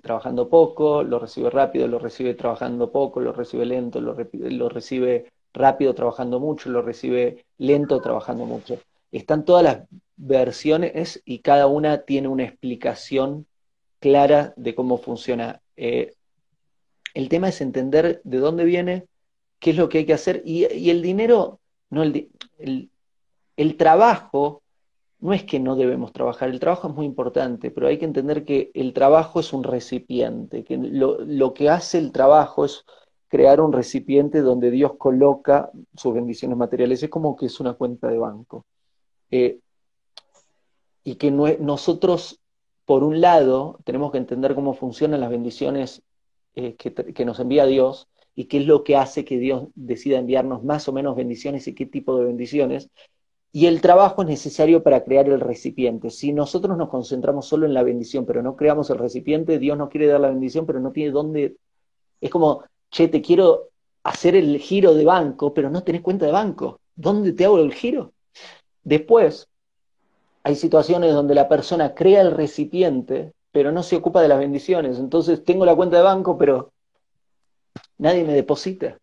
trabajando 0.00 0.48
poco, 0.48 1.02
lo 1.02 1.18
recibe 1.18 1.50
rápido, 1.50 1.88
lo 1.88 1.98
recibe 1.98 2.34
trabajando 2.34 2.92
poco, 2.92 3.18
lo 3.18 3.32
recibe 3.32 3.66
lento, 3.66 4.00
lo, 4.00 4.16
lo 4.32 4.68
recibe 4.68 5.32
rápido 5.52 5.94
trabajando 5.94 6.40
mucho, 6.40 6.70
lo 6.70 6.82
recibe 6.82 7.44
lento 7.58 8.00
trabajando 8.00 8.44
mucho. 8.44 8.80
Están 9.10 9.44
todas 9.44 9.64
las 9.64 9.78
versiones 10.16 11.22
y 11.24 11.38
cada 11.38 11.66
una 11.66 12.02
tiene 12.02 12.28
una 12.28 12.44
explicación 12.44 13.46
clara 14.00 14.52
de 14.56 14.74
cómo 14.74 14.98
funciona. 14.98 15.60
Eh, 15.76 16.14
el 17.14 17.28
tema 17.28 17.48
es 17.48 17.60
entender 17.60 18.20
de 18.24 18.38
dónde 18.38 18.64
viene, 18.64 19.06
qué 19.58 19.70
es 19.70 19.76
lo 19.76 19.88
que 19.88 19.98
hay 19.98 20.06
que 20.06 20.12
hacer 20.12 20.42
y, 20.44 20.64
el 20.90 21.02
dinero, 21.02 21.60
no 21.90 22.02
el, 22.02 22.30
el, 23.56 23.76
trabajo, 23.76 24.62
no 25.20 25.32
es 25.32 25.42
que 25.44 25.58
no 25.58 25.74
debemos 25.74 26.12
trabajar, 26.12 26.48
el 26.48 26.60
trabajo 26.60 26.88
es 26.88 26.94
muy 26.94 27.06
importante, 27.06 27.70
pero 27.70 27.88
hay 27.88 27.98
que 27.98 28.04
entender 28.04 28.44
que 28.44 28.70
el 28.74 28.92
trabajo 28.92 29.40
es 29.40 29.52
un 29.52 29.64
recipiente, 29.64 30.64
que 30.64 30.76
lo, 30.76 31.18
lo 31.24 31.54
que 31.54 31.70
hace 31.70 31.98
el 31.98 32.12
trabajo 32.12 32.64
es 32.64 32.84
crear 33.28 33.60
un 33.60 33.72
recipiente 33.72 34.40
donde 34.40 34.70
Dios 34.70 34.94
coloca 34.96 35.70
sus 35.94 36.14
bendiciones 36.14 36.56
materiales. 36.56 37.02
Es 37.02 37.10
como 37.10 37.36
que 37.36 37.46
es 37.46 37.60
una 37.60 37.74
cuenta 37.74 38.08
de 38.08 38.18
banco. 38.18 38.64
Eh, 39.30 39.60
y 41.04 41.14
que 41.16 41.30
nosotros, 41.30 42.40
por 42.84 43.04
un 43.04 43.20
lado, 43.20 43.78
tenemos 43.84 44.12
que 44.12 44.18
entender 44.18 44.54
cómo 44.54 44.74
funcionan 44.74 45.20
las 45.20 45.30
bendiciones 45.30 46.02
eh, 46.54 46.74
que, 46.76 47.24
nos 47.24 47.38
envía 47.38 47.66
Dios 47.66 48.08
y 48.34 48.46
qué 48.46 48.58
es 48.58 48.66
lo 48.66 48.82
que 48.84 48.96
hace 48.96 49.24
que 49.24 49.38
Dios 49.38 49.68
decida 49.74 50.18
enviarnos 50.18 50.64
más 50.64 50.88
o 50.88 50.92
menos 50.92 51.16
bendiciones 51.16 51.68
y 51.68 51.74
qué 51.74 51.86
tipo 51.86 52.18
de 52.18 52.24
bendiciones. 52.24 52.90
Y 53.52 53.66
el 53.66 53.80
trabajo 53.80 54.22
es 54.22 54.28
necesario 54.28 54.82
para 54.82 55.04
crear 55.04 55.28
el 55.28 55.40
recipiente. 55.40 56.10
Si 56.10 56.32
nosotros 56.32 56.76
nos 56.76 56.90
concentramos 56.90 57.46
solo 57.46 57.64
en 57.64 57.74
la 57.74 57.82
bendición, 57.82 58.26
pero 58.26 58.42
no 58.42 58.56
creamos 58.56 58.90
el 58.90 58.98
recipiente, 58.98 59.58
Dios 59.58 59.78
nos 59.78 59.88
quiere 59.88 60.06
dar 60.06 60.20
la 60.20 60.28
bendición, 60.28 60.66
pero 60.66 60.80
no 60.80 60.92
tiene 60.92 61.10
dónde. 61.10 61.56
Es 62.20 62.30
como 62.30 62.64
che, 62.90 63.08
te 63.08 63.20
quiero 63.20 63.68
hacer 64.04 64.34
el 64.36 64.58
giro 64.58 64.94
de 64.94 65.04
banco, 65.04 65.52
pero 65.54 65.70
no 65.70 65.82
tenés 65.82 66.02
cuenta 66.02 66.26
de 66.26 66.32
banco. 66.32 66.80
¿Dónde 66.94 67.32
te 67.32 67.44
hago 67.44 67.58
el 67.58 67.72
giro? 67.72 68.12
Después, 68.82 69.48
hay 70.42 70.56
situaciones 70.56 71.12
donde 71.12 71.34
la 71.34 71.48
persona 71.48 71.94
crea 71.94 72.22
el 72.22 72.32
recipiente, 72.32 73.32
pero 73.52 73.72
no 73.72 73.82
se 73.82 73.96
ocupa 73.96 74.22
de 74.22 74.28
las 74.28 74.38
bendiciones. 74.38 74.98
Entonces 74.98 75.44
tengo 75.44 75.64
la 75.64 75.76
cuenta 75.76 75.96
de 75.96 76.02
banco, 76.02 76.38
pero 76.38 76.72
nadie 77.98 78.24
me 78.24 78.32
deposita. 78.32 78.98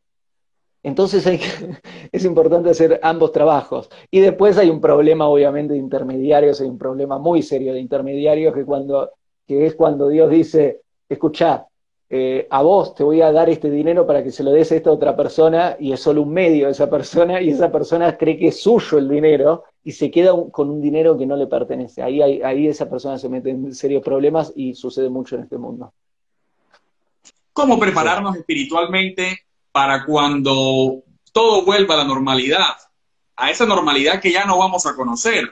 Entonces 0.82 1.26
es 2.12 2.26
importante 2.26 2.70
hacer 2.70 3.00
ambos 3.04 3.32
trabajos. 3.32 3.90
Y 4.12 4.20
después 4.20 4.58
hay 4.58 4.70
un 4.70 4.82
problema, 4.82 5.28
obviamente, 5.28 5.74
de 5.74 5.80
intermediarios, 5.80 6.62
hay 6.62 6.68
un 6.68 6.78
problema 6.78 7.18
muy 7.18 7.42
serio 7.42 7.74
de 7.74 7.80
intermediarios 7.80 8.54
que, 8.54 8.66
cuando, 8.66 9.12
que 9.48 9.66
es 9.66 9.76
cuando 9.76 10.10
Dios 10.10 10.30
dice, 10.30 10.82
escucha, 11.10 11.68
eh, 12.08 12.48
a 12.52 12.62
vos 12.62 12.94
te 12.94 13.04
voy 13.04 13.22
a 13.22 13.32
dar 13.32 13.50
este 13.50 13.70
dinero 13.70 14.06
para 14.06 14.24
que 14.24 14.32
se 14.32 14.44
lo 14.44 14.52
des 14.52 14.72
a 14.72 14.76
esta 14.76 14.92
otra 14.92 15.16
persona 15.16 15.76
y 15.80 15.92
es 15.92 16.00
solo 16.00 16.22
un 16.22 16.34
medio 16.34 16.68
de 16.68 16.72
esa 16.72 16.88
persona 16.88 17.42
y 17.42 17.50
esa 17.50 17.72
persona 17.72 18.16
cree 18.16 18.38
que 18.38 18.50
es 18.50 18.62
suyo 18.62 19.00
el 19.00 19.10
dinero 19.10 19.64
y 19.84 19.92
se 19.92 20.12
queda 20.12 20.32
con 20.52 20.70
un 20.70 20.82
dinero 20.82 21.18
que 21.18 21.26
no 21.26 21.36
le 21.36 21.48
pertenece. 21.48 22.04
Ahí, 22.04 22.22
ahí 22.22 22.68
esa 22.68 22.88
persona 22.88 23.18
se 23.18 23.28
mete 23.28 23.50
en 23.50 23.74
serios 23.74 24.04
problemas 24.04 24.54
y 24.56 24.76
sucede 24.76 25.10
mucho 25.10 25.36
en 25.36 25.44
este 25.44 25.58
mundo. 25.58 25.94
¿Cómo 27.54 27.80
prepararnos 27.80 28.36
espiritualmente 28.36 29.46
para 29.72 30.06
cuando 30.06 31.04
todo 31.32 31.66
vuelva 31.66 31.96
a 31.96 31.98
la 32.00 32.04
normalidad? 32.04 32.76
A 33.36 33.50
esa 33.50 33.66
normalidad 33.66 34.22
que 34.22 34.32
ya 34.32 34.46
no 34.46 34.58
vamos 34.58 34.86
a 34.86 34.96
conocer. 34.96 35.50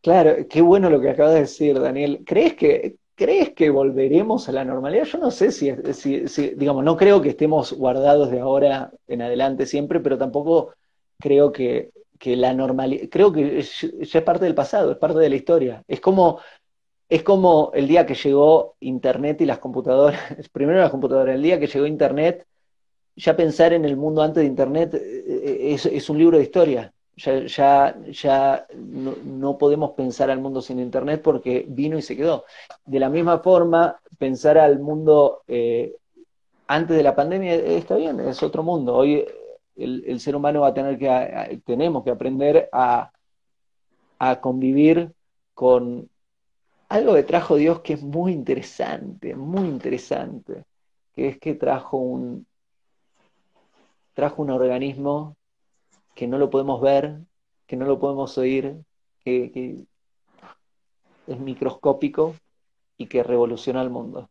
Claro, 0.00 0.36
qué 0.48 0.62
bueno 0.62 0.88
lo 0.88 1.00
que 1.00 1.10
acabas 1.10 1.34
de 1.34 1.40
decir, 1.40 1.78
Daniel. 1.78 2.22
¿Crees 2.24 2.54
que 2.54 2.96
¿crees 3.18 3.52
que 3.52 3.68
volveremos 3.68 4.48
a 4.48 4.52
la 4.52 4.64
normalidad? 4.64 5.04
Yo 5.04 5.18
no 5.18 5.32
sé 5.32 5.50
si, 5.50 5.72
si, 5.92 6.50
digamos, 6.54 6.84
no 6.84 6.96
creo 6.96 7.20
que 7.20 7.30
estemos 7.30 7.72
guardados 7.72 8.30
de 8.30 8.38
ahora 8.38 8.92
en 9.08 9.22
adelante 9.22 9.66
siempre, 9.66 9.98
pero 9.98 10.16
tampoco 10.16 10.72
creo 11.18 11.50
que, 11.50 11.90
que 12.16 12.36
la 12.36 12.54
normalidad, 12.54 13.08
creo 13.10 13.32
que 13.32 13.60
ya 13.60 14.18
es 14.18 14.24
parte 14.24 14.44
del 14.44 14.54
pasado, 14.54 14.92
es 14.92 14.98
parte 14.98 15.18
de 15.18 15.30
la 15.30 15.34
historia. 15.34 15.82
Es 15.88 16.00
como, 16.00 16.38
es 17.08 17.24
como 17.24 17.72
el 17.74 17.88
día 17.88 18.06
que 18.06 18.14
llegó 18.14 18.76
Internet 18.78 19.40
y 19.40 19.46
las 19.46 19.58
computadoras, 19.58 20.20
primero 20.52 20.78
las 20.78 20.90
computadoras, 20.90 21.34
el 21.34 21.42
día 21.42 21.58
que 21.58 21.66
llegó 21.66 21.86
Internet, 21.86 22.46
ya 23.16 23.36
pensar 23.36 23.72
en 23.72 23.84
el 23.84 23.96
mundo 23.96 24.22
antes 24.22 24.42
de 24.42 24.46
Internet 24.46 24.94
eh, 24.94 25.74
eh, 25.74 25.74
es 25.74 26.08
un 26.08 26.18
libro 26.18 26.38
de 26.38 26.44
historia. 26.44 26.94
Ya, 27.18 27.44
ya, 27.46 27.96
ya 28.12 28.66
no, 28.76 29.58
podemos 29.58 29.90
pensar 29.92 30.30
al 30.30 30.40
mundo 30.40 30.62
sin 30.62 30.78
Internet 30.78 31.20
porque 31.20 31.66
vino 31.68 31.98
y 31.98 32.02
se 32.02 32.16
quedó. 32.16 32.44
De 32.84 33.00
la 33.00 33.08
misma 33.08 33.40
forma, 33.40 34.00
pensar 34.18 34.56
al 34.56 34.78
mundo 34.78 35.42
eh, 35.48 35.96
antes 36.68 36.96
de 36.96 37.02
la 37.02 37.16
pandemia 37.16 37.54
está 37.56 37.96
bien, 37.96 38.20
es 38.20 38.40
otro 38.42 38.62
mundo. 38.62 38.94
Hoy 38.94 39.26
el, 39.74 40.20
ser 40.20 40.36
humano 40.36 40.60
va 40.60 40.68
a 40.68 40.74
tener 40.74 40.96
que, 40.96 41.60
tenemos 41.64 42.04
que 42.04 42.10
aprender 42.10 42.68
a, 42.72 43.10
a 44.20 44.40
convivir 44.40 45.12
con 45.54 46.08
algo 46.88 47.14
que 47.14 47.22
trajo 47.24 47.56
Dios 47.56 47.80
que 47.80 47.94
es 47.94 48.02
muy 48.02 48.32
interesante, 48.32 49.34
muy 49.34 49.66
interesante, 49.66 50.64
que 51.16 51.28
es 51.28 51.38
que 51.38 51.54
trajo 51.54 51.96
un, 51.96 52.46
trajo 54.14 54.42
un 54.42 54.50
organismo 54.50 55.37
que 56.18 56.26
no 56.26 56.36
lo 56.36 56.50
podemos 56.50 56.80
ver, 56.80 57.20
que 57.64 57.76
no 57.76 57.86
lo 57.86 58.00
podemos 58.00 58.36
oír, 58.38 58.74
que, 59.24 59.76
es 61.28 61.38
microscópico 61.38 62.34
y 62.96 63.06
que 63.06 63.22
revoluciona 63.22 63.82
el 63.82 63.90
mundo. 63.90 64.28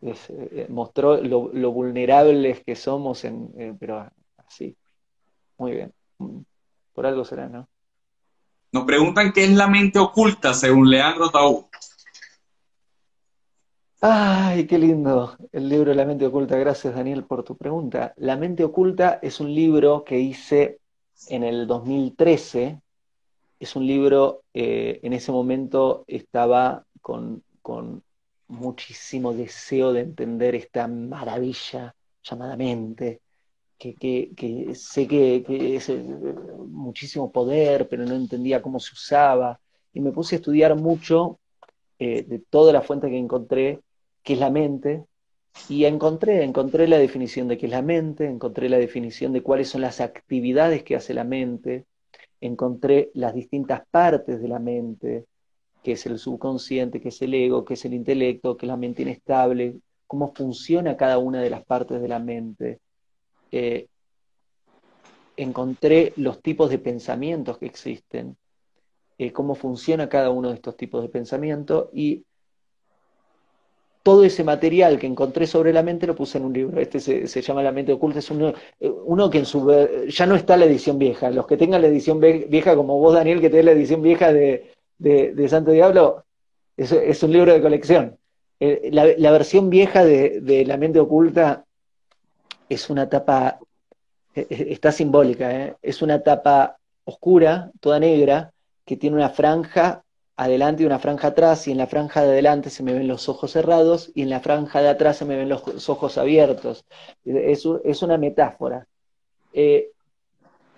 Eh, 0.00 0.66
mostró 0.70 1.18
lo, 1.18 1.70
vulnerables 1.70 2.64
que 2.64 2.74
somos, 2.74 3.24
en, 3.24 3.50
eh, 3.58 3.74
pero 3.78 4.10
así. 4.38 4.74
Muy 5.58 5.72
bien. 5.72 5.92
Por 6.94 7.04
algo 7.04 7.26
será, 7.26 7.46
¿no? 7.46 7.68
Nos 8.72 8.84
preguntan 8.84 9.30
qué 9.34 9.44
es 9.44 9.50
la 9.50 9.66
mente 9.66 9.98
oculta 9.98 10.54
según 10.54 10.88
Leandro 10.88 11.28
Taú. 11.28 11.68
Ay, 14.00 14.66
qué 14.66 14.78
lindo 14.78 15.36
el 15.52 15.68
libro 15.68 15.92
La 15.92 16.06
mente 16.06 16.24
oculta. 16.24 16.56
Gracias, 16.56 16.94
Daniel, 16.94 17.24
por 17.24 17.42
tu 17.42 17.54
pregunta. 17.54 18.14
La 18.16 18.38
mente 18.38 18.64
oculta 18.64 19.18
es 19.20 19.40
un 19.40 19.54
libro 19.54 20.04
que 20.04 20.18
hice 20.18 20.78
en 21.26 21.44
el 21.44 21.66
2013. 21.66 22.80
Es 23.58 23.76
un 23.76 23.86
libro, 23.86 24.42
eh, 24.54 25.00
en 25.02 25.12
ese 25.12 25.32
momento 25.32 26.04
estaba 26.06 26.84
con, 27.00 27.42
muchísimo 28.50 29.34
deseo 29.34 29.92
de 29.92 30.00
entender 30.00 30.54
esta 30.54 30.88
maravilla 30.88 31.94
llamada 32.22 32.56
mente, 32.56 33.20
que, 33.78 33.92
sé 34.74 35.06
que, 35.06 35.44
es 35.76 35.90
eh, 35.90 36.02
muchísimo 36.66 37.30
poder, 37.30 37.88
pero 37.88 38.06
no 38.06 38.14
entendía 38.14 38.62
cómo 38.62 38.80
se 38.80 38.94
usaba. 38.94 39.60
Y 39.92 40.00
me 40.00 40.12
puse 40.12 40.36
a 40.36 40.38
estudiar 40.38 40.76
mucho 40.76 41.38
eh, 41.98 42.22
de 42.22 42.38
toda 42.38 42.72
la 42.72 42.80
fuente 42.80 43.10
que 43.10 43.18
encontré, 43.18 43.80
que 44.22 44.32
es 44.32 44.38
la 44.38 44.50
mente, 44.50 45.04
y 45.68 45.84
encontré, 45.84 46.42
encontré 46.44 46.88
la 46.88 46.98
definición 46.98 47.48
de 47.48 47.58
qué 47.58 47.66
es 47.66 47.72
la 47.72 47.82
mente, 47.82 48.26
encontré 48.26 48.68
la 48.68 48.78
definición 48.78 49.32
de 49.32 49.42
cuáles 49.42 49.68
son 49.68 49.80
las 49.80 50.00
actividades 50.00 50.82
que 50.82 50.96
hace 50.96 51.14
la 51.14 51.24
mente, 51.24 51.86
encontré 52.40 53.10
las 53.14 53.34
distintas 53.34 53.82
partes 53.90 54.40
de 54.40 54.48
la 54.48 54.58
mente, 54.58 55.26
que 55.82 55.92
es 55.92 56.06
el 56.06 56.18
subconsciente, 56.18 57.00
que 57.00 57.08
es 57.08 57.22
el 57.22 57.34
ego, 57.34 57.64
que 57.64 57.74
es 57.74 57.84
el 57.84 57.94
intelecto, 57.94 58.56
que 58.56 58.66
es 58.66 58.68
la 58.68 58.76
mente 58.76 59.02
inestable, 59.02 59.76
cómo 60.06 60.34
funciona 60.34 60.96
cada 60.96 61.18
una 61.18 61.40
de 61.42 61.50
las 61.50 61.64
partes 61.64 62.00
de 62.00 62.08
la 62.08 62.18
mente. 62.18 62.80
Eh, 63.50 63.86
encontré 65.36 66.12
los 66.16 66.42
tipos 66.42 66.70
de 66.70 66.78
pensamientos 66.78 67.58
que 67.58 67.66
existen, 67.66 68.36
eh, 69.18 69.32
cómo 69.32 69.54
funciona 69.54 70.08
cada 70.08 70.30
uno 70.30 70.48
de 70.48 70.54
estos 70.54 70.76
tipos 70.76 71.02
de 71.02 71.08
pensamientos 71.08 71.88
y 71.92 72.24
todo 74.02 74.24
ese 74.24 74.44
material 74.44 74.98
que 74.98 75.06
encontré 75.06 75.46
sobre 75.46 75.72
la 75.72 75.82
mente 75.82 76.06
lo 76.06 76.14
puse 76.14 76.38
en 76.38 76.44
un 76.44 76.52
libro. 76.52 76.80
Este 76.80 77.00
se, 77.00 77.42
llama 77.42 77.62
La 77.62 77.72
mente 77.72 77.92
oculta. 77.92 78.20
Es 78.20 78.30
uno, 78.30 78.52
uno, 78.80 79.30
que 79.30 79.38
en 79.38 79.46
su, 79.46 79.70
ya 80.08 80.26
no 80.26 80.34
está 80.34 80.56
la 80.56 80.64
edición 80.64 80.98
vieja. 80.98 81.30
Los 81.30 81.46
que 81.46 81.56
tengan 81.56 81.82
la 81.82 81.88
edición 81.88 82.20
vieja, 82.20 82.76
como 82.76 82.98
vos, 82.98 83.14
Daniel, 83.14 83.40
que 83.40 83.50
tenés 83.50 83.66
la 83.66 83.72
edición 83.72 84.02
vieja 84.02 84.32
de, 84.32 84.72
Santo 85.48 85.72
Diablo, 85.72 86.24
es, 86.76 87.22
un 87.22 87.32
libro 87.32 87.52
de 87.52 87.60
colección. 87.60 88.18
Eh, 88.60 88.90
la, 88.92 89.30
versión 89.30 89.70
vieja 89.70 90.04
de, 90.04 90.64
La 90.66 90.76
mente 90.76 91.00
oculta 91.00 91.64
es 92.68 92.90
una 92.90 93.08
tapa, 93.08 93.58
eh, 94.34 94.46
eh, 94.48 94.66
está 94.70 94.92
simbólica, 94.92 95.76
es 95.82 96.02
una 96.02 96.22
tapa 96.22 96.78
oscura, 97.04 97.70
toda 97.80 97.98
negra, 97.98 98.52
que 98.84 98.96
tiene 98.96 99.16
una 99.16 99.30
franja 99.30 100.02
adelante 100.38 100.84
y 100.84 100.86
una 100.86 101.00
franja 101.00 101.28
atrás, 101.28 101.66
y 101.66 101.72
en 101.72 101.78
la 101.78 101.88
franja 101.88 102.22
de 102.22 102.28
adelante 102.28 102.70
se 102.70 102.84
me 102.84 102.92
ven 102.92 103.08
los 103.08 103.28
ojos 103.28 103.50
cerrados, 103.50 104.12
y 104.14 104.22
en 104.22 104.30
la 104.30 104.38
franja 104.38 104.80
de 104.80 104.88
atrás 104.88 105.16
se 105.16 105.24
me 105.24 105.36
ven 105.36 105.48
los 105.48 105.88
ojos 105.88 106.16
abiertos. 106.16 106.84
Es, 107.24 107.64
es 107.84 108.02
una 108.02 108.16
metáfora. 108.18 108.86
Eh, 109.52 109.90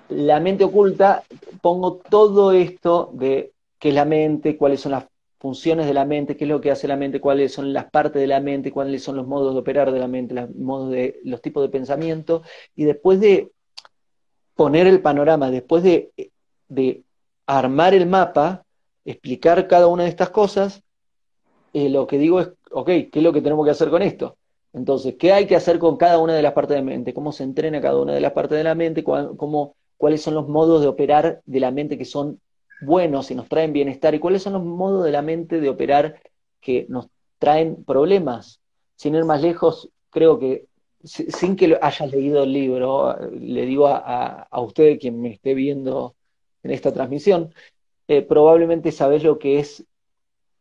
la 0.08 0.40
mente 0.40 0.64
oculta, 0.64 1.24
pongo 1.60 1.96
todo 1.96 2.52
esto 2.52 3.10
de 3.12 3.52
qué 3.78 3.90
es 3.90 3.94
la 3.94 4.06
mente, 4.06 4.56
cuáles 4.56 4.80
son 4.80 4.92
las 4.92 5.04
funciones 5.38 5.86
de 5.86 5.94
la 5.94 6.06
mente, 6.06 6.38
qué 6.38 6.44
es 6.44 6.50
lo 6.50 6.62
que 6.62 6.70
hace 6.70 6.88
la 6.88 6.96
mente, 6.96 7.20
cuáles 7.20 7.52
son 7.52 7.74
las 7.74 7.90
partes 7.90 8.20
de 8.20 8.26
la 8.26 8.40
mente, 8.40 8.72
cuáles 8.72 9.02
son 9.02 9.16
los 9.16 9.26
modos 9.26 9.52
de 9.52 9.60
operar 9.60 9.92
de 9.92 9.98
la 9.98 10.08
mente, 10.08 10.34
los, 10.34 10.54
modos 10.54 10.90
de, 10.90 11.20
los 11.24 11.42
tipos 11.42 11.62
de 11.62 11.68
pensamiento, 11.68 12.42
y 12.74 12.84
después 12.84 13.20
de 13.20 13.50
poner 14.54 14.86
el 14.86 15.02
panorama, 15.02 15.50
después 15.50 15.82
de, 15.82 16.12
de 16.68 17.02
armar 17.46 17.92
el 17.92 18.06
mapa, 18.06 18.64
explicar 19.04 19.66
cada 19.68 19.86
una 19.86 20.04
de 20.04 20.08
estas 20.08 20.30
cosas, 20.30 20.82
eh, 21.72 21.88
lo 21.88 22.06
que 22.06 22.18
digo 22.18 22.40
es, 22.40 22.50
ok, 22.70 22.86
¿qué 22.86 23.10
es 23.12 23.22
lo 23.22 23.32
que 23.32 23.42
tenemos 23.42 23.64
que 23.64 23.70
hacer 23.70 23.90
con 23.90 24.02
esto? 24.02 24.36
Entonces, 24.72 25.16
¿qué 25.18 25.32
hay 25.32 25.46
que 25.46 25.56
hacer 25.56 25.78
con 25.78 25.96
cada 25.96 26.18
una 26.18 26.34
de 26.34 26.42
las 26.42 26.52
partes 26.52 26.76
de 26.76 26.82
la 26.82 26.90
mente? 26.90 27.14
¿Cómo 27.14 27.32
se 27.32 27.44
entrena 27.44 27.80
cada 27.80 28.00
una 28.00 28.14
de 28.14 28.20
las 28.20 28.32
partes 28.32 28.56
de 28.58 28.64
la 28.64 28.74
mente? 28.74 29.02
cómo, 29.02 29.74
¿Cuáles 29.96 30.22
son 30.22 30.34
los 30.34 30.48
modos 30.48 30.82
de 30.82 30.88
operar 30.88 31.42
de 31.44 31.60
la 31.60 31.70
mente 31.70 31.98
que 31.98 32.04
son 32.04 32.40
buenos 32.82 33.30
y 33.30 33.34
nos 33.34 33.48
traen 33.48 33.72
bienestar? 33.72 34.14
¿Y 34.14 34.20
cuáles 34.20 34.42
son 34.42 34.52
los 34.54 34.64
modos 34.64 35.04
de 35.04 35.10
la 35.12 35.22
mente 35.22 35.60
de 35.60 35.68
operar 35.68 36.20
que 36.60 36.86
nos 36.88 37.08
traen 37.38 37.84
problemas? 37.84 38.60
Sin 38.96 39.14
ir 39.14 39.24
más 39.24 39.42
lejos, 39.42 39.90
creo 40.10 40.38
que 40.38 40.66
sin 41.02 41.56
que 41.56 41.78
hayas 41.80 42.10
leído 42.10 42.42
el 42.44 42.52
libro, 42.52 43.16
le 43.32 43.64
digo 43.64 43.88
a, 43.88 44.42
a 44.42 44.60
usted, 44.60 44.98
quien 44.98 45.20
me 45.20 45.30
esté 45.30 45.54
viendo 45.54 46.14
en 46.62 46.70
esta 46.72 46.92
transmisión, 46.92 47.54
eh, 48.10 48.22
probablemente 48.22 48.90
sabes 48.90 49.22
lo 49.22 49.38
que 49.38 49.60
es 49.60 49.84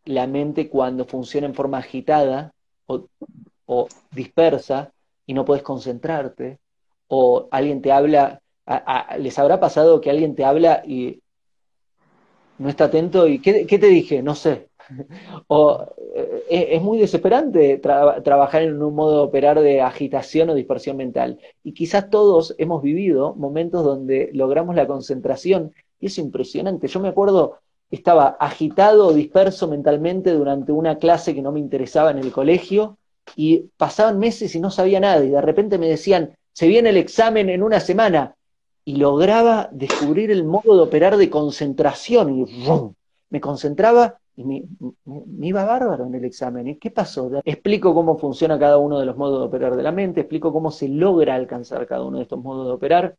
la 0.06 0.28
mente 0.28 0.70
cuando 0.70 1.06
funciona 1.06 1.48
en 1.48 1.56
forma 1.56 1.80
agitada 1.80 2.54
o, 2.86 3.88
dispersa 4.12 4.94
y 5.26 5.34
no 5.34 5.46
puedes 5.46 5.64
concentrarte, 5.64 6.60
o 7.08 7.48
alguien 7.50 7.82
te 7.82 7.92
habla, 7.92 8.40
les 9.18 9.40
habrá 9.40 9.60
pasado 9.60 10.00
que 10.00 10.12
alguien 10.12 10.36
te 10.36 10.46
habla 10.46 10.84
y 10.86 11.24
no 12.60 12.70
está 12.70 12.86
atento 12.86 13.28
y 13.28 13.40
¿qué, 13.40 13.66
te 13.66 13.88
dije? 13.88 14.22
No 14.22 14.36
sé. 14.36 14.69
O, 15.48 15.86
eh, 16.50 16.70
es, 16.72 16.82
muy 16.82 16.98
desesperante 16.98 17.78
trabajar 17.78 18.64
en 18.64 18.82
un 18.82 18.96
modo 18.96 19.18
de 19.18 19.28
operar 19.28 19.60
de 19.60 19.82
agitación 19.82 20.50
o 20.50 20.56
dispersión 20.56 20.98
mental. 20.98 21.40
Y 21.64 21.74
quizás 21.74 22.10
todos 22.10 22.56
hemos 22.58 22.82
vivido 22.82 23.36
momentos 23.36 23.84
donde 23.84 24.30
logramos 24.34 24.76
la 24.76 24.88
concentración 24.88 25.74
y 26.00 26.08
es 26.08 26.18
impresionante. 26.18 26.88
Yo 26.88 27.00
me 27.00 27.10
acuerdo, 27.10 27.60
estaba 27.92 28.38
agitado, 28.40 29.14
disperso 29.14 29.68
mentalmente 29.68 30.32
durante 30.32 30.72
una 30.72 30.98
clase 30.98 31.34
que 31.34 31.42
no 31.42 31.52
me 31.52 31.60
interesaba 31.60 32.12
en 32.12 32.20
el 32.20 32.32
colegio 32.32 32.98
y 33.36 33.70
pasaban 33.78 34.20
meses 34.20 34.56
y 34.56 34.60
no 34.60 34.72
sabía 34.72 35.00
nada 35.00 35.24
y 35.24 35.30
de 35.30 35.42
repente 35.42 35.78
me 35.78 35.88
decían, 35.88 36.36
se 36.54 36.68
viene 36.68 36.90
el 36.90 36.98
examen 36.98 37.50
en 37.50 37.64
una 37.64 37.80
semana 37.80 38.36
y 38.86 38.96
lograba 38.96 39.70
descubrir 39.72 40.32
el 40.32 40.44
modo 40.44 40.76
de 40.76 40.82
operar 40.82 41.18
de 41.18 41.30
concentración 41.30 42.40
y 42.40 42.46
me 43.30 43.40
concentraba 43.40 44.20
y 44.40 44.46
me, 44.46 44.64
iba 45.42 45.66
bárbaro 45.66 46.06
en 46.06 46.16
el 46.16 46.24
examen. 46.24 46.66
¿Y 46.70 46.78
qué 46.78 46.92
pasó? 46.92 47.30
Explico 47.44 47.94
cómo 47.94 48.18
funciona 48.18 48.58
cada 48.58 48.78
uno 48.78 48.98
de 48.98 49.06
los 49.06 49.18
modos 49.18 49.42
de 49.42 49.48
operar 49.48 49.76
de 49.76 49.84
la 49.84 49.92
mente, 49.92 50.22
explico 50.22 50.54
cómo 50.54 50.72
se 50.72 50.88
logra 50.88 51.36
alcanzar 51.36 51.86
cada 51.86 52.06
uno 52.06 52.18
de 52.18 52.24
estos 52.24 52.42
modos 52.42 52.68
de 52.68 52.74
operar. 52.74 53.18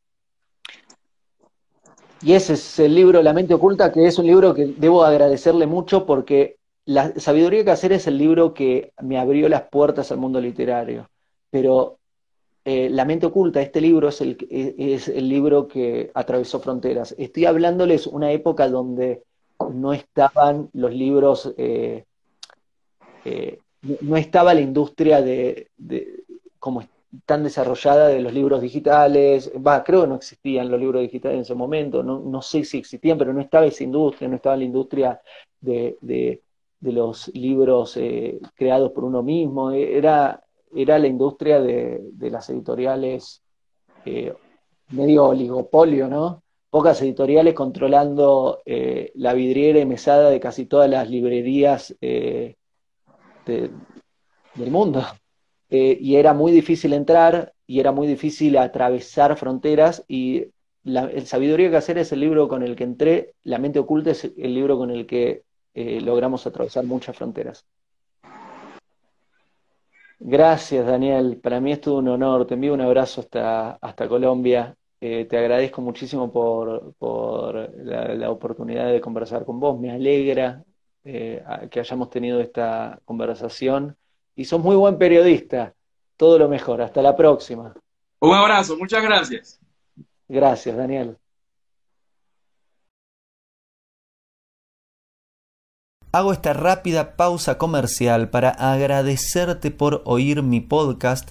Y 2.22 2.32
ese 2.32 2.54
es 2.54 2.78
el 2.78 2.94
libro 2.94 3.22
La 3.22 3.34
mente 3.34 3.52
oculta, 3.52 3.92
que 3.92 4.06
es 4.06 4.18
un 4.18 4.26
libro 4.26 4.54
que 4.54 4.64
debo 4.78 5.04
agradecerle 5.04 5.66
mucho 5.66 6.06
porque 6.06 6.56
La 6.86 7.12
sabiduría 7.20 7.64
que 7.64 7.70
hacer 7.70 7.92
es 7.92 8.06
el 8.06 8.16
libro 8.16 8.54
que 8.54 8.92
me 9.02 9.18
abrió 9.18 9.46
las 9.50 9.64
puertas 9.68 10.10
al 10.10 10.18
mundo 10.18 10.40
literario. 10.40 11.10
Pero 11.50 11.98
eh, 12.64 12.88
La 12.88 13.04
mente 13.04 13.26
oculta, 13.26 13.60
este 13.60 13.82
libro 13.82 14.08
es 14.08 14.22
el, 14.22 14.38
es 14.48 15.08
el 15.08 15.28
libro 15.28 15.68
que 15.68 16.10
atravesó 16.14 16.60
fronteras. 16.60 17.14
Estoy 17.18 17.44
hablándoles 17.44 18.06
una 18.06 18.32
época 18.32 18.70
donde 18.70 19.22
no 19.72 19.92
estaban 19.92 20.70
los 20.72 20.92
libros, 20.92 21.52
eh, 21.56 22.04
no 24.00 24.16
estaba 24.16 24.54
la 24.54 24.60
industria 24.60 25.20
de, 25.22 25.70
como 26.58 26.82
tan 27.26 27.42
desarrollada 27.42 28.08
de 28.08 28.20
los 28.20 28.32
libros 28.32 28.60
digitales, 28.60 29.50
va, 29.66 29.82
creo 29.82 30.02
que 30.02 30.08
no 30.08 30.14
existían 30.16 30.70
los 30.70 30.78
libros 30.78 31.02
digitales 31.02 31.36
en 31.36 31.42
ese 31.42 31.54
momento, 31.54 32.02
no, 32.02 32.42
sé 32.42 32.64
si 32.64 32.78
existían, 32.78 33.18
pero 33.18 33.32
no 33.32 33.40
estaba 33.40 33.66
esa 33.66 33.82
industria, 33.82 34.28
no 34.28 34.36
estaba 34.36 34.56
la 34.56 34.64
industria 34.64 35.20
de, 35.60 36.42
los 36.80 37.28
libros 37.34 37.96
eh, 37.96 38.38
creados 38.54 38.92
por 38.92 39.04
uno 39.04 39.22
mismo, 39.22 39.70
e, 39.72 39.96
era, 39.96 40.42
era 40.74 40.98
la 40.98 41.08
industria 41.08 41.60
de, 41.60 42.12
las 42.30 42.48
editoriales 42.50 43.42
eh, 44.04 44.32
medio 44.90 45.26
oligopolio, 45.26 46.08
¿no? 46.08 46.42
Pocas 46.70 47.02
editoriales 47.02 47.54
controlando 47.54 48.62
eh, 48.64 49.10
la 49.14 49.34
vidriera 49.34 49.80
y 49.80 49.86
mesada 49.86 50.30
de 50.30 50.40
casi 50.40 50.66
todas 50.66 50.88
las 50.88 51.10
librerías 51.10 51.96
del 52.00 52.56
mundo. 54.56 55.04
Eh, 55.68 55.96
y 56.00 56.16
era 56.16 56.34
muy 56.34 56.50
difícil 56.50 56.92
entrar 56.92 57.54
y 57.66 57.78
era 57.78 57.92
muy 57.92 58.08
difícil 58.08 58.58
atravesar 58.58 59.36
fronteras 59.36 60.04
y 60.08 60.46
el 60.84 61.26
Sabiduría 61.26 61.70
que 61.70 61.76
es 61.76 62.12
el 62.12 62.20
libro 62.20 62.48
con 62.48 62.62
el 62.64 62.74
que 62.74 62.84
entré, 62.84 63.34
La 63.44 63.58
mente 63.58 63.78
oculta 63.78 64.10
es 64.10 64.24
el 64.24 64.54
libro 64.54 64.76
con 64.76 64.90
el 64.90 65.06
que 65.06 65.44
eh, 65.74 66.00
logramos 66.00 66.46
atravesar 66.46 66.84
muchas 66.84 67.16
fronteras. 67.16 67.64
Gracias, 70.18 70.86
Daniel. 70.86 71.38
Para 71.40 71.60
mí 71.60 71.72
es 71.72 71.80
todo 71.80 71.98
un 71.98 72.08
honor. 72.08 72.46
Te 72.46 72.54
envío 72.54 72.74
un 72.74 72.80
abrazo 72.80 73.20
hasta, 73.20 73.72
hasta 73.80 74.08
Colombia. 74.08 74.74
Eh, 75.00 75.24
te 75.24 75.38
agradezco 75.38 75.80
muchísimo 75.80 76.30
por, 76.30 76.94
por 76.94 77.54
la, 77.76 78.14
la, 78.14 78.30
oportunidad 78.30 78.92
de 78.92 79.00
conversar 79.00 79.44
con 79.44 79.58
vos. 79.58 79.80
Me 79.80 79.90
alegra 79.90 80.62
que 81.02 81.80
hayamos 81.80 82.10
tenido 82.10 82.40
esta 82.40 83.00
conversación 83.06 83.96
y 84.36 84.44
sos 84.44 84.60
muy 84.60 84.76
buen 84.76 84.98
periodista. 84.98 85.74
Todo 86.16 86.38
lo 86.38 86.48
mejor. 86.48 86.82
Hasta 86.82 87.00
la 87.00 87.16
próxima. 87.16 87.74
Un 88.20 88.34
abrazo. 88.34 88.76
Muchas 88.76 89.02
gracias. 89.02 89.60
Gracias, 90.28 90.76
Daniel. 90.76 91.16
Hago 96.12 96.32
esta 96.32 96.52
rápida 96.52 97.16
pausa 97.16 97.56
comercial 97.56 98.30
para 98.30 98.50
agradecerte 98.50 99.70
por 99.70 100.02
oír 100.04 100.42
mi 100.42 100.60
podcast 100.60 101.30